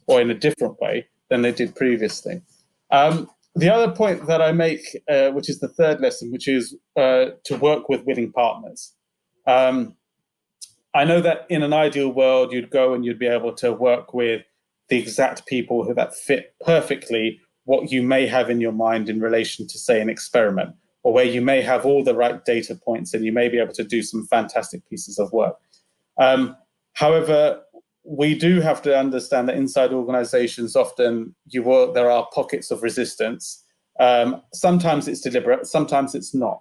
or 0.06 0.20
in 0.20 0.30
a 0.30 0.34
different 0.34 0.80
way 0.80 1.08
than 1.30 1.42
they 1.42 1.50
did 1.50 1.74
previously. 1.74 2.40
Um, 2.92 3.28
the 3.56 3.74
other 3.74 3.92
point 3.92 4.28
that 4.28 4.40
I 4.40 4.52
make, 4.52 5.02
uh, 5.10 5.30
which 5.30 5.48
is 5.50 5.58
the 5.58 5.68
third 5.68 6.00
lesson, 6.00 6.30
which 6.30 6.46
is 6.46 6.76
uh, 6.96 7.30
to 7.46 7.56
work 7.56 7.88
with 7.88 8.04
willing 8.04 8.30
partners. 8.30 8.94
Um, 9.48 9.96
I 10.94 11.02
know 11.02 11.20
that 11.22 11.46
in 11.48 11.64
an 11.64 11.72
ideal 11.72 12.10
world, 12.10 12.52
you'd 12.52 12.70
go 12.70 12.94
and 12.94 13.04
you'd 13.04 13.18
be 13.18 13.26
able 13.26 13.52
to 13.54 13.72
work 13.72 14.14
with 14.14 14.44
the 14.92 14.98
exact 14.98 15.46
people 15.46 15.84
who 15.84 15.94
that 15.94 16.14
fit 16.14 16.54
perfectly 16.60 17.40
what 17.64 17.90
you 17.90 18.02
may 18.02 18.26
have 18.26 18.50
in 18.50 18.60
your 18.60 18.72
mind 18.72 19.08
in 19.08 19.22
relation 19.22 19.66
to, 19.66 19.78
say, 19.78 20.02
an 20.02 20.10
experiment, 20.10 20.74
or 21.02 21.14
where 21.14 21.24
you 21.24 21.40
may 21.40 21.62
have 21.62 21.86
all 21.86 22.04
the 22.04 22.14
right 22.14 22.44
data 22.44 22.74
points 22.74 23.14
and 23.14 23.24
you 23.24 23.32
may 23.32 23.48
be 23.48 23.58
able 23.58 23.72
to 23.72 23.84
do 23.84 24.02
some 24.02 24.26
fantastic 24.26 24.86
pieces 24.90 25.18
of 25.18 25.32
work. 25.32 25.56
Um, 26.20 26.54
however, 26.92 27.62
we 28.04 28.34
do 28.34 28.60
have 28.60 28.82
to 28.82 28.94
understand 28.94 29.48
that 29.48 29.56
inside 29.56 29.94
organizations, 29.94 30.76
often 30.76 31.34
you 31.46 31.62
will, 31.62 31.90
there 31.94 32.10
are 32.10 32.28
pockets 32.34 32.70
of 32.70 32.82
resistance. 32.82 33.64
Um, 33.98 34.42
sometimes 34.52 35.08
it's 35.08 35.22
deliberate, 35.22 35.66
sometimes 35.66 36.14
it's 36.14 36.34
not. 36.34 36.60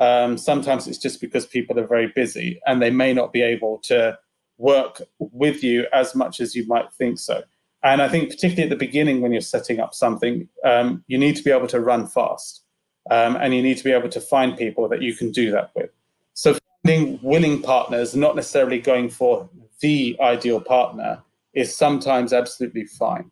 Um, 0.00 0.38
sometimes 0.38 0.88
it's 0.88 0.96
just 0.96 1.20
because 1.20 1.44
people 1.44 1.78
are 1.78 1.86
very 1.86 2.10
busy 2.14 2.58
and 2.66 2.80
they 2.80 2.90
may 2.90 3.12
not 3.12 3.34
be 3.34 3.42
able 3.42 3.80
to 3.84 4.18
work 4.56 5.02
with 5.18 5.62
you 5.62 5.86
as 5.92 6.14
much 6.14 6.40
as 6.40 6.54
you 6.54 6.66
might 6.66 6.90
think 6.94 7.18
so. 7.18 7.42
And 7.82 8.02
I 8.02 8.08
think, 8.08 8.30
particularly 8.30 8.64
at 8.64 8.70
the 8.70 8.84
beginning, 8.86 9.20
when 9.20 9.32
you're 9.32 9.40
setting 9.40 9.80
up 9.80 9.94
something, 9.94 10.48
um, 10.64 11.04
you 11.06 11.18
need 11.18 11.36
to 11.36 11.42
be 11.42 11.50
able 11.50 11.68
to 11.68 11.80
run 11.80 12.06
fast. 12.06 12.62
Um, 13.10 13.36
and 13.36 13.54
you 13.54 13.62
need 13.62 13.78
to 13.78 13.84
be 13.84 13.92
able 13.92 14.08
to 14.08 14.20
find 14.20 14.56
people 14.56 14.88
that 14.88 15.00
you 15.02 15.14
can 15.14 15.30
do 15.30 15.52
that 15.52 15.70
with. 15.76 15.90
So, 16.34 16.58
finding 16.82 17.20
willing 17.22 17.62
partners, 17.62 18.16
not 18.16 18.34
necessarily 18.34 18.80
going 18.80 19.10
for 19.10 19.48
the 19.80 20.16
ideal 20.20 20.60
partner, 20.60 21.22
is 21.54 21.74
sometimes 21.74 22.32
absolutely 22.32 22.84
fine. 22.84 23.30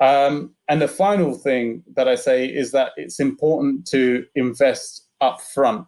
Um, 0.00 0.54
and 0.68 0.80
the 0.80 0.88
final 0.88 1.34
thing 1.34 1.82
that 1.94 2.08
I 2.08 2.14
say 2.14 2.46
is 2.46 2.70
that 2.72 2.92
it's 2.96 3.18
important 3.18 3.86
to 3.88 4.24
invest 4.34 5.06
upfront 5.22 5.86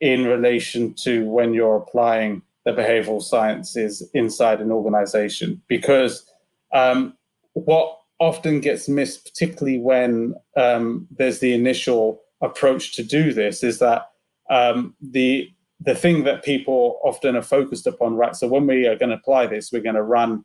in 0.00 0.24
relation 0.24 0.94
to 0.94 1.28
when 1.28 1.52
you're 1.52 1.76
applying 1.76 2.42
the 2.64 2.72
behavioral 2.72 3.22
sciences 3.22 4.08
inside 4.14 4.60
an 4.60 4.70
organization, 4.70 5.60
because 5.66 6.30
um, 6.72 7.14
what 7.54 7.98
often 8.18 8.60
gets 8.60 8.88
missed, 8.88 9.24
particularly 9.24 9.78
when 9.78 10.34
um, 10.56 11.08
there's 11.10 11.40
the 11.40 11.54
initial 11.54 12.20
approach 12.42 12.94
to 12.96 13.02
do 13.02 13.32
this, 13.32 13.62
is 13.62 13.78
that 13.78 14.10
um, 14.50 14.94
the 15.00 15.48
the 15.82 15.94
thing 15.94 16.24
that 16.24 16.44
people 16.44 17.00
often 17.02 17.34
are 17.34 17.42
focused 17.42 17.86
upon, 17.86 18.14
right? 18.14 18.36
So 18.36 18.46
when 18.46 18.66
we 18.66 18.86
are 18.86 18.96
going 18.96 19.08
to 19.08 19.16
apply 19.16 19.46
this, 19.46 19.72
we're 19.72 19.80
going 19.80 19.94
to 19.94 20.02
run 20.02 20.44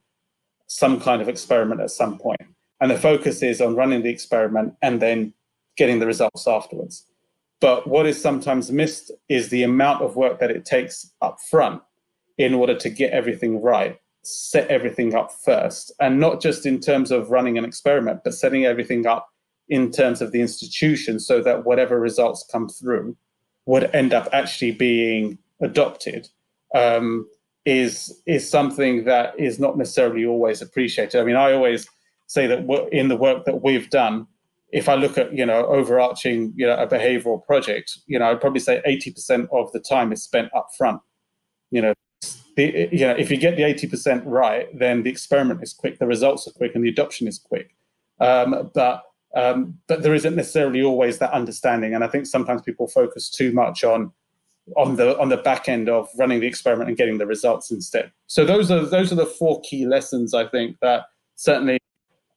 some 0.67 1.01
kind 1.01 1.21
of 1.21 1.27
experiment 1.27 1.81
at 1.81 1.91
some 1.91 2.17
point, 2.17 2.41
and 2.79 2.89
the 2.89 2.97
focus 2.97 3.43
is 3.43 3.61
on 3.61 3.75
running 3.75 4.01
the 4.01 4.09
experiment 4.09 4.73
and 4.81 5.01
then 5.01 5.33
getting 5.77 5.99
the 5.99 6.07
results 6.07 6.47
afterwards. 6.47 7.05
But 7.59 7.87
what 7.87 8.05
is 8.05 8.21
sometimes 8.21 8.71
missed 8.71 9.11
is 9.27 9.49
the 9.49 9.63
amount 9.63 10.01
of 10.01 10.15
work 10.15 10.39
that 10.39 10.51
it 10.51 10.65
takes 10.65 11.11
up 11.21 11.37
front 11.49 11.81
in 12.37 12.53
order 12.53 12.75
to 12.75 12.89
get 12.89 13.11
everything 13.11 13.61
right 13.61 13.97
set 14.25 14.67
everything 14.69 15.15
up 15.15 15.31
first, 15.31 15.91
and 15.99 16.19
not 16.19 16.41
just 16.41 16.65
in 16.65 16.79
terms 16.79 17.11
of 17.11 17.29
running 17.29 17.57
an 17.57 17.65
experiment, 17.65 18.21
but 18.23 18.33
setting 18.33 18.65
everything 18.65 19.05
up 19.05 19.27
in 19.69 19.91
terms 19.91 20.21
of 20.21 20.31
the 20.31 20.41
institution 20.41 21.19
so 21.19 21.41
that 21.41 21.65
whatever 21.65 21.99
results 21.99 22.47
come 22.51 22.69
through 22.69 23.15
would 23.65 23.89
end 23.95 24.13
up 24.13 24.29
actually 24.31 24.71
being 24.71 25.37
adopted 25.61 26.27
um, 26.75 27.27
is 27.65 28.21
is 28.27 28.47
something 28.47 29.05
that 29.05 29.37
is 29.39 29.59
not 29.59 29.77
necessarily 29.77 30.25
always 30.25 30.61
appreciated. 30.61 31.19
I 31.19 31.23
mean, 31.23 31.35
I 31.35 31.51
always 31.53 31.87
say 32.27 32.47
that 32.47 32.89
in 32.91 33.07
the 33.07 33.15
work 33.15 33.45
that 33.45 33.63
we've 33.63 33.89
done, 33.89 34.27
if 34.71 34.87
I 34.89 34.95
look 34.95 35.17
at 35.17 35.33
you 35.33 35.45
know 35.45 35.65
overarching 35.65 36.53
you 36.55 36.67
know 36.67 36.75
a 36.75 36.87
behavioral 36.87 37.43
project, 37.43 37.97
you 38.07 38.19
know 38.19 38.29
I'd 38.29 38.41
probably 38.41 38.59
say 38.59 38.81
eighty 38.85 39.11
percent 39.11 39.49
of 39.51 39.71
the 39.71 39.79
time 39.79 40.11
is 40.11 40.23
spent 40.23 40.49
up 40.55 40.67
front. 40.77 41.01
You 41.71 41.81
know, 41.81 41.93
the, 42.55 42.89
you 42.91 43.05
know, 43.05 43.11
if 43.11 43.29
you 43.29 43.37
get 43.37 43.57
the 43.57 43.63
80% 43.63 44.23
right, 44.25 44.67
then 44.77 45.03
the 45.03 45.09
experiment 45.09 45.61
is 45.61 45.73
quick, 45.73 45.99
the 45.99 46.07
results 46.07 46.47
are 46.47 46.51
quick, 46.51 46.73
and 46.75 46.83
the 46.83 46.89
adoption 46.89 47.27
is 47.27 47.37
quick. 47.37 47.75
Um, 48.19 48.71
but 48.73 49.03
um, 49.35 49.77
but 49.87 50.01
there 50.01 50.13
isn't 50.13 50.35
necessarily 50.35 50.81
always 50.81 51.19
that 51.19 51.33
understanding, 51.33 51.93
and 51.93 52.03
I 52.03 52.07
think 52.07 52.25
sometimes 52.25 52.61
people 52.61 52.87
focus 52.87 53.29
too 53.29 53.51
much 53.51 53.83
on 53.83 54.11
on 54.77 54.95
the 54.95 55.19
on 55.19 55.29
the 55.29 55.37
back 55.37 55.67
end 55.67 55.89
of 55.89 56.09
running 56.17 56.39
the 56.39 56.47
experiment 56.47 56.89
and 56.89 56.97
getting 56.97 57.17
the 57.17 57.25
results 57.25 57.69
instead. 57.69 58.11
So 58.27 58.45
those 58.45 58.71
are 58.71 58.85
those 58.85 59.11
are 59.11 59.15
the 59.15 59.25
four 59.25 59.61
key 59.61 59.85
lessons 59.85 60.33
I 60.33 60.47
think 60.47 60.77
that 60.81 61.03
certainly 61.35 61.79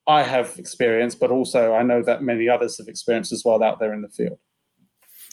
I 0.08 0.22
have 0.22 0.58
experienced, 0.58 1.20
but 1.20 1.30
also 1.30 1.74
I 1.74 1.82
know 1.82 2.02
that 2.02 2.22
many 2.22 2.48
others 2.48 2.78
have 2.78 2.88
experienced 2.88 3.30
as 3.30 3.44
well 3.44 3.62
out 3.62 3.78
there 3.78 3.92
in 3.94 4.02
the 4.02 4.08
field. 4.08 4.38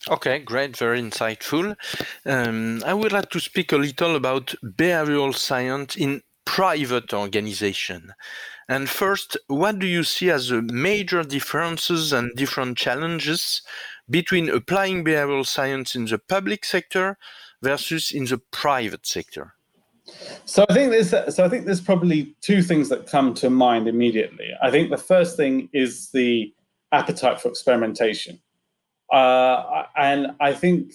Okay, 0.09 0.39
great, 0.39 0.77
very 0.77 1.01
insightful. 1.01 1.75
Um, 2.25 2.83
I 2.85 2.93
would 2.93 3.11
like 3.11 3.29
to 3.31 3.39
speak 3.39 3.71
a 3.71 3.77
little 3.77 4.15
about 4.15 4.53
behavioral 4.63 5.33
science 5.33 5.95
in 5.95 6.21
private 6.45 7.11
organization. 7.11 8.13
And 8.69 8.87
first, 8.87 9.37
what 9.47 9.79
do 9.79 9.87
you 9.87 10.03
see 10.03 10.29
as 10.29 10.49
the 10.49 10.61
major 10.61 11.23
differences 11.23 12.13
and 12.13 12.35
different 12.35 12.77
challenges 12.77 13.61
between 14.09 14.49
applying 14.49 15.03
behavioral 15.03 15.45
science 15.45 15.95
in 15.95 16.05
the 16.05 16.19
public 16.19 16.65
sector 16.65 17.17
versus 17.61 18.11
in 18.11 18.25
the 18.25 18.39
private 18.51 19.05
sector? 19.05 19.53
So 20.45 20.65
I 20.69 20.73
think 20.73 20.91
there's 20.91 21.09
so 21.09 21.43
I 21.43 21.49
think 21.49 21.65
there's 21.65 21.81
probably 21.81 22.35
two 22.41 22.61
things 22.61 22.89
that 22.89 23.07
come 23.07 23.33
to 23.35 23.49
mind 23.49 23.87
immediately. 23.87 24.51
I 24.61 24.69
think 24.69 24.91
the 24.91 24.97
first 24.97 25.35
thing 25.35 25.67
is 25.73 26.11
the 26.11 26.53
appetite 26.91 27.41
for 27.41 27.49
experimentation, 27.49 28.39
uh, 29.11 29.83
and 29.95 30.27
I 30.39 30.53
think 30.53 30.93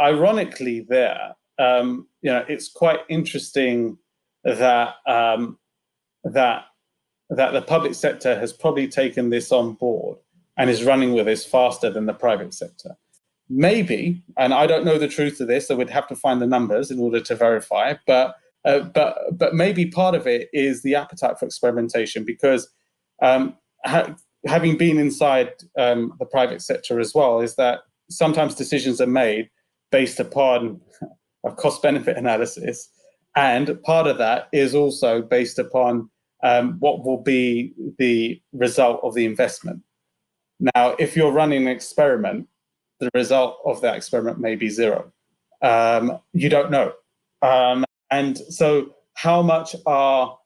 ironically 0.00 0.86
there, 0.88 1.34
um, 1.58 2.08
you 2.22 2.30
know, 2.30 2.44
it's 2.48 2.68
quite 2.68 3.00
interesting 3.08 3.98
that 4.44 4.94
um, 5.06 5.58
that 6.24 6.64
that 7.30 7.52
the 7.52 7.62
public 7.62 7.94
sector 7.94 8.38
has 8.38 8.52
probably 8.52 8.88
taken 8.88 9.30
this 9.30 9.50
on 9.50 9.74
board 9.74 10.18
and 10.56 10.70
is 10.70 10.84
running 10.84 11.12
with 11.14 11.26
this 11.26 11.44
faster 11.44 11.90
than 11.90 12.06
the 12.06 12.12
private 12.12 12.54
sector. 12.54 12.96
Maybe, 13.48 14.22
and 14.38 14.54
I 14.54 14.66
don't 14.66 14.84
know 14.84 14.98
the 14.98 15.08
truth 15.08 15.40
of 15.40 15.48
this, 15.48 15.70
I 15.70 15.74
would 15.74 15.90
have 15.90 16.06
to 16.08 16.16
find 16.16 16.40
the 16.40 16.46
numbers 16.46 16.90
in 16.90 16.98
order 16.98 17.20
to 17.20 17.34
verify, 17.34 17.94
but 18.06 18.36
uh, 18.64 18.80
but 18.80 19.18
but 19.32 19.54
maybe 19.54 19.86
part 19.86 20.14
of 20.14 20.26
it 20.26 20.48
is 20.52 20.82
the 20.82 20.94
appetite 20.94 21.38
for 21.38 21.44
experimentation 21.44 22.24
because 22.24 22.68
um, 23.22 23.56
having 24.46 24.76
been 24.76 24.98
inside 24.98 25.52
um, 25.78 26.12
the 26.18 26.26
private 26.26 26.62
sector 26.62 27.00
as 27.00 27.14
well 27.14 27.40
is 27.40 27.56
that 27.56 27.80
sometimes 28.10 28.54
decisions 28.54 29.00
are 29.00 29.06
made 29.06 29.48
based 29.90 30.20
upon 30.20 30.80
a 31.46 31.52
cost 31.52 31.82
benefit 31.82 32.16
analysis. 32.16 32.88
And 33.36 33.82
part 33.82 34.06
of 34.06 34.18
that 34.18 34.48
is 34.52 34.74
also 34.74 35.22
based 35.22 35.58
upon 35.58 36.10
um, 36.42 36.76
what 36.78 37.04
will 37.04 37.22
be 37.22 37.72
the 37.98 38.40
result 38.52 39.00
of 39.02 39.14
the 39.14 39.24
investment. 39.24 39.82
Now 40.60 40.94
if 40.98 41.16
you're 41.16 41.32
running 41.32 41.62
an 41.62 41.68
experiment 41.68 42.48
the 43.00 43.10
result 43.14 43.58
of 43.64 43.80
that 43.82 43.96
experiment 43.96 44.38
may 44.38 44.56
be 44.56 44.68
zero. 44.68 45.12
Um, 45.62 46.18
you 46.32 46.48
don't 46.48 46.70
know. 46.70 46.92
Um, 47.42 47.84
and 48.10 48.38
so, 48.38 48.94
how 49.14 49.42
much 49.42 49.76
are 49.86 50.38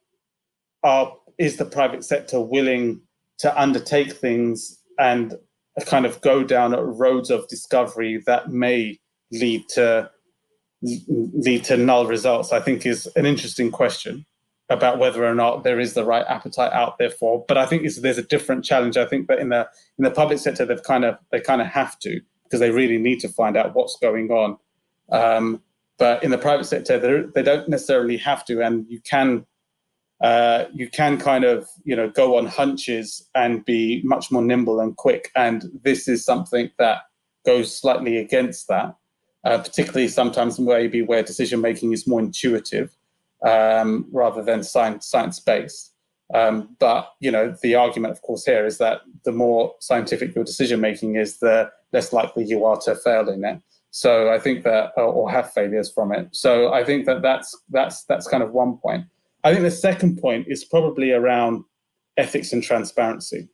are 0.83 1.15
is 1.39 1.57
the 1.57 1.65
private 1.65 2.05
sector 2.05 2.41
willing 2.41 3.01
to 3.39 3.61
undertake 3.61 4.13
things 4.13 4.83
and 4.99 5.35
kind 5.87 6.07
of 6.07 6.21
go 6.21 6.43
down 6.43 6.73
roads 6.73 7.31
of 7.31 7.47
discovery 7.49 8.23
that 8.27 8.51
may 8.51 8.99
lead 9.31 9.69
to 9.71 10.11
lead 10.83 11.65
to 11.65 11.77
null 11.77 12.07
results? 12.07 12.53
I 12.53 12.61
think 12.61 12.85
is 12.87 13.07
an 13.17 13.27
interesting 13.27 13.71
question 13.71 14.27
about 14.71 14.99
whether 14.99 15.25
or 15.25 15.35
not 15.35 15.65
there 15.65 15.81
is 15.81 15.95
the 15.95 16.05
right 16.05 16.25
appetite 16.29 16.73
out 16.73 16.99
there 16.99 17.11
for. 17.11 17.45
But 17.49 17.57
I 17.57 17.67
think 17.67 17.89
there's 17.97 18.19
a 18.19 18.23
different 18.23 18.65
challenge. 18.65 18.97
I 18.97 19.07
think 19.07 19.29
that 19.29 19.39
in 19.39 19.49
the 19.49 19.69
in 19.99 20.05
the 20.05 20.11
public 20.11 20.39
sector, 20.39 20.65
they've 20.65 20.83
kind 20.83 21.05
of 21.05 21.19
they 21.31 21.41
kind 21.41 21.61
of 21.61 21.69
have 21.69 21.99
to 22.01 22.21
because 22.45 22.61
they 22.61 22.71
really 22.71 22.99
need 22.99 23.21
to 23.21 23.29
find 23.29 23.57
out 23.57 23.75
what's 23.75 23.97
going 23.97 24.31
on. 24.31 24.57
Um, 25.11 25.63
but 25.99 26.23
in 26.23 26.31
the 26.31 26.39
private 26.39 26.65
sector, 26.65 27.27
they 27.35 27.43
don't 27.43 27.69
necessarily 27.69 28.17
have 28.19 28.45
to, 28.47 28.63
and 28.63 28.87
you 28.89 29.01
can 29.01 29.45
uh, 30.21 30.65
you 30.73 30.89
can 30.89 31.19
kind 31.19 31.45
of 31.45 31.69
you 31.85 31.95
know 31.95 32.09
go 32.09 32.37
on 32.37 32.47
hunches 32.47 33.29
and 33.35 33.65
be 33.65 34.03
much 34.05 34.31
more 34.31 34.43
nimble 34.43 34.81
and 34.81 34.97
quick. 34.97 35.31
And 35.37 35.65
this 35.83 36.09
is 36.09 36.25
something 36.25 36.71
that 36.79 37.03
goes 37.47 37.75
slightly 37.75 38.19
against 38.19 38.69
that, 38.69 38.97
uh, 39.45 39.59
particularly 39.59 40.09
sometimes 40.09 40.59
maybe 40.59 41.03
where 41.03 41.23
decision 41.23 41.61
making 41.61 41.93
is 41.93 42.07
more 42.07 42.21
intuitive 42.21 42.97
um, 43.47 44.07
rather 44.13 44.43
than 44.43 44.63
science 44.63 45.07
science 45.07 45.41
based. 45.41 45.93
Um, 46.35 46.77
but 46.79 47.13
you 47.21 47.31
know 47.31 47.55
the 47.63 47.75
argument, 47.77 48.13
of 48.13 48.23
course, 48.23 48.45
here 48.45 48.67
is 48.67 48.79
that 48.79 49.03
the 49.25 49.33
more 49.33 49.75
scientific 49.81 50.35
your 50.35 50.45
decision 50.45 50.81
making 50.81 51.17
is, 51.17 51.39
the 51.39 51.71
less 51.93 52.13
likely 52.13 52.45
you 52.45 52.65
are 52.65 52.79
to 52.81 52.95
fail 52.97 53.29
in 53.29 53.45
it. 53.45 53.61
So 53.91 54.31
I 54.31 54.39
think 54.39 54.65
that, 54.65 54.93
uh, 54.99 55.07
or 55.07 55.31
have 55.31 55.53
failures 55.53 55.91
from 55.91 56.13
it. 56.13 56.29
So 56.33 56.73
I 56.73 56.85
think 56.85 57.07
that 57.07 57.23
that's 57.23 57.57
that's 57.71 58.05
that's 58.05 58.29
kind 58.29 58.43
of 58.43 58.53
one 58.53 58.77
point. 58.77 59.07
I 59.45 59.53
think 59.53 59.63
the 59.63 59.71
second 59.71 60.21
point 60.21 60.47
is 60.49 60.65
probably 60.65 61.13
around 61.13 61.65
ethics 62.17 62.53
and 62.53 62.63
transparency. 62.63 63.49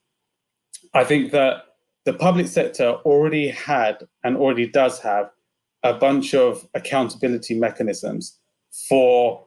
I 0.95 1.05
think 1.05 1.33
that 1.33 1.65
the 2.05 2.15
public 2.15 2.47
sector 2.47 2.97
already 3.05 3.49
had 3.49 4.07
and 4.23 4.37
already 4.37 4.67
does 4.67 5.01
have 5.01 5.31
a 5.83 5.95
bunch 5.95 6.35
of 6.35 6.67
accountability 6.75 7.59
mechanisms 7.59 8.39
for 8.89 9.47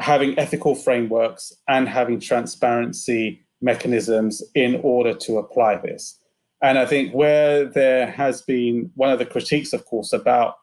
having 0.00 0.38
ethical 0.38 0.74
frameworks 0.74 1.52
and 1.68 1.88
having 1.88 2.18
transparency 2.18 3.46
mechanisms 3.60 4.42
in 4.54 4.80
order 4.82 5.14
to 5.14 5.38
apply 5.38 5.76
this. 5.76 6.18
And 6.62 6.78
I 6.78 6.86
think 6.86 7.12
where 7.12 7.64
there 7.64 8.06
has 8.10 8.42
been 8.42 8.90
one 8.94 9.10
of 9.10 9.18
the 9.18 9.26
critiques, 9.26 9.72
of 9.72 9.84
course, 9.84 10.12
about 10.12 10.56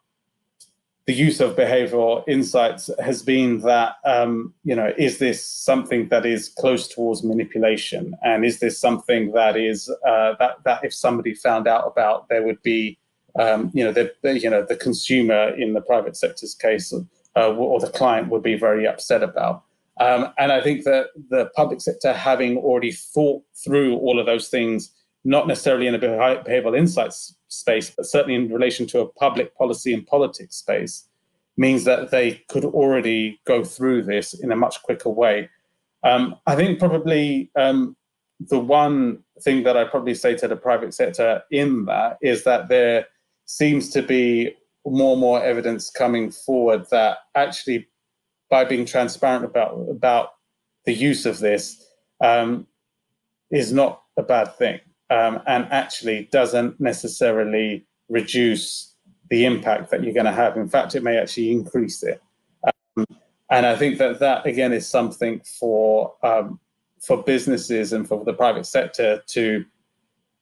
the 1.10 1.16
use 1.16 1.40
of 1.40 1.56
behavioral 1.56 2.22
insights 2.28 2.88
has 3.00 3.20
been 3.20 3.58
that, 3.62 3.96
um, 4.04 4.54
you 4.62 4.76
know, 4.76 4.92
is 4.96 5.18
this 5.18 5.44
something 5.44 6.08
that 6.08 6.24
is 6.24 6.50
close 6.50 6.86
towards 6.86 7.24
manipulation? 7.24 8.14
And 8.22 8.44
is 8.44 8.60
this 8.60 8.78
something 8.78 9.32
that 9.32 9.56
is, 9.56 9.90
uh, 10.06 10.34
that, 10.38 10.62
that 10.64 10.84
if 10.84 10.94
somebody 10.94 11.34
found 11.34 11.66
out 11.66 11.84
about, 11.84 12.28
there 12.28 12.44
would 12.46 12.62
be, 12.62 12.96
um, 13.36 13.72
you 13.74 13.82
know, 13.82 13.90
the, 13.90 14.14
you 14.22 14.48
know, 14.48 14.64
the 14.64 14.76
consumer 14.76 15.48
in 15.56 15.72
the 15.72 15.80
private 15.80 16.16
sector's 16.16 16.54
case 16.54 16.92
uh, 16.92 17.52
or 17.54 17.80
the 17.80 17.90
client 17.90 18.28
would 18.28 18.44
be 18.44 18.54
very 18.54 18.86
upset 18.86 19.24
about. 19.24 19.64
Um, 19.98 20.32
and 20.38 20.52
I 20.52 20.60
think 20.62 20.84
that 20.84 21.06
the 21.28 21.50
public 21.56 21.80
sector, 21.80 22.12
having 22.12 22.56
already 22.56 22.92
thought 22.92 23.42
through 23.64 23.96
all 23.96 24.20
of 24.20 24.26
those 24.26 24.46
things, 24.46 24.92
not 25.24 25.46
necessarily 25.46 25.86
in 25.86 25.94
a 25.94 25.98
behavioral 25.98 26.76
insights 26.76 27.34
space, 27.48 27.90
but 27.90 28.06
certainly 28.06 28.34
in 28.34 28.52
relation 28.52 28.86
to 28.86 29.00
a 29.00 29.06
public 29.06 29.54
policy 29.54 29.92
and 29.92 30.06
politics 30.06 30.56
space, 30.56 31.08
means 31.56 31.84
that 31.84 32.10
they 32.10 32.42
could 32.48 32.64
already 32.64 33.40
go 33.44 33.62
through 33.62 34.02
this 34.02 34.32
in 34.34 34.50
a 34.50 34.56
much 34.56 34.82
quicker 34.82 35.10
way. 35.10 35.48
Um, 36.02 36.36
I 36.46 36.56
think 36.56 36.78
probably 36.78 37.50
um, 37.56 37.96
the 38.48 38.58
one 38.58 39.22
thing 39.42 39.64
that 39.64 39.76
I 39.76 39.84
probably 39.84 40.14
say 40.14 40.34
to 40.36 40.48
the 40.48 40.56
private 40.56 40.94
sector 40.94 41.42
in 41.50 41.84
that 41.84 42.16
is 42.22 42.44
that 42.44 42.68
there 42.68 43.06
seems 43.44 43.90
to 43.90 44.02
be 44.02 44.54
more 44.86 45.12
and 45.12 45.20
more 45.20 45.42
evidence 45.42 45.90
coming 45.90 46.30
forward 46.30 46.86
that 46.90 47.18
actually 47.34 47.86
by 48.48 48.64
being 48.64 48.86
transparent 48.86 49.44
about 49.44 49.74
about 49.90 50.30
the 50.86 50.94
use 50.94 51.26
of 51.26 51.38
this 51.40 51.84
um, 52.22 52.66
is 53.50 53.72
not 53.72 54.02
a 54.16 54.22
bad 54.22 54.56
thing 54.56 54.80
um, 55.10 55.40
and 55.46 55.64
actually 55.70 56.28
doesn't 56.32 56.80
necessarily 56.80 57.84
reduce 58.08 58.94
the 59.28 59.44
impact 59.44 59.90
that 59.90 60.02
you're 60.02 60.14
going 60.14 60.26
to 60.26 60.32
have. 60.32 60.56
In 60.56 60.68
fact, 60.68 60.94
it 60.94 61.02
may 61.02 61.16
actually 61.16 61.50
increase 61.52 62.02
it. 62.02 62.20
Um, 62.96 63.06
and 63.50 63.66
I 63.66 63.76
think 63.76 63.98
that 63.98 64.20
that 64.20 64.46
again 64.46 64.72
is 64.72 64.88
something 64.88 65.40
for 65.40 66.14
um, 66.22 66.60
for 67.00 67.22
businesses 67.22 67.92
and 67.92 68.06
for 68.06 68.24
the 68.24 68.32
private 68.32 68.66
sector 68.66 69.22
to 69.28 69.64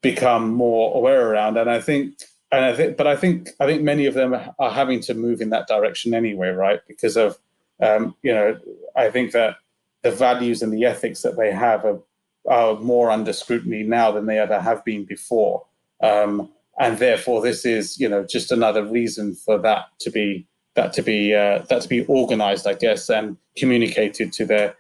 become 0.02 0.52
more 0.52 0.96
aware 0.96 1.30
around. 1.30 1.56
And 1.56 1.70
I 1.70 1.80
think, 1.80 2.14
and 2.50 2.64
I 2.64 2.74
think, 2.74 2.96
but 2.96 3.06
I 3.06 3.16
think, 3.16 3.50
I 3.60 3.66
think 3.66 3.82
many 3.82 4.06
of 4.06 4.14
them 4.14 4.34
are 4.58 4.70
having 4.70 5.00
to 5.00 5.14
move 5.14 5.40
in 5.40 5.50
that 5.50 5.68
direction 5.68 6.14
anyway, 6.14 6.48
right? 6.50 6.80
Because 6.86 7.16
of, 7.16 7.38
um, 7.80 8.14
you 8.22 8.32
know, 8.32 8.58
I 8.96 9.10
think 9.10 9.32
that 9.32 9.56
the 10.02 10.10
values 10.10 10.62
and 10.62 10.72
the 10.72 10.84
ethics 10.84 11.22
that 11.22 11.36
they 11.36 11.52
have 11.52 11.84
are 11.84 12.00
are 12.49 12.78
more 12.80 13.11
under 13.11 13.32
scrutiny 13.32 13.82
now 13.82 14.11
than 14.11 14.26
they 14.26 14.38
ever 14.38 14.61
have 14.61 14.84
been 14.84 15.05
before. 15.05 15.64
Um, 16.03 16.51
and 16.78 16.99
therefore, 16.99 17.42
this 17.42 17.64
is 17.64 17.99
you 17.99 18.09
know 18.09 18.24
just 18.24 18.53
another 18.53 18.84
reason 18.84 19.34
for 19.34 19.59
that 19.59 19.86
to 20.01 20.11
be 20.11 20.46
that 20.74 20.92
to 20.94 21.03
be 21.03 21.34
uh, 21.34 21.61
that 21.68 21.82
to 21.82 21.88
be 21.88 22.05
organized, 22.07 22.66
I 22.66 22.74
guess, 22.74 23.11
and 23.11 23.36
communicated 23.57 24.32
to 24.34 24.46
their 24.46 24.76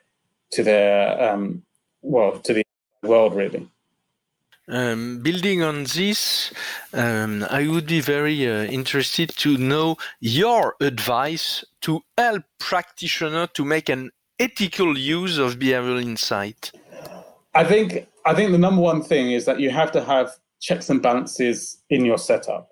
to 0.52 0.62
their 0.62 1.20
um, 1.22 1.62
well 2.02 2.38
to 2.40 2.54
the 2.54 2.64
world 3.02 3.34
really. 3.34 3.68
Um, 4.70 5.20
building 5.22 5.62
on 5.62 5.84
this, 5.84 6.52
um, 6.92 7.42
I 7.48 7.66
would 7.66 7.86
be 7.86 8.00
very 8.00 8.46
uh, 8.46 8.64
interested 8.64 9.30
to 9.38 9.56
know 9.56 9.96
your 10.20 10.76
advice 10.80 11.64
to 11.80 12.02
help 12.18 12.42
practitioners 12.58 13.48
to 13.54 13.64
make 13.64 13.88
an 13.88 14.10
ethical 14.38 14.98
use 14.98 15.38
of 15.38 15.58
behavioral 15.58 16.02
insight. 16.02 16.70
I 17.54 17.64
think 17.64 18.06
I 18.24 18.34
think 18.34 18.52
the 18.52 18.58
number 18.58 18.82
one 18.82 19.02
thing 19.02 19.32
is 19.32 19.44
that 19.46 19.60
you 19.60 19.70
have 19.70 19.92
to 19.92 20.04
have 20.04 20.32
checks 20.60 20.90
and 20.90 21.02
balances 21.02 21.82
in 21.90 22.04
your 22.04 22.18
setup. 22.18 22.68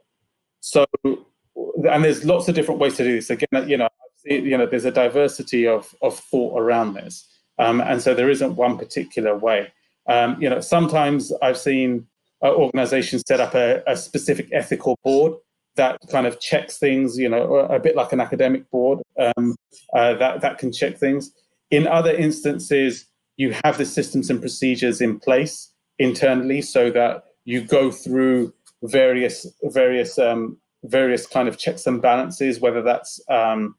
So 0.60 0.84
and 1.04 2.04
there's 2.04 2.24
lots 2.24 2.48
of 2.48 2.54
different 2.54 2.80
ways 2.80 2.96
to 2.96 3.04
do 3.04 3.14
this. 3.14 3.30
Again, 3.30 3.68
you 3.68 3.76
know, 3.76 3.88
you 4.24 4.56
know, 4.56 4.66
there's 4.66 4.84
a 4.84 4.90
diversity 4.90 5.66
of 5.66 5.94
of 6.02 6.18
thought 6.18 6.58
around 6.60 6.94
this, 6.94 7.26
um, 7.58 7.80
and 7.80 8.02
so 8.02 8.14
there 8.14 8.30
isn't 8.30 8.56
one 8.56 8.76
particular 8.76 9.36
way. 9.36 9.72
Um, 10.08 10.40
you 10.40 10.48
know, 10.48 10.60
sometimes 10.60 11.32
I've 11.42 11.58
seen 11.58 12.06
uh, 12.42 12.52
organizations 12.54 13.24
set 13.26 13.40
up 13.40 13.54
a, 13.54 13.82
a, 13.88 13.96
specific 13.96 14.48
ethical 14.52 14.98
board 15.02 15.32
that 15.74 15.98
kind 16.10 16.26
of 16.26 16.38
checks 16.38 16.78
things. 16.78 17.18
You 17.18 17.28
know, 17.28 17.56
a 17.56 17.80
bit 17.80 17.96
like 17.96 18.12
an 18.12 18.20
academic 18.20 18.70
board 18.70 19.00
um, 19.18 19.56
uh, 19.94 20.14
that 20.14 20.40
that 20.42 20.58
can 20.58 20.72
check 20.72 20.96
things. 20.96 21.32
In 21.70 21.86
other 21.86 22.14
instances, 22.14 23.06
you 23.36 23.54
have 23.64 23.78
the 23.78 23.84
systems 23.84 24.30
and 24.30 24.40
procedures 24.40 25.00
in 25.00 25.18
place 25.18 25.72
internally 25.98 26.62
so 26.62 26.90
that 26.90 27.24
you 27.44 27.60
go 27.60 27.90
through 27.90 28.52
various 28.82 29.46
various 29.64 30.18
um, 30.18 30.58
various 30.84 31.26
kind 31.26 31.48
of 31.48 31.58
checks 31.58 31.86
and 31.86 32.02
balances, 32.02 32.60
whether 32.60 32.82
that's 32.82 33.20
um, 33.28 33.74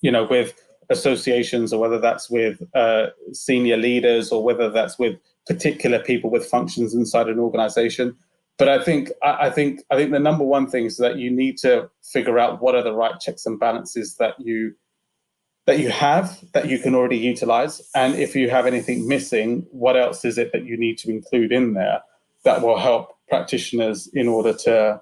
you 0.00 0.10
know 0.10 0.24
with 0.24 0.54
associations 0.88 1.72
or 1.72 1.80
whether 1.80 1.98
that's 1.98 2.30
with 2.30 2.62
uh, 2.74 3.06
senior 3.32 3.76
leaders 3.76 4.30
or 4.30 4.42
whether 4.42 4.70
that's 4.70 4.98
with 4.98 5.18
particular 5.46 5.98
people 5.98 6.30
with 6.30 6.46
functions 6.46 6.94
inside 6.94 7.28
an 7.28 7.38
organization. 7.38 8.16
But 8.58 8.68
I 8.68 8.82
think 8.82 9.10
I, 9.22 9.46
I 9.46 9.50
think 9.50 9.80
I 9.90 9.96
think 9.96 10.12
the 10.12 10.18
number 10.18 10.44
one 10.44 10.68
thing 10.68 10.86
is 10.86 10.96
that 10.98 11.16
you 11.16 11.30
need 11.30 11.58
to 11.58 11.90
figure 12.02 12.38
out 12.38 12.62
what 12.62 12.74
are 12.74 12.82
the 12.82 12.94
right 12.94 13.18
checks 13.20 13.46
and 13.46 13.58
balances 13.58 14.16
that 14.16 14.34
you 14.38 14.74
that 15.66 15.78
you 15.78 15.90
have 15.90 16.38
that 16.52 16.68
you 16.68 16.78
can 16.78 16.94
already 16.94 17.18
utilize 17.18 17.82
and 17.94 18.14
if 18.14 18.34
you 18.34 18.48
have 18.50 18.66
anything 18.66 19.06
missing 19.06 19.66
what 19.70 19.96
else 19.96 20.24
is 20.24 20.38
it 20.38 20.52
that 20.52 20.64
you 20.64 20.76
need 20.76 20.96
to 20.96 21.10
include 21.10 21.52
in 21.52 21.74
there 21.74 22.00
that 22.44 22.62
will 22.62 22.78
help 22.78 23.16
practitioners 23.28 24.08
in 24.14 24.28
order 24.28 24.52
to 24.52 25.00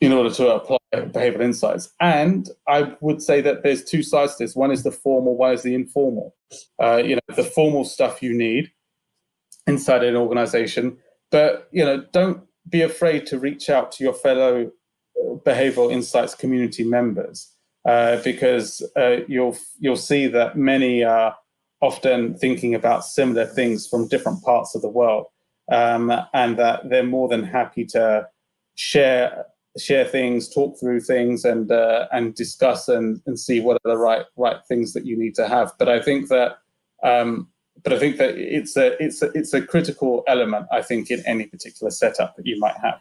in 0.00 0.12
order 0.12 0.30
to 0.30 0.54
apply 0.54 0.76
behavioral 0.92 1.42
insights. 1.42 1.92
And 2.00 2.50
I 2.68 2.94
would 3.00 3.22
say 3.22 3.40
that 3.40 3.62
there's 3.62 3.82
two 3.82 4.02
sides 4.02 4.36
to 4.36 4.44
this. 4.44 4.54
One 4.54 4.70
is 4.70 4.82
the 4.82 4.92
formal, 4.92 5.36
one 5.36 5.54
is 5.54 5.62
the 5.62 5.74
informal. 5.74 6.34
Uh, 6.80 7.02
you 7.04 7.16
know, 7.16 7.34
the 7.34 7.44
formal 7.44 7.84
stuff 7.84 8.22
you 8.22 8.36
need 8.36 8.70
inside 9.66 10.04
an 10.04 10.16
organization, 10.16 10.98
but 11.30 11.68
you 11.72 11.84
know, 11.84 12.04
don't 12.12 12.42
be 12.68 12.82
afraid 12.82 13.26
to 13.26 13.38
reach 13.38 13.70
out 13.70 13.92
to 13.92 14.04
your 14.04 14.12
fellow 14.12 14.70
uh, 15.18 15.34
behavioral 15.36 15.90
insights 15.90 16.34
community 16.34 16.84
members 16.84 17.53
uh, 17.84 18.16
because 18.22 18.82
uh, 18.96 19.18
you'll 19.28 19.56
you'll 19.78 19.96
see 19.96 20.26
that 20.26 20.56
many 20.56 21.04
are 21.04 21.36
often 21.80 22.34
thinking 22.38 22.74
about 22.74 23.04
similar 23.04 23.44
things 23.44 23.86
from 23.86 24.08
different 24.08 24.42
parts 24.42 24.74
of 24.74 24.82
the 24.82 24.88
world, 24.88 25.26
um, 25.70 26.12
and 26.32 26.56
that 26.58 26.88
they're 26.88 27.04
more 27.04 27.28
than 27.28 27.44
happy 27.44 27.84
to 27.84 28.26
share 28.74 29.44
share 29.76 30.04
things, 30.04 30.48
talk 30.48 30.78
through 30.78 31.00
things, 31.00 31.44
and 31.44 31.70
uh, 31.70 32.06
and 32.12 32.34
discuss 32.34 32.88
and, 32.88 33.20
and 33.26 33.38
see 33.38 33.60
what 33.60 33.76
are 33.84 33.90
the 33.90 33.98
right 33.98 34.24
right 34.36 34.58
things 34.66 34.92
that 34.92 35.04
you 35.04 35.16
need 35.16 35.34
to 35.34 35.48
have. 35.48 35.72
But 35.78 35.88
I 35.88 36.00
think 36.00 36.28
that 36.28 36.58
um, 37.02 37.48
but 37.82 37.92
I 37.92 37.98
think 37.98 38.16
that 38.16 38.36
it's 38.36 38.76
a 38.76 39.02
it's 39.02 39.22
a, 39.22 39.30
it's 39.34 39.52
a 39.52 39.60
critical 39.60 40.24
element. 40.26 40.66
I 40.72 40.82
think 40.82 41.10
in 41.10 41.22
any 41.26 41.46
particular 41.46 41.90
setup 41.90 42.36
that 42.36 42.46
you 42.46 42.58
might 42.58 42.76
have. 42.82 43.00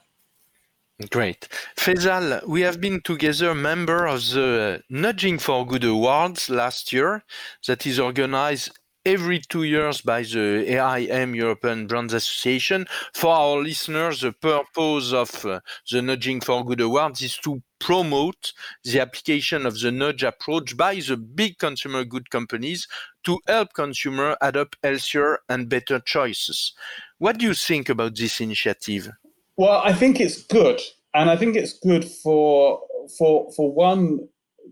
Great. 1.09 1.47
Faisal, 1.75 2.45
we 2.47 2.61
have 2.61 2.79
been 2.79 3.01
together 3.01 3.55
member 3.55 4.05
of 4.05 4.21
the 4.29 4.83
Nudging 4.89 5.39
for 5.39 5.65
Good 5.65 5.83
Awards 5.83 6.51
last 6.51 6.93
year 6.93 7.23
that 7.67 7.87
is 7.87 7.99
organized 7.99 8.77
every 9.03 9.39
two 9.39 9.63
years 9.63 10.01
by 10.01 10.21
the 10.21 10.65
AIM 10.67 11.33
European 11.33 11.87
Brands 11.87 12.13
Association. 12.13 12.85
For 13.13 13.33
our 13.33 13.57
listeners, 13.57 14.21
the 14.21 14.33
purpose 14.33 15.11
of 15.11 15.43
uh, 15.45 15.61
the 15.91 16.03
Nudging 16.03 16.41
for 16.41 16.63
Good 16.63 16.81
Awards 16.81 17.21
is 17.23 17.37
to 17.37 17.63
promote 17.79 18.53
the 18.83 18.99
application 19.01 19.65
of 19.65 19.79
the 19.79 19.91
nudge 19.91 20.23
approach 20.23 20.77
by 20.77 20.95
the 20.95 21.17
big 21.17 21.57
consumer 21.57 22.05
good 22.05 22.29
companies 22.29 22.87
to 23.25 23.39
help 23.47 23.73
consumers 23.73 24.37
adopt 24.41 24.77
healthier 24.83 25.39
and 25.49 25.69
better 25.69 25.99
choices. 25.99 26.73
What 27.17 27.39
do 27.39 27.47
you 27.47 27.55
think 27.55 27.89
about 27.89 28.15
this 28.15 28.39
initiative? 28.39 29.09
Well, 29.57 29.81
I 29.83 29.93
think 29.93 30.19
it's 30.19 30.41
good, 30.43 30.81
and 31.13 31.29
I 31.29 31.35
think 31.35 31.55
it's 31.55 31.73
good 31.73 32.05
for 32.05 32.79
for 33.17 33.51
for 33.55 33.71
one 33.71 34.27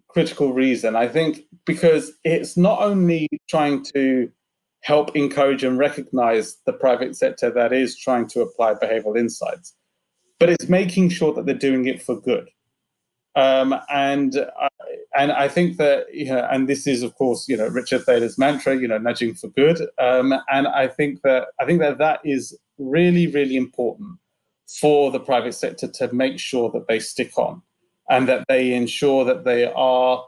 critical 0.07 0.53
reason. 0.53 0.95
I 0.95 1.07
think 1.07 1.41
because 1.65 2.11
it's 2.23 2.57
not 2.57 2.82
only 2.82 3.27
trying 3.49 3.84
to 3.95 4.29
help 4.82 5.15
encourage 5.15 5.63
and 5.63 5.77
recognize 5.77 6.57
the 6.65 6.73
private 6.73 7.15
sector 7.15 7.51
that 7.51 7.71
is 7.71 7.97
trying 7.97 8.27
to 8.27 8.41
apply 8.41 8.73
behavioral 8.73 9.17
insights, 9.17 9.75
but 10.39 10.49
it's 10.49 10.67
making 10.67 11.09
sure 11.09 11.32
that 11.34 11.45
they're 11.45 11.53
doing 11.53 11.86
it 11.86 12.01
for 12.01 12.19
good. 12.19 12.49
Um, 13.36 13.75
and 13.89 14.36
I, 14.59 14.67
and 15.15 15.32
I 15.32 15.47
think 15.47 15.77
that 15.77 16.07
you 16.11 16.25
know, 16.25 16.47
and 16.51 16.67
this 16.67 16.88
is 16.88 17.03
of 17.03 17.13
course 17.15 17.47
you 17.47 17.55
know 17.55 17.67
Richard 17.67 18.03
Thaler's 18.03 18.39
mantra, 18.39 18.75
you 18.75 18.88
know, 18.88 18.97
nudging 18.97 19.36
for 19.36 19.49
good. 19.49 19.88
Um, 19.99 20.34
and 20.51 20.67
I 20.67 20.88
think 20.88 21.21
that 21.21 21.49
I 21.59 21.65
think 21.65 21.82
that 21.82 21.99
that 21.99 22.21
is 22.25 22.57
really 22.79 23.27
really 23.27 23.55
important 23.55 24.17
for 24.80 25.11
the 25.11 25.19
private 25.19 25.53
sector 25.53 25.88
to 25.88 26.13
make 26.13 26.39
sure 26.39 26.72
that 26.72 26.88
they 26.88 26.99
stick 26.99 27.38
on 27.38 27.61
and 28.09 28.28
that 28.28 28.45
they 28.47 28.74
ensure 28.74 29.26
that 29.26 29.43
they 29.43 29.72
are 29.76 30.24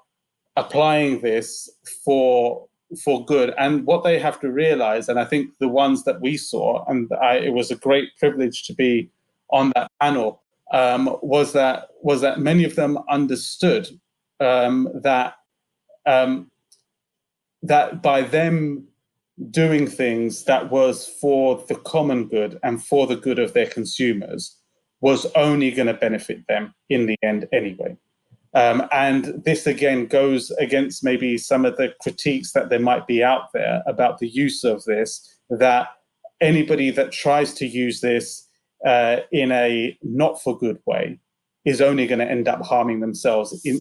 applying 0.56 1.22
this 1.22 1.70
for 2.04 2.68
for 3.04 3.26
good. 3.26 3.54
And 3.58 3.86
what 3.86 4.04
they 4.04 4.20
have 4.20 4.40
to 4.42 4.52
realize, 4.52 5.10
and 5.10 5.20
I 5.20 5.26
think 5.26 5.58
the 5.60 5.68
ones 5.68 6.04
that 6.04 6.22
we 6.22 6.38
saw, 6.38 6.86
and 6.88 7.12
I, 7.22 7.38
it 7.38 7.54
was 7.54 7.72
a 7.72 7.76
great 7.76 8.16
privilege 8.18 8.66
to 8.66 8.74
be 8.74 9.10
on 9.50 9.72
that 9.76 9.90
panel, 10.00 10.44
um, 10.72 11.18
was 11.22 11.54
that 11.54 11.90
was 12.02 12.22
that 12.22 12.40
many 12.40 12.64
of 12.64 12.76
them 12.76 13.00
understood 13.10 13.88
um, 14.40 14.90
that 15.04 15.36
um, 16.06 16.52
that 17.62 18.02
by 18.02 18.22
them 18.22 18.88
doing 19.50 19.88
things 19.88 20.44
that 20.46 20.70
was 20.70 21.08
for 21.08 21.64
the 21.68 21.76
common 21.76 22.28
good 22.28 22.60
and 22.64 22.84
for 22.84 23.08
the 23.08 23.16
good 23.16 23.40
of 23.40 23.54
their 23.54 23.68
consumers 23.68 24.58
was 25.02 25.26
only 25.36 25.72
going 25.72 25.88
to 25.88 25.94
benefit 25.94 26.46
them 26.48 26.74
in 26.90 27.08
the 27.08 27.18
end 27.24 27.48
anyway. 27.52 27.98
Um, 28.54 28.88
and 28.92 29.44
this 29.44 29.66
again 29.66 30.06
goes 30.06 30.52
against 30.52 31.04
maybe 31.04 31.38
some 31.38 31.66
of 31.66 31.76
the 31.78 31.94
critiques 32.02 32.52
that 32.54 32.70
there 32.70 32.80
might 32.80 33.08
be 33.08 33.24
out 33.24 33.52
there 33.54 33.82
about 33.88 34.20
the 34.20 34.30
use 34.30 34.64
of 34.64 34.84
this, 34.86 35.40
that 35.50 35.88
anybody 36.40 36.92
that 36.92 37.12
tries 37.12 37.54
to 37.56 37.66
use 37.66 38.02
this 38.02 38.48
uh, 38.86 39.18
in 39.32 39.52
a 39.52 39.98
not 40.04 40.42
for 40.42 40.58
good 40.58 40.80
way 40.86 41.20
is 41.66 41.82
only 41.82 42.06
going 42.06 42.20
to 42.20 42.30
end 42.30 42.48
up 42.48 42.62
harming 42.62 43.00
themselves 43.00 43.60
in, 43.66 43.80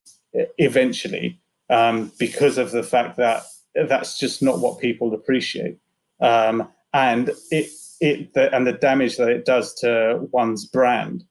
eventually 0.59 1.41
um, 1.71 2.11
because 2.19 2.59
of 2.59 2.71
the 2.71 2.83
fact 2.83 3.17
that 3.17 3.43
that's 3.75 4.19
just 4.19 4.43
not 4.43 4.61
what 4.61 4.81
people 4.81 5.15
appreciate. 5.15 5.79
Um, 6.21 6.69
and 6.93 7.31
it, 7.51 7.71
it 8.01 8.35
the, 8.35 8.55
and 8.55 8.67
the 8.67 8.73
damage 8.73 9.17
that 9.17 9.29
it 9.29 9.45
does 9.45 9.75
to 9.81 10.29
one's 10.31 10.67
brand 10.67 11.25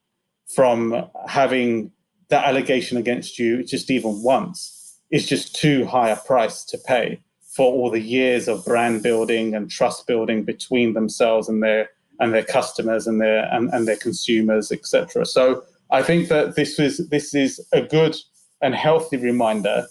from 0.56 1.06
having 1.28 1.92
that 2.30 2.46
allegation 2.46 2.98
against 2.98 3.38
you 3.38 3.64
just 3.64 3.92
even 3.92 4.22
once 4.24 5.00
is 5.12 5.28
just 5.28 5.56
too 5.56 5.86
high 5.86 6.10
a 6.10 6.16
price 6.16 6.64
to 6.64 6.78
pay 6.78 7.22
for 7.56 7.72
all 7.72 7.92
the 7.92 8.02
years 8.02 8.48
of 8.48 8.66
brand 8.66 9.04
building 9.04 9.54
and 9.54 9.70
trust 9.70 10.08
building 10.08 10.44
between 10.44 10.94
themselves 10.94 11.50
and 11.50 11.62
their 11.62 11.90
and 12.20 12.34
their 12.34 12.44
customers 12.44 13.08
and 13.08 13.20
their 13.20 13.44
and, 13.54 13.70
and 13.74 13.88
their 13.88 13.98
consumers 13.98 14.72
etc 14.72 15.26
so 15.26 15.64
i 15.92 16.02
think 16.02 16.30
that 16.30 16.56
this 16.56 16.80
is 16.80 17.10
this 17.10 17.34
is 17.34 17.60
a 17.74 17.82
good 17.82 18.16
and 18.62 18.76
healthy 18.76 19.18
reminder 19.18 19.86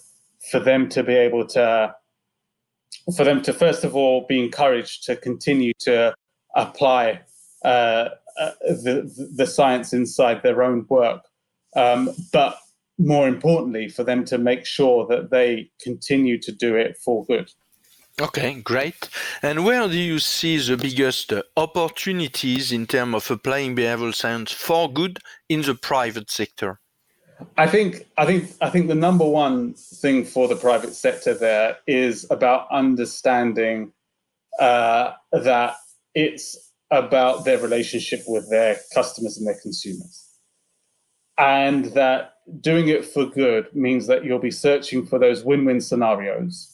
for 0.49 0.59
them 0.59 0.89
to 0.89 1.03
be 1.03 1.13
able 1.13 1.45
to 1.45 1.93
for 3.15 3.23
them 3.23 3.41
to 3.41 3.53
first 3.53 3.83
of 3.83 3.95
all 3.95 4.25
be 4.27 4.43
encouraged 4.43 5.03
to 5.03 5.15
continue 5.15 5.73
to 5.79 6.13
apply 6.55 7.19
uh, 7.63 8.09
uh, 8.39 8.51
the 8.61 9.29
the 9.35 9.47
science 9.47 9.93
inside 9.93 10.41
their 10.43 10.63
own 10.63 10.85
work 10.89 11.21
um, 11.75 12.09
but 12.33 12.57
more 12.97 13.27
importantly, 13.27 13.89
for 13.89 14.03
them 14.03 14.23
to 14.25 14.37
make 14.37 14.65
sure 14.65 15.07
that 15.07 15.31
they 15.31 15.71
continue 15.81 16.39
to 16.39 16.51
do 16.51 16.75
it 16.75 16.97
for 16.97 17.25
good. 17.25 17.51
Okay, 18.19 18.61
great. 18.61 19.09
And 19.41 19.65
where 19.65 19.87
do 19.87 19.97
you 19.97 20.19
see 20.19 20.57
the 20.57 20.77
biggest 20.77 21.33
opportunities 21.57 22.71
in 22.71 22.85
terms 22.85 23.15
of 23.15 23.31
applying 23.31 23.75
behavioral 23.75 24.13
science 24.13 24.51
for 24.51 24.91
good 24.91 25.19
in 25.49 25.61
the 25.61 25.75
private 25.75 26.29
sector? 26.29 26.79
I 27.57 27.67
think 27.67 28.07
I 28.17 28.25
think 28.25 28.51
I 28.61 28.69
think 28.69 28.87
the 28.87 28.95
number 28.95 29.25
one 29.25 29.73
thing 29.73 30.25
for 30.25 30.47
the 30.47 30.55
private 30.55 30.93
sector 30.93 31.33
there 31.33 31.77
is 31.87 32.25
about 32.29 32.67
understanding 32.71 33.93
uh, 34.59 35.13
that 35.31 35.75
it's 36.13 36.71
about 36.91 37.45
their 37.45 37.57
relationship 37.57 38.23
with 38.27 38.49
their 38.49 38.77
customers 38.93 39.37
and 39.37 39.47
their 39.47 39.59
consumers. 39.61 40.27
And 41.37 41.85
that 41.93 42.33
doing 42.59 42.89
it 42.89 43.05
for 43.05 43.25
good 43.25 43.73
means 43.73 44.07
that 44.07 44.25
you'll 44.25 44.39
be 44.39 44.51
searching 44.51 45.05
for 45.05 45.17
those 45.17 45.43
win-win 45.43 45.79
scenarios 45.79 46.67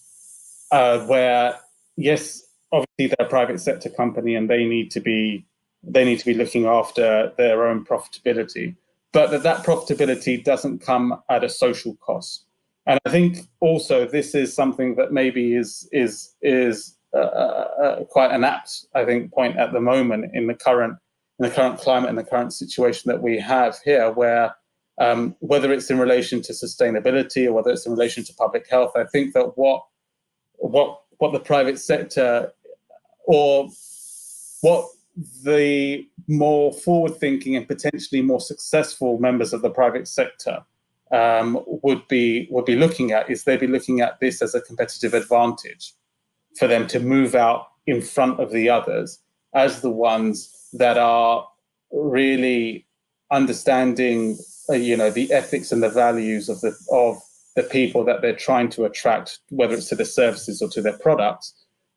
uh, 0.72 1.00
where 1.06 1.60
yes 1.96 2.44
obviously 2.72 3.16
they're 3.16 3.28
a 3.28 3.30
private 3.30 3.60
sector 3.60 3.90
company 3.90 4.36
and 4.36 4.50
they 4.50 4.66
need 4.66 4.92
to 4.92 5.00
be 5.00 5.46
they 5.84 6.04
need 6.04 6.20
to 6.20 6.26
be 6.26 6.34
looking 6.34 6.66
after 6.66 7.32
their 7.38 7.68
own 7.68 7.86
profitability 7.86 8.76
but 9.14 9.32
that 9.32 9.44
that 9.44 9.66
profitability 9.66 10.44
doesn't 10.44 10.80
come 10.80 11.22
at 11.30 11.44
a 11.44 11.50
social 11.50 11.96
cost. 11.96 12.46
And 12.86 13.00
I 13.06 13.10
think 13.10 13.40
also 13.60 14.06
this 14.06 14.34
is 14.34 14.54
something 14.54 14.96
that 14.96 15.12
maybe 15.12 15.56
is 15.56 15.90
is 15.92 16.36
is 16.42 16.98
uh, 17.14 17.18
uh, 17.18 17.70
uh, 17.84 18.04
quite 18.06 18.32
an 18.32 18.44
apt, 18.44 18.86
I 18.94 19.06
think, 19.06 19.32
point 19.32 19.58
at 19.58 19.72
the 19.74 19.80
moment 19.80 20.32
in 20.34 20.48
the 20.48 20.54
current 20.54 20.98
in 21.40 21.48
the 21.48 21.54
current 21.54 21.80
climate 21.80 22.10
and 22.10 22.18
the 22.18 22.24
current 22.24 22.54
situation 22.54 23.10
that 23.10 23.22
we 23.22 23.40
have 23.40 23.78
here, 23.84 24.12
where 24.12 24.56
um, 25.00 25.36
whether 25.40 25.72
it's 25.72 25.90
in 25.90 26.00
relation 26.00 26.42
to 26.42 26.54
sustainability 26.54 27.46
or 27.46 27.54
whether 27.54 27.72
it's 27.72 27.86
in 27.86 27.92
relation 27.92 28.24
to 28.26 28.34
public 28.34 28.68
health, 28.70 28.92
I 28.96 29.06
think 29.06 29.34
that 29.34 29.58
what 29.58 29.84
what 30.56 31.02
what 31.18 31.34
the 31.34 31.40
private 31.40 31.80
sector 31.80 32.52
or 33.26 33.70
what 34.62 34.90
the 35.44 36.08
more 36.28 36.72
forward-thinking 36.74 37.56
and 37.56 37.68
potentially 37.68 38.22
more 38.22 38.40
successful 38.40 39.18
members 39.20 39.54
of 39.54 39.62
the 39.62 39.70
private 39.70 40.08
sector 40.08 40.64
um, 41.12 41.64
would 41.66 42.08
be 42.08 42.48
would 42.52 42.66
be 42.66 42.76
looking 42.76 43.12
at 43.12 43.30
is 43.30 43.44
they'd 43.44 43.60
be 43.60 43.68
looking 43.68 44.02
at 44.02 44.20
this 44.20 44.42
as 44.42 44.54
a 44.54 44.62
competitive 44.62 45.14
advantage 45.14 45.94
for 46.58 46.68
them 46.68 46.86
to 46.88 47.00
move 47.00 47.34
out 47.34 47.68
in 47.88 48.02
front 48.02 48.40
of 48.40 48.52
the 48.52 48.70
others 48.70 49.20
as 49.54 49.82
the 49.82 49.90
ones 49.90 50.68
that 50.74 50.98
are 50.98 51.48
really 51.92 52.86
understanding 53.32 54.38
uh, 54.70 54.74
you 54.74 54.98
know 54.98 55.10
the 55.10 55.32
ethics 55.32 55.72
and 55.72 55.82
the 55.82 55.90
values 55.90 56.50
of 56.50 56.60
the 56.62 56.76
of 56.92 57.18
the 57.56 57.64
people 57.64 58.04
that 58.04 58.22
they're 58.22 58.36
trying 58.36 58.70
to 58.70 58.86
attract 58.86 59.40
whether 59.50 59.74
it's 59.74 59.90
to 59.90 59.96
their 59.96 60.06
services 60.06 60.62
or 60.62 60.70
to 60.70 60.82
their 60.82 60.98
products 61.00 61.54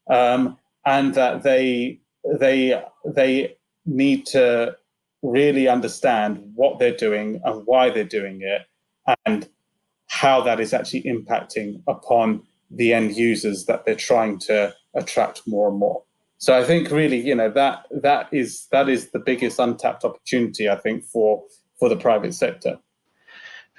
um, 0.08 0.56
and 0.86 1.14
that 1.14 1.42
they 1.42 2.00
they 2.38 2.82
they 3.04 3.56
need 3.86 4.26
to 4.26 4.76
really 5.22 5.68
understand 5.68 6.42
what 6.54 6.78
they're 6.78 6.96
doing 6.96 7.40
and 7.44 7.62
why 7.66 7.90
they're 7.90 8.04
doing 8.04 8.40
it 8.42 8.62
and 9.26 9.48
how 10.06 10.40
that 10.42 10.60
is 10.60 10.72
actually 10.72 11.02
impacting 11.02 11.82
upon 11.86 12.42
the 12.70 12.92
end 12.92 13.16
users 13.16 13.66
that 13.66 13.84
they're 13.84 13.94
trying 13.94 14.38
to 14.38 14.74
attract 14.94 15.42
more 15.46 15.68
and 15.68 15.78
more. 15.78 16.02
So 16.38 16.58
I 16.58 16.64
think 16.64 16.90
really, 16.90 17.20
you 17.20 17.34
know, 17.34 17.50
that 17.50 17.86
that 18.02 18.28
is 18.32 18.66
that 18.72 18.88
is 18.88 19.10
the 19.10 19.18
biggest 19.18 19.58
untapped 19.58 20.04
opportunity 20.04 20.68
I 20.68 20.76
think 20.76 21.04
for 21.04 21.42
for 21.78 21.88
the 21.88 21.96
private 21.96 22.34
sector. 22.34 22.78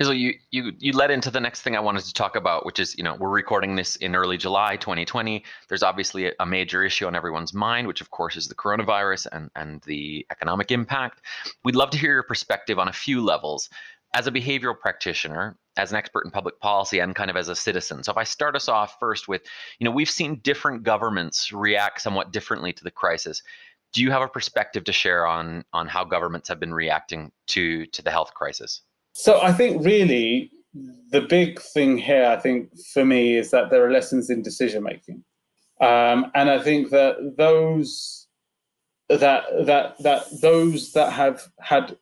Faisal, 0.01 0.17
you, 0.17 0.33
you 0.49 0.71
you 0.79 0.93
led 0.93 1.11
into 1.11 1.29
the 1.29 1.39
next 1.39 1.61
thing 1.61 1.75
I 1.75 1.79
wanted 1.79 2.03
to 2.05 2.13
talk 2.13 2.35
about, 2.35 2.65
which 2.65 2.79
is, 2.79 2.97
you 2.97 3.03
know, 3.03 3.15
we're 3.15 3.29
recording 3.29 3.75
this 3.75 3.97
in 3.97 4.15
early 4.15 4.35
July 4.35 4.75
2020. 4.75 5.43
There's 5.69 5.83
obviously 5.83 6.25
a, 6.25 6.31
a 6.39 6.45
major 6.45 6.83
issue 6.83 7.05
on 7.05 7.15
everyone's 7.15 7.53
mind, 7.53 7.87
which 7.87 8.01
of 8.01 8.09
course 8.09 8.35
is 8.35 8.47
the 8.47 8.55
coronavirus 8.55 9.27
and, 9.31 9.51
and 9.55 9.81
the 9.83 10.25
economic 10.31 10.71
impact. 10.71 11.21
We'd 11.63 11.75
love 11.75 11.91
to 11.91 11.99
hear 11.99 12.13
your 12.13 12.23
perspective 12.23 12.79
on 12.79 12.87
a 12.87 12.93
few 12.93 13.23
levels 13.23 13.69
as 14.15 14.25
a 14.25 14.31
behavioral 14.31 14.77
practitioner, 14.77 15.55
as 15.77 15.91
an 15.91 15.97
expert 15.97 16.25
in 16.25 16.31
public 16.31 16.59
policy, 16.59 16.97
and 16.97 17.15
kind 17.15 17.29
of 17.29 17.35
as 17.35 17.47
a 17.47 17.55
citizen. 17.55 18.03
So 18.03 18.11
if 18.11 18.17
I 18.17 18.23
start 18.23 18.55
us 18.55 18.67
off 18.67 18.97
first 18.99 19.27
with, 19.27 19.43
you 19.77 19.85
know, 19.85 19.91
we've 19.91 20.09
seen 20.09 20.41
different 20.43 20.81
governments 20.81 21.53
react 21.53 22.01
somewhat 22.01 22.33
differently 22.33 22.73
to 22.73 22.83
the 22.83 22.91
crisis. 22.91 23.43
Do 23.93 24.01
you 24.01 24.09
have 24.09 24.23
a 24.23 24.27
perspective 24.27 24.83
to 24.85 24.93
share 24.93 25.27
on 25.27 25.63
on 25.73 25.87
how 25.87 26.05
governments 26.05 26.49
have 26.49 26.59
been 26.59 26.73
reacting 26.73 27.31
to 27.47 27.85
to 27.85 28.01
the 28.01 28.09
health 28.09 28.33
crisis? 28.33 28.81
So 29.13 29.41
I 29.41 29.51
think 29.51 29.83
really 29.83 30.51
the 31.11 31.21
big 31.21 31.61
thing 31.61 31.97
here, 31.97 32.25
I 32.25 32.37
think 32.37 32.69
for 32.93 33.05
me, 33.05 33.37
is 33.37 33.51
that 33.51 33.69
there 33.69 33.85
are 33.85 33.91
lessons 33.91 34.29
in 34.29 34.41
decision 34.41 34.83
making, 34.83 35.23
um, 35.81 36.31
and 36.33 36.49
I 36.49 36.59
think 36.59 36.89
that 36.91 37.35
those 37.37 38.27
that 39.09 39.43
that 39.65 39.97
that 39.99 40.25
those 40.41 40.93
that 40.93 41.11
have 41.11 41.47
had 41.59 41.97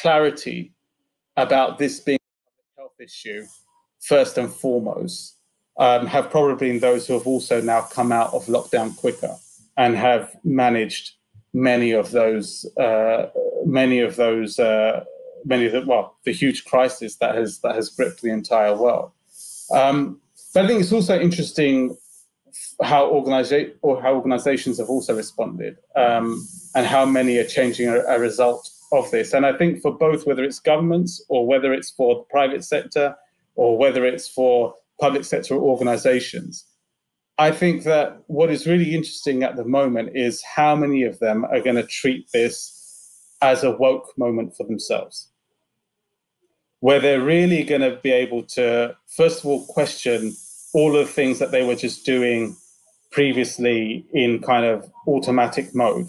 clarity 0.00 0.72
about 1.36 1.78
this 1.78 2.00
being 2.00 2.18
a 2.76 2.80
health 2.80 3.00
issue 3.00 3.44
first 4.00 4.38
and 4.38 4.52
foremost 4.52 5.36
um, 5.78 6.06
have 6.06 6.30
probably 6.30 6.54
been 6.54 6.80
those 6.80 7.06
who 7.06 7.14
have 7.14 7.26
also 7.26 7.60
now 7.60 7.80
come 7.80 8.12
out 8.12 8.32
of 8.32 8.46
lockdown 8.46 8.96
quicker 8.96 9.34
and 9.76 9.96
have 9.96 10.34
managed 10.44 11.12
many 11.52 11.90
of 11.90 12.10
those 12.12 12.64
uh, 12.78 13.26
many 13.64 13.98
of 14.00 14.16
those 14.16 14.58
uh, 14.58 15.04
many 15.46 15.66
of 15.66 15.72
the 15.72 15.82
well 15.86 16.16
the 16.24 16.32
huge 16.32 16.64
crisis 16.64 17.16
that 17.16 17.34
has 17.34 17.60
that 17.60 17.74
has 17.74 17.88
gripped 17.88 18.20
the 18.20 18.30
entire 18.30 18.76
world. 18.76 19.12
Um, 19.74 20.20
but 20.52 20.64
I 20.64 20.68
think 20.68 20.80
it's 20.80 20.92
also 20.92 21.18
interesting 21.18 21.96
how 22.82 23.10
organiza- 23.10 23.72
or 23.82 24.00
how 24.02 24.14
organizations 24.14 24.78
have 24.78 24.88
also 24.88 25.14
responded 25.14 25.78
um, 25.94 26.46
and 26.74 26.86
how 26.86 27.04
many 27.04 27.38
are 27.38 27.44
changing 27.44 27.88
a, 27.88 28.00
a 28.00 28.18
result 28.18 28.68
of 28.92 29.10
this. 29.10 29.32
And 29.32 29.44
I 29.46 29.52
think 29.52 29.80
for 29.80 29.92
both, 29.92 30.26
whether 30.26 30.44
it's 30.44 30.58
governments 30.58 31.24
or 31.28 31.46
whether 31.46 31.72
it's 31.72 31.90
for 31.90 32.16
the 32.16 32.22
private 32.30 32.64
sector 32.64 33.16
or 33.54 33.78
whether 33.78 34.04
it's 34.04 34.28
for 34.28 34.74
public 35.00 35.24
sector 35.24 35.54
organizations, 35.54 36.64
I 37.38 37.50
think 37.50 37.84
that 37.84 38.22
what 38.28 38.50
is 38.50 38.66
really 38.66 38.94
interesting 38.94 39.42
at 39.42 39.56
the 39.56 39.64
moment 39.64 40.16
is 40.16 40.42
how 40.42 40.74
many 40.74 41.02
of 41.02 41.18
them 41.18 41.44
are 41.44 41.60
going 41.60 41.76
to 41.76 41.86
treat 41.86 42.30
this 42.32 42.72
as 43.42 43.62
a 43.62 43.70
woke 43.70 44.12
moment 44.16 44.56
for 44.56 44.64
themselves, 44.64 45.28
where 46.86 47.00
they're 47.00 47.20
really 47.20 47.64
going 47.64 47.80
to 47.80 47.98
be 48.00 48.12
able 48.12 48.44
to, 48.44 48.96
first 49.16 49.40
of 49.40 49.46
all, 49.46 49.66
question 49.66 50.32
all 50.72 50.96
of 50.96 51.04
the 51.04 51.12
things 51.12 51.40
that 51.40 51.50
they 51.50 51.64
were 51.64 51.74
just 51.74 52.06
doing 52.06 52.56
previously 53.10 54.06
in 54.12 54.40
kind 54.40 54.64
of 54.64 54.88
automatic 55.08 55.74
mode 55.74 56.06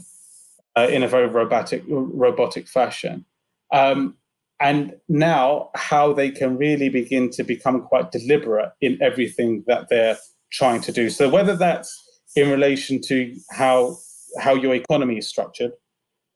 uh, 0.78 0.88
in 0.88 1.02
a 1.02 1.08
very 1.08 1.26
robotic 1.26 1.82
robotic 1.88 2.68
fashion. 2.68 3.26
Um, 3.74 4.18
and 4.60 4.94
now 5.10 5.72
how 5.74 6.14
they 6.14 6.30
can 6.30 6.58
really 6.58 6.90
begin 6.90 7.32
to 7.32 7.44
become 7.44 7.82
quite 7.82 8.12
deliberate 8.12 8.72
in 8.80 9.00
everything 9.02 9.64
that 9.66 9.90
they're 9.90 10.20
trying 10.52 10.82
to 10.82 10.92
do. 10.92 11.10
So 11.10 11.28
whether 11.28 11.56
that's 11.56 11.90
in 12.36 12.52
relation 12.52 13.02
to 13.08 13.36
how 13.50 13.98
how 14.40 14.54
your 14.54 14.76
economy 14.76 15.18
is 15.18 15.28
structured, 15.28 15.72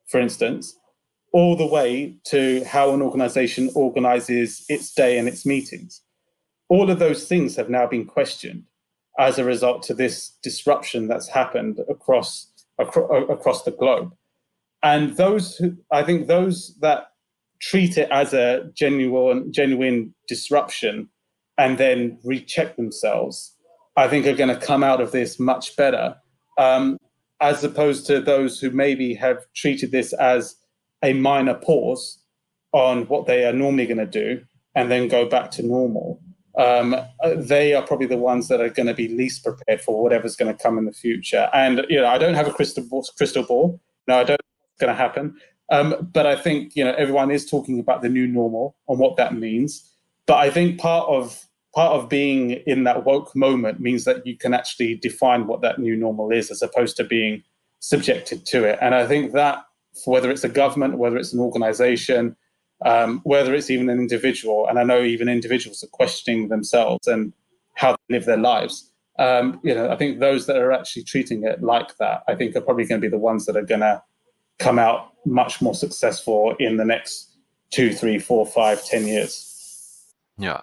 for 0.07 0.19
instance, 0.19 0.75
all 1.34 1.55
the 1.55 1.65
way 1.65 2.15
to 2.25 2.63
how 2.65 2.93
an 2.93 3.01
organization 3.01 3.69
organizes 3.75 4.65
its 4.67 4.93
day 4.93 5.17
and 5.17 5.27
its 5.27 5.45
meetings. 5.45 6.01
All 6.69 6.89
of 6.89 6.99
those 6.99 7.27
things 7.27 7.55
have 7.55 7.69
now 7.69 7.88
been 7.88 8.05
questioned 8.05 8.63
as 9.19 9.38
a 9.38 9.45
result 9.45 9.84
to 9.84 9.93
this 9.93 10.38
disruption 10.41 11.07
that's 11.07 11.27
happened 11.27 11.79
across 11.89 12.51
acro- 12.79 13.25
across 13.27 13.63
the 13.63 13.71
globe 13.71 14.13
and 14.84 15.15
those 15.17 15.55
who 15.57 15.77
I 15.91 16.03
think 16.03 16.27
those 16.27 16.75
that 16.82 17.07
treat 17.61 17.97
it 17.97 18.09
as 18.11 18.34
a 18.34 18.69
genuine 18.73 19.51
genuine 19.51 20.13
disruption 20.27 21.09
and 21.57 21.77
then 21.77 22.17
recheck 22.23 22.75
themselves, 22.75 23.55
I 23.95 24.07
think 24.07 24.25
are 24.25 24.34
going 24.34 24.55
to 24.57 24.65
come 24.65 24.84
out 24.84 25.01
of 25.01 25.11
this 25.11 25.39
much 25.39 25.75
better, 25.75 26.15
um, 26.57 26.97
as 27.39 27.63
opposed 27.63 28.07
to 28.07 28.19
those 28.19 28.59
who 28.59 28.71
maybe 28.71 29.13
have 29.13 29.45
treated 29.55 29.91
this 29.91 30.13
as 30.13 30.55
a 31.04 31.14
minor 31.14 31.56
pause 31.56 32.20
on 32.74 33.04
what 33.08 33.26
they 33.26 33.45
are 33.45 33.54
normally 33.54 33.86
going 33.86 33.97
to 33.97 34.06
do 34.06 34.41
and 34.76 34.89
then 34.89 35.08
go 35.08 35.26
back 35.26 35.52
to 35.52 35.64
normal. 35.64 36.22
Um, 36.58 36.95
they 37.36 37.74
are 37.74 37.82
probably 37.82 38.08
the 38.08 38.18
ones 38.18 38.47
that 38.49 38.62
are 38.62 38.70
going 38.70 38.88
to 38.88 38.93
be 38.93 39.08
least 39.08 39.43
prepared 39.43 39.82
for 39.82 40.02
whatever's 40.02 40.36
going 40.36 40.56
to 40.56 40.62
come 40.62 40.78
in 40.78 40.86
the 40.86 40.91
future. 40.91 41.49
And 41.54 41.86
you 41.89 41.99
know, 41.99 42.08
I 42.08 42.18
don't 42.18 42.34
have 42.34 42.47
a 42.47 42.54
crystal 42.54 42.84
ball, 42.84 43.06
crystal 43.18 43.43
ball. 43.43 43.82
No, 44.08 44.16
I 44.16 44.24
don't 44.24 44.32
know 44.32 44.47
what's 44.60 44.80
going 44.80 44.95
to 44.95 45.02
happen. 45.02 45.36
Um, 45.72 46.10
but 46.12 46.26
I 46.26 46.36
think 46.36 46.76
you 46.76 46.84
know 46.84 46.93
everyone 46.97 47.32
is 47.32 47.49
talking 47.49 47.80
about 47.80 48.02
the 48.02 48.10
new 48.10 48.28
normal 48.28 48.76
and 48.89 48.99
what 48.99 49.16
that 49.16 49.34
means. 49.34 49.89
But 50.28 50.38
I 50.38 50.49
think 50.49 50.80
part 50.80 51.08
of 51.08 51.47
part 51.74 51.93
of 51.93 52.10
being 52.10 52.52
in 52.68 52.84
that 52.84 53.06
woke 53.06 53.34
moment 53.36 53.80
means 53.80 54.04
that 54.04 54.28
you 54.28 54.38
can 54.38 54.54
actually 54.54 54.95
define 54.95 55.47
what 55.47 55.62
that 55.62 55.80
new 55.80 55.95
normal 55.95 56.32
is, 56.32 56.52
as 56.52 56.62
opposed 56.62 56.97
to 56.97 57.06
being 57.06 57.43
subjected 57.80 58.45
to 58.47 58.66
it. 58.66 58.78
And 58.82 58.93
I 58.93 59.08
think 59.08 59.32
that 59.32 59.64
whether 60.05 60.31
it's 60.31 60.43
a 60.43 60.49
government, 60.49 60.97
whether 60.97 61.17
it's 61.17 61.33
an 61.33 61.39
organization, 61.39 62.35
um, 62.85 63.21
whether 63.23 63.53
it's 63.53 63.69
even 63.69 63.89
an 63.89 63.99
individual, 63.99 64.67
and 64.67 64.79
I 64.79 64.83
know 64.83 65.01
even 65.01 65.29
individuals 65.29 65.83
are 65.83 65.87
questioning 65.87 66.47
themselves 66.47 67.07
and 67.07 67.33
how 67.75 67.91
they 67.91 68.15
live 68.15 68.25
their 68.25 68.37
lives. 68.37 68.91
Um, 69.19 69.59
you 69.63 69.75
know, 69.75 69.89
I 69.89 69.97
think 69.97 70.19
those 70.19 70.47
that 70.47 70.57
are 70.57 70.71
actually 70.71 71.03
treating 71.03 71.43
it 71.43 71.61
like 71.61 71.97
that, 71.97 72.23
I 72.27 72.35
think 72.35 72.55
are 72.55 72.61
probably 72.61 72.85
going 72.85 73.01
to 73.01 73.05
be 73.05 73.11
the 73.11 73.19
ones 73.19 73.45
that 73.45 73.55
are 73.55 73.61
going 73.61 73.81
to 73.81 74.01
come 74.57 74.79
out 74.79 75.11
much 75.25 75.61
more 75.61 75.75
successful 75.75 76.55
in 76.59 76.77
the 76.77 76.85
next 76.85 77.35
two, 77.71 77.93
three, 77.93 78.17
four, 78.17 78.45
five, 78.45 78.83
ten 78.85 79.05
years. 79.05 79.47
Yeah. 80.37 80.61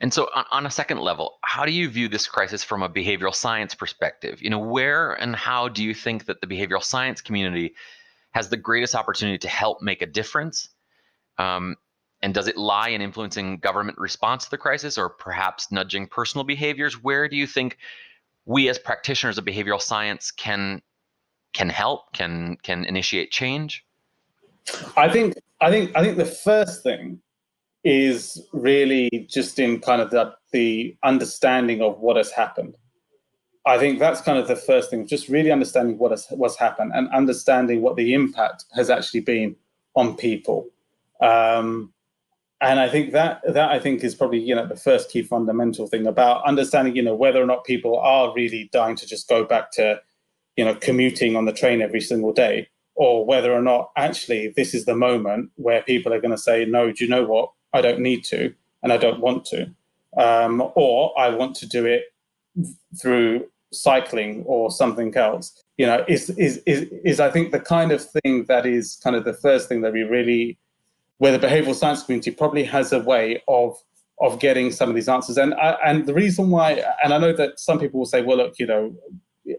And 0.00 0.14
so 0.14 0.28
on, 0.34 0.44
on, 0.52 0.66
a 0.66 0.70
second 0.70 0.98
level, 1.00 1.38
how 1.42 1.64
do 1.64 1.72
you 1.72 1.88
view 1.88 2.08
this 2.08 2.28
crisis 2.28 2.62
from 2.62 2.82
a 2.82 2.88
behavioral 2.88 3.34
science 3.34 3.74
perspective? 3.74 4.40
You 4.40 4.50
know, 4.50 4.58
where 4.58 5.14
and 5.14 5.34
how 5.34 5.68
do 5.68 5.82
you 5.82 5.94
think 5.94 6.26
that 6.26 6.40
the 6.40 6.46
behavioral 6.46 6.82
science 6.82 7.20
community 7.20 7.74
has 8.36 8.50
the 8.50 8.56
greatest 8.58 8.94
opportunity 8.94 9.38
to 9.38 9.48
help 9.48 9.80
make 9.80 10.02
a 10.02 10.06
difference? 10.06 10.68
Um, 11.38 11.74
and 12.20 12.34
does 12.34 12.48
it 12.48 12.58
lie 12.58 12.90
in 12.90 13.00
influencing 13.00 13.56
government 13.60 13.96
response 13.96 14.44
to 14.44 14.50
the 14.50 14.58
crisis 14.58 14.98
or 14.98 15.08
perhaps 15.08 15.72
nudging 15.72 16.06
personal 16.06 16.44
behaviors? 16.44 17.02
Where 17.02 17.30
do 17.30 17.36
you 17.36 17.46
think 17.46 17.78
we 18.44 18.68
as 18.68 18.78
practitioners 18.78 19.38
of 19.38 19.46
behavioral 19.46 19.80
science 19.80 20.30
can 20.30 20.82
can 21.54 21.70
help, 21.70 22.12
can 22.12 22.58
can 22.62 22.84
initiate 22.84 23.30
change? 23.30 23.86
I 24.98 25.08
think 25.08 25.32
I 25.62 25.70
think 25.70 25.96
I 25.96 26.02
think 26.02 26.18
the 26.18 26.26
first 26.26 26.82
thing 26.82 27.18
is 27.84 28.46
really 28.52 29.08
just 29.30 29.58
in 29.58 29.80
kind 29.80 30.02
of 30.02 30.10
the, 30.10 30.34
the 30.52 30.94
understanding 31.02 31.80
of 31.80 32.00
what 32.00 32.18
has 32.18 32.30
happened. 32.32 32.76
I 33.66 33.78
think 33.78 33.98
that's 33.98 34.20
kind 34.20 34.38
of 34.38 34.46
the 34.46 34.54
first 34.54 34.90
thing, 34.90 35.06
just 35.08 35.28
really 35.28 35.50
understanding 35.50 35.98
what 35.98 36.12
has 36.12 36.26
what's 36.30 36.56
happened 36.56 36.92
and 36.94 37.08
understanding 37.10 37.82
what 37.82 37.96
the 37.96 38.14
impact 38.14 38.64
has 38.74 38.90
actually 38.90 39.20
been 39.20 39.56
on 39.96 40.16
people. 40.16 40.68
Um, 41.20 41.92
and 42.60 42.78
I 42.78 42.88
think 42.88 43.12
that 43.12 43.40
that 43.46 43.70
I 43.70 43.78
think 43.78 44.04
is 44.04 44.14
probably 44.14 44.38
you 44.38 44.54
know 44.54 44.66
the 44.66 44.76
first 44.76 45.10
key 45.10 45.22
fundamental 45.22 45.86
thing 45.86 46.06
about 46.06 46.44
understanding 46.44 46.96
you 46.96 47.02
know 47.02 47.14
whether 47.14 47.42
or 47.42 47.46
not 47.46 47.64
people 47.64 47.98
are 47.98 48.32
really 48.34 48.70
dying 48.72 48.96
to 48.96 49.06
just 49.06 49.28
go 49.28 49.44
back 49.44 49.72
to 49.72 50.00
you 50.56 50.64
know 50.64 50.74
commuting 50.74 51.36
on 51.36 51.44
the 51.44 51.52
train 51.52 51.82
every 51.82 52.00
single 52.00 52.32
day 52.32 52.68
or 52.94 53.26
whether 53.26 53.52
or 53.52 53.60
not 53.60 53.90
actually 53.96 54.52
this 54.56 54.74
is 54.74 54.86
the 54.86 54.96
moment 54.96 55.50
where 55.56 55.82
people 55.82 56.14
are 56.14 56.20
going 56.20 56.30
to 56.30 56.38
say 56.38 56.64
no 56.64 56.92
do 56.92 57.04
you 57.04 57.10
know 57.10 57.24
what 57.24 57.50
I 57.74 57.82
don't 57.82 58.00
need 58.00 58.24
to 58.26 58.54
and 58.82 58.92
I 58.92 58.96
don't 58.96 59.20
want 59.20 59.44
to 59.46 59.70
um, 60.16 60.72
or 60.76 61.18
I 61.18 61.28
want 61.28 61.56
to 61.56 61.66
do 61.66 61.84
it 61.84 62.04
through 62.98 63.46
cycling 63.76 64.42
or 64.46 64.70
something 64.70 65.16
else 65.16 65.62
you 65.76 65.86
know 65.86 66.04
is, 66.08 66.30
is 66.30 66.58
is 66.66 66.88
is 67.04 67.20
I 67.20 67.30
think 67.30 67.52
the 67.52 67.60
kind 67.60 67.92
of 67.92 68.04
thing 68.04 68.44
that 68.44 68.66
is 68.66 68.98
kind 69.02 69.16
of 69.16 69.24
the 69.24 69.34
first 69.34 69.68
thing 69.68 69.82
that 69.82 69.92
we 69.92 70.02
really 70.02 70.58
where 71.18 71.36
the 71.36 71.46
behavioral 71.46 71.74
science 71.74 72.02
community 72.02 72.30
probably 72.30 72.64
has 72.64 72.92
a 72.92 73.00
way 73.00 73.42
of 73.48 73.76
of 74.20 74.38
getting 74.38 74.70
some 74.70 74.88
of 74.88 74.94
these 74.94 75.08
answers. 75.08 75.36
And 75.36 75.54
I, 75.54 75.76
and 75.84 76.06
the 76.06 76.14
reason 76.14 76.50
why, 76.50 76.82
and 77.02 77.12
I 77.12 77.18
know 77.18 77.32
that 77.34 77.60
some 77.60 77.78
people 77.78 77.98
will 77.98 78.06
say, 78.06 78.22
well, 78.22 78.38
look, 78.38 78.58
you 78.58 78.66
know, 78.66 78.94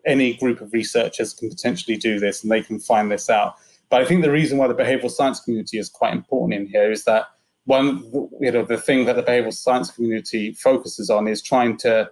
any 0.06 0.34
group 0.34 0.62
of 0.62 0.74
researchers 0.74 1.34
can 1.34 1.50
potentially 1.50 1.96
do 1.96 2.20
this 2.20 2.44
and 2.44 2.52
they 2.52 2.62
can 2.62 2.80
find 2.80 3.12
this 3.12 3.30
out. 3.30 3.56
But 3.90 4.02
I 4.02 4.06
think 4.06 4.24
the 4.24 4.32
reason 4.32 4.58
why 4.58 4.68
the 4.68 4.74
behavioral 4.74 5.12
science 5.12 5.40
community 5.40 5.78
is 5.78 5.90
quite 5.90 6.14
important 6.14 6.60
in 6.60 6.68
here 6.68 6.92
is 6.92 7.06
that 7.06 7.26
one, 7.66 8.12
you 8.42 8.52
know, 8.52 8.66
the 8.66 8.78
thing 8.78 9.06
that 9.06 9.16
the 9.16 9.24
behavioral 9.24 9.54
science 9.54 9.92
community 9.92 10.54
focuses 10.54 11.10
on 11.10 11.28
is 11.28 11.42
trying 11.42 11.78
to 11.78 12.10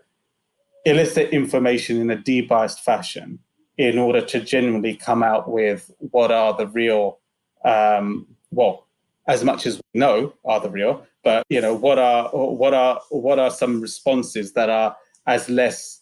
elicit 0.86 1.32
information 1.32 2.00
in 2.00 2.12
a 2.12 2.18
debiased 2.18 2.80
fashion 2.80 3.40
in 3.78 3.98
order 3.98 4.22
to 4.22 4.40
genuinely 4.40 4.96
come 4.96 5.24
out 5.24 5.50
with 5.50 5.92
what 6.00 6.32
are 6.32 6.56
the 6.56 6.68
real, 6.68 7.20
um, 7.66 8.26
well, 8.52 8.88
as 9.28 9.44
much 9.44 9.66
as 9.66 9.78
we 9.78 10.00
know 10.00 10.34
are 10.46 10.60
the 10.60 10.70
real, 10.70 11.06
but 11.24 11.44
you 11.50 11.60
know 11.60 11.74
what 11.74 11.98
are 11.98 12.30
what 12.30 12.74
are 12.74 13.02
what 13.10 13.40
are 13.40 13.50
some 13.50 13.82
responses 13.82 14.54
that 14.54 14.70
are 14.70 14.96
as 15.26 15.50
less 15.50 16.02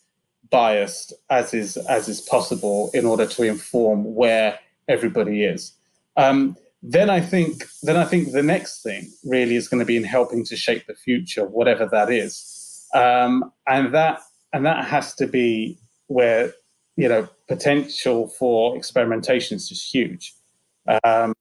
biased 0.50 1.14
as 1.30 1.54
is 1.54 1.78
as 1.78 2.10
is 2.10 2.20
possible 2.22 2.92
in 2.94 3.06
order 3.06 3.26
to 3.26 3.44
inform 3.44 4.14
where 4.14 4.60
everybody 4.90 5.44
is. 5.44 5.74
Um, 6.18 6.58
then 6.84 7.10
I 7.10 7.22
think 7.22 7.66
then 7.82 7.96
I 7.96 8.04
think 8.04 8.34
the 8.34 8.44
next 8.44 8.84
thing 8.84 9.10
really 9.24 9.56
is 9.56 9.70
going 9.70 9.80
to 9.80 9.86
be 9.86 9.96
in 9.96 10.04
helping 10.04 10.44
to 10.46 10.58
shape 10.58 10.86
the 10.86 10.96
future, 10.96 11.46
whatever 11.46 11.88
that 11.88 12.12
is, 12.12 12.86
um, 12.94 13.52
and 13.66 13.94
that 13.94 14.20
and 14.54 14.66
that 14.66 14.86
has 14.86 15.14
to 15.16 15.28
be 15.28 15.78
where 16.08 16.54
you 16.96 17.10
know 17.10 17.28
potential 17.48 18.28
for 18.28 18.78
experimentation 18.78 19.58
is 19.58 19.70
just 19.70 19.94
huge. 19.94 20.34
Um, 21.04 21.34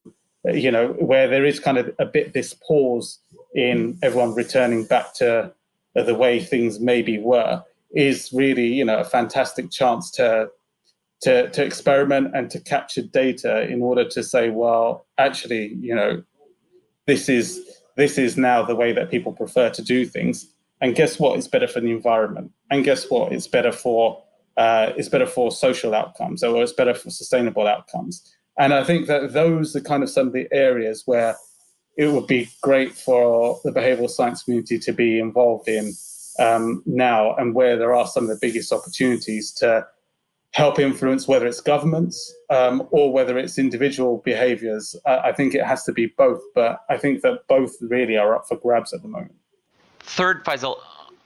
you 0.45 0.71
know, 0.71 0.89
where 0.89 1.29
there 1.29 1.45
is 1.45 1.61
kind 1.61 1.79
of 1.79 1.95
a 1.99 2.07
bit 2.07 2.33
this 2.33 2.55
pause 2.67 3.19
in 3.55 3.99
everyone 4.03 4.35
returning 4.35 4.85
back 4.85 5.15
to 5.15 5.53
the 5.95 6.15
way 6.15 6.41
things 6.41 6.81
maybe 6.81 7.19
were, 7.19 7.63
is 7.95 8.33
really, 8.33 8.67
you 8.67 8.85
know, 8.85 8.99
a 8.99 9.05
fantastic 9.05 9.71
chance 9.71 10.11
to 10.13 10.49
to 11.23 11.49
to 11.51 11.65
experiment 11.65 12.35
and 12.35 12.51
to 12.51 12.59
capture 12.59 13.03
data 13.03 13.63
in 13.69 13.83
order 13.83 14.09
to 14.09 14.23
say, 14.23 14.51
well, 14.51 15.07
actually, 15.19 15.75
you 15.81 15.95
know, 15.95 16.23
this 17.07 17.29
is 17.29 17.61
this 17.97 18.19
is 18.19 18.37
now 18.37 18.63
the 18.63 18.75
way 18.75 18.93
that 18.93 19.11
people 19.11 19.33
prefer 19.33 19.71
to 19.71 19.83
do 19.83 20.07
things. 20.07 20.52
And 20.83 20.97
guess 20.97 21.19
what? 21.19 21.39
It's 21.39 21.49
better 21.49 21.69
for 21.69 21.81
the 21.81 21.93
environment. 21.93 22.51
And 22.71 22.85
guess 22.85 23.09
what? 23.09 23.33
It's 23.33 23.47
better 23.47 23.73
for 23.73 24.23
uh, 24.59 24.93
it's 24.99 25.09
better 25.09 25.27
for 25.27 25.51
social 25.51 25.95
outcomes, 25.95 26.43
or 26.43 26.63
it's 26.63 26.75
better 26.75 26.93
for 26.93 27.09
sustainable 27.09 27.67
outcomes. 27.67 28.23
And 28.59 28.75
I 28.75 28.85
think 28.85 29.07
that 29.07 29.33
those 29.33 29.75
are 29.75 29.81
kind 29.81 30.03
of 30.03 30.11
some 30.11 30.27
of 30.27 30.35
the 30.35 30.47
areas 30.53 31.05
where 31.07 31.37
it 31.97 32.09
would 32.09 32.27
be 32.27 32.51
great 32.61 32.93
for 32.93 33.59
the 33.65 33.71
behavioral 33.71 34.11
science 34.11 34.43
community 34.43 34.79
to 34.81 34.93
be 34.93 35.19
involved 35.19 35.69
in 35.69 35.93
um, 36.39 36.83
now, 36.85 37.35
and 37.37 37.55
where 37.55 37.77
there 37.77 37.95
are 37.95 38.07
some 38.07 38.25
of 38.25 38.29
the 38.29 38.39
biggest 38.43 38.73
opportunities 38.73 39.53
to 39.53 39.87
help 40.51 40.79
influence 40.79 41.27
whether 41.27 41.47
it's 41.47 41.63
governments 41.63 42.35
um, 42.51 42.87
or 42.91 43.11
whether 43.11 43.39
it's 43.39 43.57
individual 43.57 44.21
behaviors. 44.23 44.95
Uh, 45.07 45.21
I 45.25 45.33
think 45.33 45.55
it 45.55 45.65
has 45.65 45.85
to 45.85 45.93
be 45.93 46.13
both, 46.19 46.43
but 46.55 46.81
I 46.91 46.99
think 46.99 47.23
that 47.23 47.47
both 47.49 47.73
really 47.81 48.19
are 48.19 48.35
up 48.35 48.47
for 48.49 48.57
grabs 48.57 48.93
at 48.93 49.01
the 49.01 49.09
moment. 49.09 49.35
Third, 50.03 50.45
Faisal, 50.45 50.77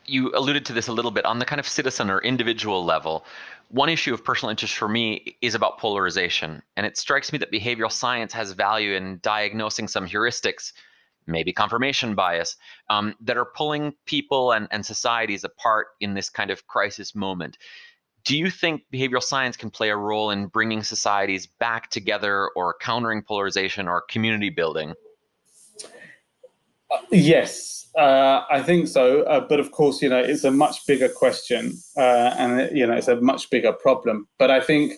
you 0.05 0.33
alluded 0.35 0.65
to 0.67 0.73
this 0.73 0.89
a 0.89 0.93
little 0.93 1.11
bit 1.11 1.25
on 1.25 1.39
the 1.39 1.45
kind 1.45 1.59
of 1.59 1.67
citizen 1.67 2.11
or 2.11 2.21
individual 2.21 2.85
level 2.85 3.25
one 3.69 3.89
issue 3.89 4.15
of 4.15 4.25
personal 4.25 4.51
interest 4.51 4.77
for 4.77 4.89
me 4.89 5.37
is 5.43 5.55
about 5.55 5.79
polarization. 5.79 6.63
And 6.77 6.87
it 6.87 6.97
strikes 6.97 7.33
me 7.33 7.39
that 7.39 7.53
behavioral 7.53 7.91
science 7.91 8.33
has 8.33 8.53
value 8.53 8.95
in 8.95 9.19
diagnosing 9.23 9.89
some 9.89 10.07
heuristics, 10.07 10.73
maybe 11.27 11.53
confirmation 11.53 12.15
bias, 12.15 12.57
um, 12.91 13.15
that 13.21 13.37
are 13.37 13.45
pulling 13.45 13.95
people 14.05 14.53
and, 14.53 14.69
and 14.71 14.87
societies 14.87 15.43
apart 15.43 15.89
in 16.01 16.15
this 16.15 16.31
kind 16.31 16.51
of 16.51 16.67
crisis 16.67 17.15
moment. 17.15 17.59
Do 18.25 18.37
you 18.37 18.51
think 18.51 18.83
behavioral 18.93 19.23
science 19.23 19.57
can 19.57 19.71
play 19.71 19.91
a 19.91 19.97
role 19.97 20.31
in 20.31 20.47
bringing 20.47 20.83
societies 20.83 21.47
back 21.47 21.91
together 21.91 22.49
or 22.57 22.77
countering 22.81 23.23
polarization 23.23 23.89
or 23.89 24.03
community 24.03 24.51
building? 24.51 24.95
Yes, 27.11 27.89
uh, 27.97 28.43
I 28.51 28.63
think 28.63 28.89
so, 28.89 29.23
uh, 29.23 29.41
but 29.41 29.59
of 29.59 29.73
course, 29.73 30.03
you 30.03 30.09
know, 30.09 30.19
it's 30.19 30.45
a 30.45 30.51
much 30.51 30.87
bigger 30.87 31.09
question, 31.09 31.73
uh, 31.97 32.35
and 32.39 32.77
you 32.77 32.87
know, 32.87 32.95
it's 32.95 33.09
a 33.09 33.21
much 33.21 33.49
bigger 33.51 33.73
problem. 33.73 34.29
But 34.39 34.51
I 34.51 34.61
think, 34.61 34.95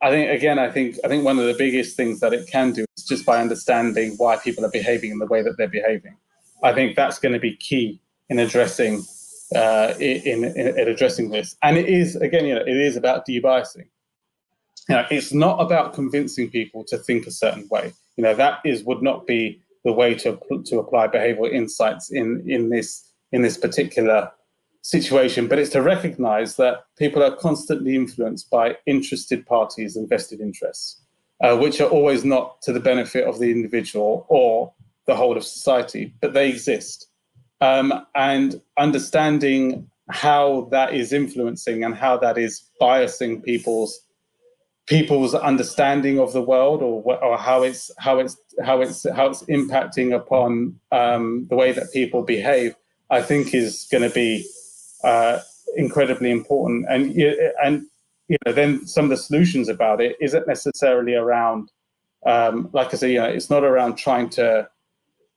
I 0.00 0.10
think 0.10 0.30
again, 0.30 0.58
I 0.58 0.70
think 0.70 0.96
I 1.04 1.08
think 1.08 1.24
one 1.24 1.38
of 1.38 1.46
the 1.46 1.54
biggest 1.54 1.96
things 1.96 2.20
that 2.20 2.32
it 2.32 2.48
can 2.48 2.72
do 2.72 2.84
is 2.96 3.04
just 3.04 3.26
by 3.26 3.40
understanding 3.40 4.14
why 4.16 4.36
people 4.36 4.64
are 4.64 4.70
behaving 4.70 5.10
in 5.10 5.18
the 5.18 5.26
way 5.26 5.42
that 5.42 5.56
they're 5.58 5.68
behaving. 5.68 6.16
I 6.62 6.72
think 6.72 6.96
that's 6.96 7.18
going 7.18 7.32
to 7.32 7.38
be 7.40 7.56
key 7.56 8.00
in 8.28 8.38
addressing 8.38 9.04
uh, 9.54 9.94
in, 9.98 10.44
in, 10.44 10.78
in 10.78 10.88
addressing 10.88 11.30
this. 11.30 11.56
And 11.62 11.76
it 11.76 11.88
is 11.88 12.16
again, 12.16 12.46
you 12.46 12.54
know, 12.54 12.62
it 12.62 12.76
is 12.76 12.96
about 12.96 13.26
debiasing. 13.26 13.88
You 14.88 14.96
know, 14.96 15.06
it's 15.10 15.32
not 15.32 15.60
about 15.60 15.92
convincing 15.92 16.50
people 16.50 16.82
to 16.84 16.98
think 16.98 17.26
a 17.26 17.30
certain 17.30 17.68
way. 17.70 17.92
You 18.16 18.24
know, 18.24 18.34
that 18.34 18.60
is 18.64 18.82
would 18.84 19.02
not 19.02 19.26
be 19.26 19.60
the 19.84 19.92
way 19.92 20.14
to 20.14 20.38
to 20.66 20.78
apply 20.78 21.08
behavioral 21.08 21.52
insights 21.52 22.10
in 22.10 22.44
in 22.46 22.68
this 22.70 23.12
in 23.32 23.42
this 23.42 23.56
particular 23.56 24.30
situation, 24.82 25.46
but 25.46 25.58
it's 25.58 25.70
to 25.70 25.82
recognize 25.82 26.56
that 26.56 26.84
people 26.98 27.22
are 27.22 27.36
constantly 27.36 27.94
influenced 27.94 28.50
by 28.50 28.76
interested 28.86 29.46
parties 29.46 29.96
and 29.96 30.08
vested 30.08 30.40
interests, 30.40 31.02
uh, 31.42 31.56
which 31.56 31.80
are 31.80 31.88
always 31.88 32.24
not 32.24 32.60
to 32.62 32.72
the 32.72 32.80
benefit 32.80 33.26
of 33.26 33.38
the 33.38 33.50
individual 33.50 34.26
or 34.28 34.72
the 35.06 35.14
whole 35.14 35.36
of 35.36 35.44
society, 35.44 36.14
but 36.20 36.32
they 36.32 36.48
exist. 36.48 37.08
Um, 37.60 38.06
and 38.14 38.60
understanding 38.78 39.90
how 40.08 40.68
that 40.70 40.94
is 40.94 41.12
influencing 41.12 41.84
and 41.84 41.94
how 41.94 42.16
that 42.16 42.38
is 42.38 42.64
biasing 42.80 43.44
people's 43.44 44.00
people's 44.90 45.36
understanding 45.36 46.18
of 46.18 46.32
the 46.32 46.42
world 46.42 46.82
or 46.82 47.00
or 47.24 47.38
how 47.38 47.62
it's 47.62 47.92
how 47.98 48.18
it's 48.18 48.36
how 48.62 48.80
it's 48.82 49.08
how 49.14 49.26
it's 49.28 49.44
impacting 49.44 50.12
upon 50.12 50.74
um, 50.90 51.46
the 51.48 51.54
way 51.54 51.70
that 51.70 51.92
people 51.92 52.22
behave 52.22 52.74
I 53.08 53.22
think 53.22 53.54
is 53.54 53.86
going 53.90 54.02
to 54.02 54.14
be 54.14 54.44
uh, 55.04 55.38
incredibly 55.76 56.30
important. 56.32 56.86
And 56.90 57.16
and 57.62 57.86
you 58.28 58.36
know 58.44 58.52
then 58.52 58.84
some 58.84 59.04
of 59.04 59.10
the 59.10 59.16
solutions 59.16 59.68
about 59.68 60.00
it 60.00 60.16
isn't 60.20 60.48
necessarily 60.48 61.14
around 61.14 61.70
um, 62.26 62.68
like 62.72 62.92
I 62.92 62.96
say 62.96 63.12
you 63.12 63.20
know 63.20 63.26
it's 63.26 63.48
not 63.48 63.62
around 63.62 63.94
trying 63.96 64.28
to 64.30 64.68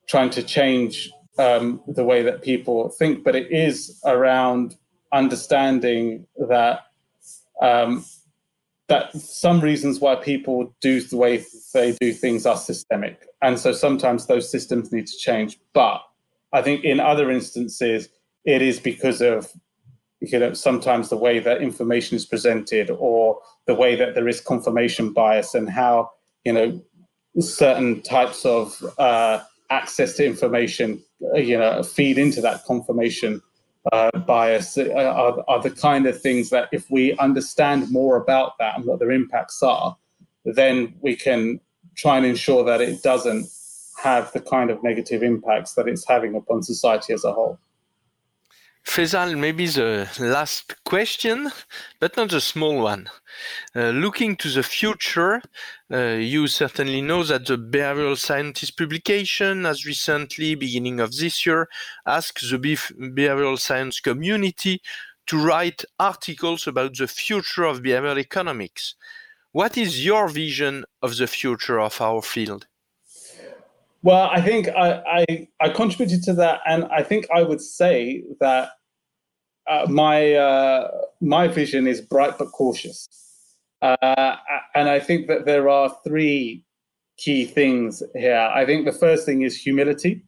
trying 0.08 0.32
to 0.32 0.42
change 0.42 1.12
um, 1.38 1.80
the 1.88 2.04
way 2.04 2.24
that 2.24 2.42
people 2.42 2.90
think 2.90 3.24
but 3.24 3.36
it 3.36 3.52
is 3.52 4.02
around 4.06 4.76
understanding 5.12 6.28
that 6.50 6.82
um, 7.62 8.04
that 8.90 9.14
some 9.16 9.62
reasons 9.62 10.00
why 10.00 10.16
people 10.16 10.76
do 10.82 11.02
the 11.02 11.18
way 11.18 11.46
they 11.74 11.94
do 12.00 12.14
things 12.14 12.46
are 12.46 12.58
systemic. 12.58 13.28
And 13.42 13.58
so 13.58 13.72
sometimes 13.72 14.28
those 14.28 14.50
systems 14.52 14.92
need 14.92 15.08
to 15.08 15.18
change. 15.18 15.60
But 15.74 16.02
I 16.52 16.62
think 16.62 16.84
in 16.84 17.00
other 17.00 17.32
instances, 17.32 18.10
it 18.46 18.62
is 18.62 18.80
because 18.80 19.22
of 19.22 19.52
you 20.20 20.40
know 20.40 20.54
sometimes 20.54 21.10
the 21.10 21.18
way 21.18 21.40
that 21.40 21.62
information 21.62 22.16
is 22.16 22.26
presented 22.26 22.90
or 22.90 23.40
the 23.68 23.74
way 23.74 23.96
that 23.96 24.16
there 24.16 24.28
is 24.28 24.40
confirmation 24.40 25.12
bias 25.12 25.54
and 25.54 25.70
how 25.70 26.12
you 26.46 26.54
know 26.54 26.82
certain 27.40 28.02
types 28.02 28.46
of 28.46 28.82
uh, 28.98 29.40
access 29.70 30.14
to 30.14 30.26
information 30.26 31.02
uh, 31.34 31.38
you 31.38 31.58
know 31.58 31.84
feed 31.84 32.18
into 32.18 32.42
that 32.42 32.64
confirmation 32.66 33.42
uh, 33.92 34.18
bias 34.20 34.78
uh, 34.78 34.90
are, 34.94 35.44
are 35.48 35.62
the 35.62 35.72
kind 35.72 36.06
of 36.06 36.20
things 36.22 36.50
that 36.50 36.70
if 36.72 36.90
we 36.90 37.18
understand 37.18 37.92
more 37.92 38.16
about 38.16 38.58
that 38.60 38.78
and 38.78 38.86
what 38.86 39.00
their 39.00 39.12
impacts 39.12 39.62
are, 39.62 39.98
then 40.46 40.94
we 41.02 41.16
can 41.16 41.60
try 41.96 42.18
and 42.18 42.26
ensure 42.26 42.64
that 42.64 42.82
it 42.82 43.04
doesn't 43.04 43.48
have 44.02 44.32
the 44.34 44.40
kind 44.40 44.70
of 44.70 44.82
negative 44.84 45.24
impacts 45.24 45.74
that 45.74 45.88
it's 45.88 46.08
having 46.08 46.36
upon 46.36 46.64
society 46.64 47.14
as 47.14 47.24
a 47.24 47.32
whole. 47.32 47.60
Faisal, 48.86 49.38
maybe 49.38 49.66
the 49.66 50.08
last 50.20 50.76
question, 50.84 51.50
but 52.00 52.16
not 52.18 52.34
a 52.34 52.42
small 52.42 52.82
one. 52.82 53.10
Uh, 53.76 53.90
looking 53.90 54.36
to 54.36 54.50
the 54.50 54.62
future, 54.62 55.42
uh, 55.92 56.18
you 56.20 56.48
certainly 56.48 57.02
know 57.02 57.24
that 57.24 57.46
the 57.46 57.58
behavioral 57.58 58.18
scientist 58.18 58.78
publication 58.78 59.64
has 59.64 59.86
recently, 59.86 60.56
beginning 60.56 61.00
of 61.00 61.16
this 61.16 61.46
year, 61.46 61.70
asked 62.06 62.42
the 62.52 62.58
behavioral 62.58 63.58
science 63.58 64.00
community 64.00 64.82
to 65.28 65.38
write 65.38 65.86
articles 65.98 66.68
about 66.68 66.98
the 66.98 67.08
future 67.08 67.64
of 67.64 67.82
behavioral 67.82 68.20
economics. 68.20 68.96
What 69.54 69.78
is 69.78 70.06
your 70.06 70.28
vision 70.28 70.84
of 71.02 71.16
the 71.16 71.28
future 71.28 71.80
of 71.80 72.02
our 72.02 72.22
field? 72.22 72.68
Well, 74.04 74.30
I 74.30 74.42
think 74.42 74.68
I, 74.68 75.02
I, 75.30 75.48
I 75.62 75.70
contributed 75.70 76.24
to 76.24 76.34
that, 76.34 76.60
and 76.68 76.84
I 76.86 77.04
think 77.04 77.26
I 77.34 77.42
would 77.42 77.62
say 77.62 78.24
that 78.42 78.72
uh, 79.66 79.86
my 79.90 80.34
uh, 80.34 80.92
my 81.22 81.48
vision 81.48 81.88
is 81.88 82.02
bright 82.02 82.38
but 82.38 82.52
cautious, 82.52 83.08
uh, 83.82 84.36
and 84.76 84.90
I 84.90 85.00
think 85.00 85.28
that 85.28 85.46
there 85.46 85.70
are 85.70 85.96
three 86.06 86.66
key 87.18 87.46
things 87.46 88.04
here. 88.14 88.52
I 88.54 88.66
think 88.66 88.84
the 88.86 88.92
first 88.92 89.26
thing 89.26 89.44
is 89.44 89.56
humility. 89.56 90.26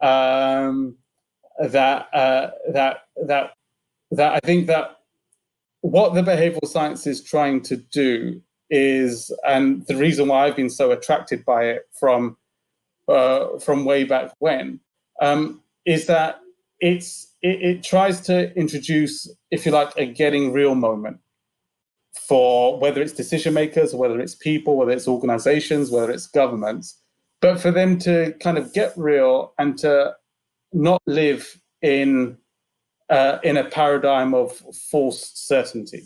Um, 0.00 0.96
that 1.58 2.08
uh, 2.14 2.50
that 2.72 2.98
that 3.26 3.54
that 4.12 4.32
I 4.34 4.38
think 4.46 4.68
that 4.68 4.98
what 5.80 6.14
the 6.14 6.22
behavioral 6.22 6.68
science 6.68 7.08
is 7.08 7.20
trying 7.24 7.62
to 7.62 7.76
do 7.76 8.40
is, 8.70 9.32
and 9.44 9.84
the 9.88 9.96
reason 9.96 10.28
why 10.28 10.46
I've 10.46 10.54
been 10.54 10.70
so 10.70 10.92
attracted 10.92 11.44
by 11.44 11.64
it 11.64 11.88
from 11.98 12.36
uh, 13.10 13.58
from 13.58 13.84
way 13.84 14.04
back 14.04 14.32
when, 14.38 14.80
um, 15.20 15.62
is 15.84 16.06
that 16.06 16.40
it's 16.80 17.34
it, 17.42 17.62
it 17.62 17.82
tries 17.82 18.20
to 18.22 18.54
introduce, 18.56 19.28
if 19.50 19.66
you 19.66 19.72
like, 19.72 19.92
a 19.96 20.06
getting 20.06 20.52
real 20.52 20.74
moment 20.74 21.18
for 22.12 22.78
whether 22.78 23.00
it's 23.00 23.12
decision 23.12 23.54
makers, 23.54 23.94
whether 23.94 24.20
it's 24.20 24.34
people, 24.34 24.76
whether 24.76 24.92
it's 24.92 25.08
organizations, 25.08 25.90
whether 25.90 26.10
it's 26.10 26.26
governments, 26.26 27.00
but 27.40 27.60
for 27.60 27.70
them 27.70 27.98
to 27.98 28.32
kind 28.40 28.58
of 28.58 28.72
get 28.72 28.92
real 28.96 29.52
and 29.58 29.78
to 29.78 30.14
not 30.72 31.00
live 31.06 31.60
in 31.82 32.36
uh, 33.08 33.38
in 33.42 33.56
a 33.56 33.64
paradigm 33.64 34.34
of 34.34 34.52
false 34.90 35.32
certainty, 35.34 36.04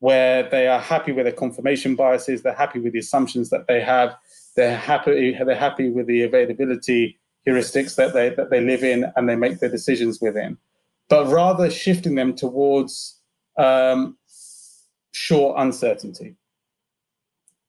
where 0.00 0.48
they 0.50 0.66
are 0.66 0.80
happy 0.80 1.12
with 1.12 1.24
their 1.24 1.32
confirmation 1.32 1.94
biases, 1.94 2.42
they're 2.42 2.52
happy 2.52 2.80
with 2.80 2.92
the 2.92 2.98
assumptions 2.98 3.50
that 3.50 3.68
they 3.68 3.80
have, 3.80 4.16
they're 4.56 4.76
happy 4.76 5.36
they're 5.44 5.54
happy 5.54 5.90
with 5.90 6.06
the 6.06 6.22
availability 6.22 7.18
heuristics 7.46 7.96
that 7.96 8.12
they 8.12 8.30
that 8.30 8.50
they 8.50 8.60
live 8.60 8.84
in 8.84 9.10
and 9.16 9.28
they 9.28 9.36
make 9.36 9.58
their 9.60 9.70
decisions 9.70 10.20
within, 10.20 10.56
but 11.08 11.26
rather 11.26 11.70
shifting 11.70 12.14
them 12.14 12.34
towards 12.34 13.20
um, 13.58 14.16
sure 15.12 15.54
uncertainty 15.58 16.36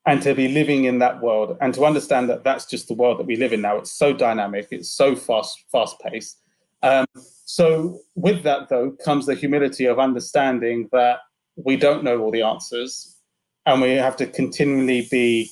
and 0.06 0.22
to 0.22 0.36
be 0.36 0.50
living 0.50 0.84
in 0.84 1.00
that 1.00 1.22
world 1.22 1.58
and 1.62 1.74
to 1.74 1.86
understand 1.86 2.30
that 2.30 2.44
that's 2.44 2.66
just 2.66 2.88
the 2.88 2.94
world 2.94 3.20
that 3.20 3.26
we 3.26 3.36
live 3.36 3.54
in 3.54 3.62
now. 3.62 3.78
It's 3.78 3.92
so 3.92 4.14
dynamic, 4.14 4.68
it's 4.72 4.90
so 4.90 5.16
fast 5.16 5.64
fast 5.72 6.00
paced. 6.00 6.40
Um, 6.82 7.06
so 7.46 8.00
with 8.16 8.44
that 8.44 8.70
though 8.70 8.92
comes 8.92 9.26
the 9.26 9.36
humility 9.36 9.86
of 9.86 10.00
understanding 10.00 10.90
that 10.92 11.20
we 11.56 11.78
don't 11.78 12.04
know 12.04 12.20
all 12.20 12.32
the 12.32 12.42
answers 12.42 13.18
and 13.66 13.82
we 13.82 13.92
have 13.92 14.18
to 14.18 14.28
continually 14.28 15.08
be 15.10 15.50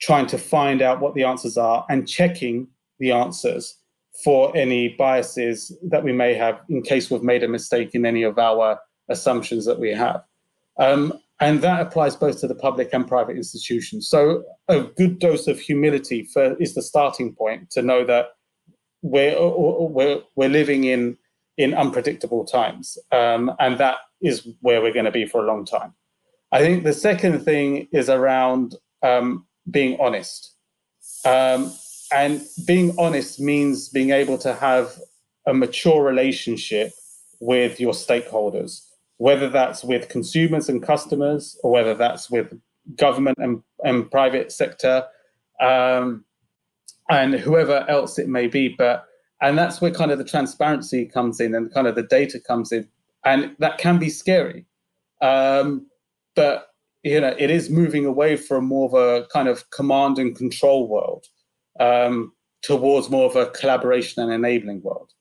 trying 0.00 0.26
to 0.26 0.38
find 0.38 0.82
out 0.82 1.00
what 1.00 1.14
the 1.14 1.24
answers 1.24 1.56
are 1.56 1.84
and 1.88 2.08
checking 2.08 2.68
the 2.98 3.12
answers 3.12 3.78
for 4.24 4.54
any 4.56 4.88
biases 4.90 5.76
that 5.82 6.02
we 6.02 6.12
may 6.12 6.34
have 6.34 6.60
in 6.68 6.82
case 6.82 7.10
we've 7.10 7.22
made 7.22 7.42
a 7.42 7.48
mistake 7.48 7.94
in 7.94 8.06
any 8.06 8.22
of 8.22 8.38
our 8.38 8.78
assumptions 9.08 9.64
that 9.66 9.78
we 9.78 9.90
have. 9.90 10.22
Um, 10.78 11.18
and 11.40 11.60
that 11.60 11.82
applies 11.82 12.16
both 12.16 12.40
to 12.40 12.48
the 12.48 12.54
public 12.54 12.90
and 12.92 13.06
private 13.06 13.36
institutions. 13.36 14.08
So 14.08 14.44
a 14.68 14.80
good 14.82 15.18
dose 15.18 15.46
of 15.46 15.60
humility 15.60 16.24
for, 16.24 16.56
is 16.56 16.74
the 16.74 16.82
starting 16.82 17.34
point 17.34 17.70
to 17.72 17.82
know 17.82 18.04
that 18.04 18.28
we're, 19.02 19.36
we're, 19.38 20.22
we're 20.34 20.48
living 20.48 20.84
in, 20.84 21.18
in 21.58 21.74
unpredictable 21.74 22.44
times. 22.46 22.96
Um, 23.12 23.52
and 23.60 23.78
that 23.78 23.98
is 24.22 24.48
where 24.60 24.80
we're 24.80 24.94
going 24.94 25.04
to 25.04 25.10
be 25.10 25.26
for 25.26 25.44
a 25.44 25.46
long 25.46 25.66
time. 25.66 25.92
I 26.52 26.60
think 26.60 26.84
the 26.84 26.92
second 26.94 27.40
thing 27.40 27.88
is 27.92 28.08
around 28.08 28.76
um, 29.02 29.46
being 29.70 29.98
honest. 30.00 30.52
Um, 31.24 31.72
and 32.12 32.42
being 32.66 32.94
honest 32.98 33.40
means 33.40 33.88
being 33.88 34.10
able 34.10 34.38
to 34.38 34.54
have 34.54 34.98
a 35.46 35.54
mature 35.54 36.04
relationship 36.04 36.92
with 37.40 37.80
your 37.80 37.92
stakeholders, 37.92 38.86
whether 39.18 39.48
that's 39.48 39.82
with 39.82 40.08
consumers 40.08 40.68
and 40.68 40.82
customers, 40.82 41.58
or 41.62 41.70
whether 41.70 41.94
that's 41.94 42.30
with 42.30 42.58
government 42.96 43.36
and, 43.40 43.62
and 43.84 44.10
private 44.10 44.52
sector, 44.52 45.04
um, 45.60 46.24
and 47.10 47.34
whoever 47.34 47.84
else 47.88 48.18
it 48.18 48.28
may 48.28 48.46
be. 48.46 48.68
But 48.68 49.06
and 49.42 49.58
that's 49.58 49.80
where 49.80 49.90
kind 49.90 50.10
of 50.10 50.18
the 50.18 50.24
transparency 50.24 51.06
comes 51.06 51.40
in, 51.40 51.54
and 51.54 51.72
kind 51.72 51.86
of 51.86 51.94
the 51.94 52.02
data 52.02 52.40
comes 52.40 52.72
in, 52.72 52.88
and 53.24 53.54
that 53.58 53.78
can 53.78 53.98
be 53.98 54.10
scary. 54.10 54.64
Um, 55.20 55.86
but 56.34 56.68
you 57.06 57.20
know, 57.20 57.36
it 57.38 57.50
is 57.50 57.70
moving 57.70 58.04
away 58.04 58.34
from 58.34 58.64
more 58.64 58.88
of 58.88 58.94
a 58.94 59.26
kind 59.28 59.46
of 59.46 59.70
command 59.70 60.18
and 60.18 60.34
control 60.34 60.88
world 60.88 61.26
um, 61.78 62.32
towards 62.62 63.08
more 63.08 63.26
of 63.26 63.36
a 63.36 63.46
collaboration 63.50 64.20
and 64.22 64.32
enabling 64.32 64.82
world. 64.82 65.12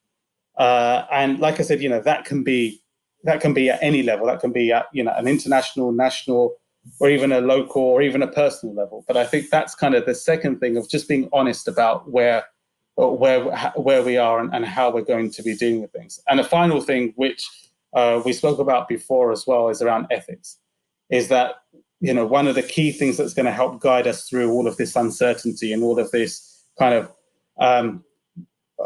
Uh, 0.58 1.06
and 1.12 1.38
like 1.40 1.60
I 1.60 1.64
said, 1.64 1.82
you 1.82 1.90
know, 1.90 2.02
that 2.02 2.26
can 2.26 2.44
be 2.44 2.82
that 3.24 3.40
can 3.40 3.54
be 3.54 3.70
at 3.70 3.80
any 3.84 4.02
level. 4.02 4.26
That 4.26 4.40
can 4.40 4.52
be 4.52 4.72
at 4.72 4.88
you 4.94 5.04
know 5.04 5.14
an 5.16 5.28
international, 5.28 5.92
national, 5.92 6.56
or 7.00 7.10
even 7.10 7.32
a 7.32 7.40
local, 7.40 7.84
or 7.84 8.02
even 8.02 8.24
a 8.24 8.28
personal 8.28 8.74
level. 8.74 9.06
But 9.08 9.18
I 9.18 9.26
think 9.26 9.52
that's 9.52 9.76
kind 9.76 9.94
of 9.94 10.08
the 10.08 10.16
second 10.16 10.60
thing 10.60 10.78
of 10.78 10.90
just 10.90 11.08
being 11.08 11.30
honest 11.34 11.68
about 11.68 12.10
where 12.10 12.46
where 12.96 13.44
where 13.76 14.02
we 14.02 14.18
are 14.18 14.40
and, 14.40 14.52
and 14.56 14.66
how 14.66 14.92
we're 14.92 15.04
going 15.04 15.30
to 15.32 15.44
be 15.44 15.56
dealing 15.56 15.82
with 15.82 15.92
things. 15.92 16.20
And 16.28 16.40
the 16.40 16.44
final 16.44 16.82
thing, 16.82 17.14
which 17.16 17.48
uh, 17.94 18.24
we 18.26 18.34
spoke 18.34 18.58
about 18.58 18.88
before 18.88 19.32
as 19.32 19.46
well, 19.46 19.70
is 19.70 19.84
around 19.84 20.08
ethics 20.10 20.58
is 21.10 21.28
that 21.30 21.56
you 22.00 22.14
know 22.14 22.26
one 22.26 22.48
of 22.48 22.56
the 22.56 22.64
key 22.64 22.92
things 22.92 23.18
that's 23.18 23.34
going 23.34 23.46
to 23.46 23.52
help 23.52 23.80
guide 23.82 24.08
us 24.08 24.28
through 24.28 24.52
all 24.52 24.68
of 24.68 24.78
this 24.78 24.96
uncertainty 24.96 25.72
and 25.72 25.84
all 25.84 26.00
of 26.00 26.12
this 26.12 26.64
kind 26.78 26.94
of 26.94 27.12
um, 27.60 28.04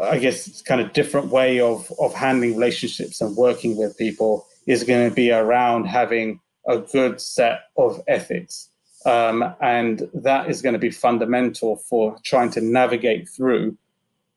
I 0.00 0.18
guess 0.18 0.62
kind 0.62 0.80
of 0.80 0.92
different 0.92 1.28
way 1.28 1.60
of 1.60 1.92
of 1.98 2.14
handling 2.14 2.54
relationships 2.54 3.20
and 3.20 3.36
working 3.36 3.76
with 3.76 3.98
people 3.98 4.46
is 4.66 4.84
going 4.84 5.08
to 5.08 5.14
be 5.14 5.32
around 5.32 5.84
having 5.84 6.40
a 6.66 6.78
good 6.78 7.20
set 7.20 7.62
of 7.76 8.00
ethics. 8.06 8.68
Um, 9.06 9.54
and 9.60 10.08
that 10.12 10.50
is 10.50 10.60
going 10.60 10.74
to 10.74 10.78
be 10.78 10.90
fundamental 10.90 11.76
for 11.76 12.16
trying 12.22 12.50
to 12.50 12.60
navigate 12.60 13.28
through 13.28 13.76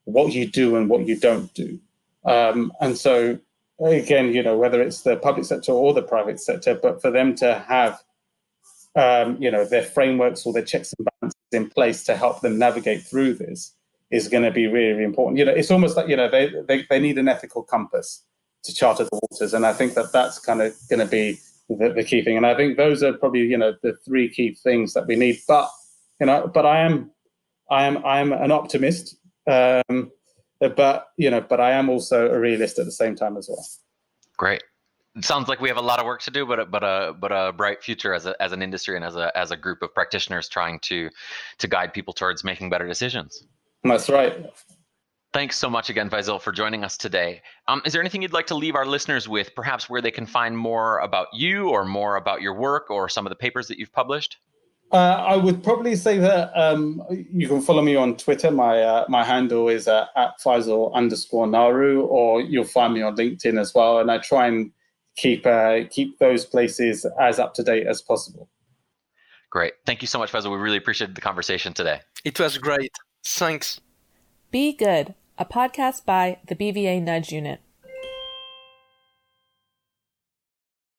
what 0.06 0.34
you 0.34 0.48
do 0.48 0.78
and 0.78 0.90
what 0.90 1.06
you 1.06 1.18
don't 1.18 1.54
do. 1.54 1.80
Um, 2.26 2.72
and 2.80 2.98
so 2.98 3.40
again, 3.92 4.34
you 4.34 4.44
know, 4.44 4.58
whether 4.58 4.82
it's 4.82 5.02
the 5.02 5.18
public 5.18 5.46
sector 5.46 5.72
or 5.72 5.94
the 5.94 6.02
private 6.02 6.40
sector, 6.40 6.76
but 6.76 7.02
for 7.02 7.12
them 7.12 7.36
to 7.36 7.64
have, 7.68 8.02
um, 8.96 9.38
you 9.42 9.50
know, 9.50 9.66
their 9.66 9.84
frameworks 9.84 10.46
or 10.46 10.54
their 10.54 10.64
checks 10.64 10.94
and 10.98 11.08
balances 11.20 11.40
in 11.52 11.70
place 11.70 12.04
to 12.06 12.16
help 12.16 12.42
them 12.42 12.58
navigate 12.58 13.02
through 13.02 13.34
this 13.34 13.74
is 14.12 14.28
going 14.28 14.44
to 14.44 14.52
be 14.52 14.68
really, 14.68 14.92
really 14.92 15.04
important. 15.04 15.40
You 15.40 15.46
know, 15.46 15.54
it's 15.54 15.72
almost 15.72 15.98
like, 15.98 16.08
you 16.08 16.16
know, 16.16 16.30
they, 16.30 16.52
they, 16.68 16.86
they 16.90 17.00
need 17.00 17.18
an 17.18 17.28
ethical 17.28 17.64
compass 17.64 18.24
to 18.64 18.74
charter 18.74 19.06
the 19.06 19.20
waters. 19.22 19.54
And 19.54 19.66
I 19.66 19.74
think 19.74 19.96
that 19.96 20.12
that's 20.14 20.40
kind 20.40 20.62
of 20.62 20.76
going 20.90 21.00
to 21.00 21.06
be 21.06 21.40
the, 21.68 21.94
the 21.94 22.04
key 22.04 22.22
thing. 22.22 22.38
And 22.38 22.46
I 22.46 22.56
think 22.56 22.78
those 22.78 23.02
are 23.02 23.14
probably, 23.14 23.42
you 23.42 23.58
know, 23.58 23.74
the 23.82 23.94
three 24.06 24.30
key 24.30 24.56
things 24.64 24.94
that 24.94 25.08
we 25.08 25.16
need. 25.16 25.40
But, 25.48 25.70
you 26.20 26.28
know, 26.28 26.50
but 26.54 26.66
I 26.66 26.82
am, 26.82 27.12
I 27.72 27.86
am, 27.86 28.06
I 28.06 28.20
am 28.20 28.32
an 28.32 28.52
optimist. 28.52 29.18
Um, 29.48 30.12
but 30.70 31.08
you 31.18 31.30
know, 31.30 31.42
but 31.42 31.60
I 31.60 31.72
am 31.72 31.90
also 31.90 32.30
a 32.30 32.40
realist 32.40 32.80
at 32.80 32.86
the 32.86 32.92
same 32.92 33.16
time 33.16 33.38
as 33.38 33.48
well. 33.50 33.66
Great. 34.38 34.64
It 35.16 35.26
sounds 35.26 35.48
like 35.48 35.62
we 35.62 35.70
have 35.70 35.78
a 35.78 35.82
lot 35.82 36.00
of 36.00 36.06
work 36.06 36.22
to 36.24 36.32
do, 36.32 36.46
but 36.46 36.60
a, 36.60 36.66
but 36.66 36.84
a 36.84 37.14
but 37.20 37.32
a 37.32 37.54
bright 37.54 37.84
future 37.84 38.14
as 38.14 38.26
a 38.26 38.42
as 38.42 38.52
an 38.52 38.62
industry 38.62 38.96
and 38.96 39.06
as 39.06 39.16
a 39.16 39.36
as 39.38 39.52
a 39.52 39.58
group 39.58 39.82
of 39.82 39.94
practitioners 39.94 40.50
trying 40.50 40.80
to 40.82 41.10
to 41.60 41.68
guide 41.68 41.94
people 41.94 42.14
towards 42.14 42.44
making 42.44 42.70
better 42.70 42.88
decisions. 42.88 43.46
That's 43.84 44.10
right. 44.10 44.52
Thanks 45.34 45.58
so 45.58 45.68
much 45.68 45.90
again, 45.90 46.12
Faisal, 46.12 46.40
for 46.40 46.52
joining 46.52 46.84
us 46.84 46.96
today. 46.96 47.42
Um, 47.68 47.82
is 47.86 47.94
there 47.94 48.02
anything 48.02 48.22
you'd 48.22 48.34
like 48.34 48.46
to 48.48 48.56
leave 48.56 48.76
our 48.76 48.86
listeners 48.86 49.28
with, 49.28 49.56
perhaps 49.56 49.90
where 49.90 50.00
they 50.00 50.12
can 50.12 50.28
find 50.28 50.56
more 50.56 51.00
about 51.00 51.28
you 51.34 51.70
or 51.70 51.86
more 51.86 52.18
about 52.18 52.44
your 52.44 52.54
work 52.54 52.92
or 52.92 53.10
some 53.10 53.26
of 53.26 53.32
the 53.32 53.36
papers 53.36 53.68
that 53.68 53.80
you've 53.80 53.92
published? 53.92 54.38
Uh, 54.94 55.26
I 55.28 55.36
would 55.36 55.64
probably 55.64 55.96
say 55.96 56.20
that 56.20 56.52
um, 56.56 57.02
you 57.10 57.48
can 57.48 57.62
follow 57.62 57.82
me 57.82 57.96
on 57.96 58.16
Twitter. 58.16 58.52
My 58.52 58.80
uh, 58.80 59.06
my 59.10 59.24
handle 59.24 59.68
is 59.68 59.88
uh, 59.88 60.06
at 60.16 60.40
Faisal 60.40 60.94
underscore 60.94 61.48
Naru, 61.48 62.04
or 62.04 62.42
you'll 62.42 62.64
find 62.64 62.94
me 62.94 63.02
on 63.02 63.16
LinkedIn 63.16 63.60
as 63.60 63.74
well. 63.74 63.98
And 64.00 64.12
I 64.12 64.20
try 64.20 64.46
and 64.46 64.72
keep 65.16 65.48
uh, 65.48 65.86
keep 65.90 66.20
those 66.20 66.46
places 66.46 67.08
as 67.20 67.40
up 67.40 67.56
to 67.56 67.64
date 67.64 67.88
as 67.88 68.04
possible. 68.04 68.48
Great, 69.50 69.74
thank 69.88 70.04
you 70.04 70.08
so 70.08 70.20
much, 70.20 70.32
Faisal. 70.32 70.52
We 70.52 70.58
really 70.58 70.78
appreciated 70.78 71.16
the 71.16 71.22
conversation 71.22 71.74
today. 71.74 72.02
It 72.24 72.40
was 72.40 72.60
great. 72.60 72.92
Thanks. 73.26 73.82
Be 74.52 74.74
Good, 74.74 75.16
a 75.40 75.46
podcast 75.46 76.06
by 76.06 76.38
the 76.48 76.56
BVA 76.56 77.02
Nudge 77.02 77.32
Unit. 77.32 77.62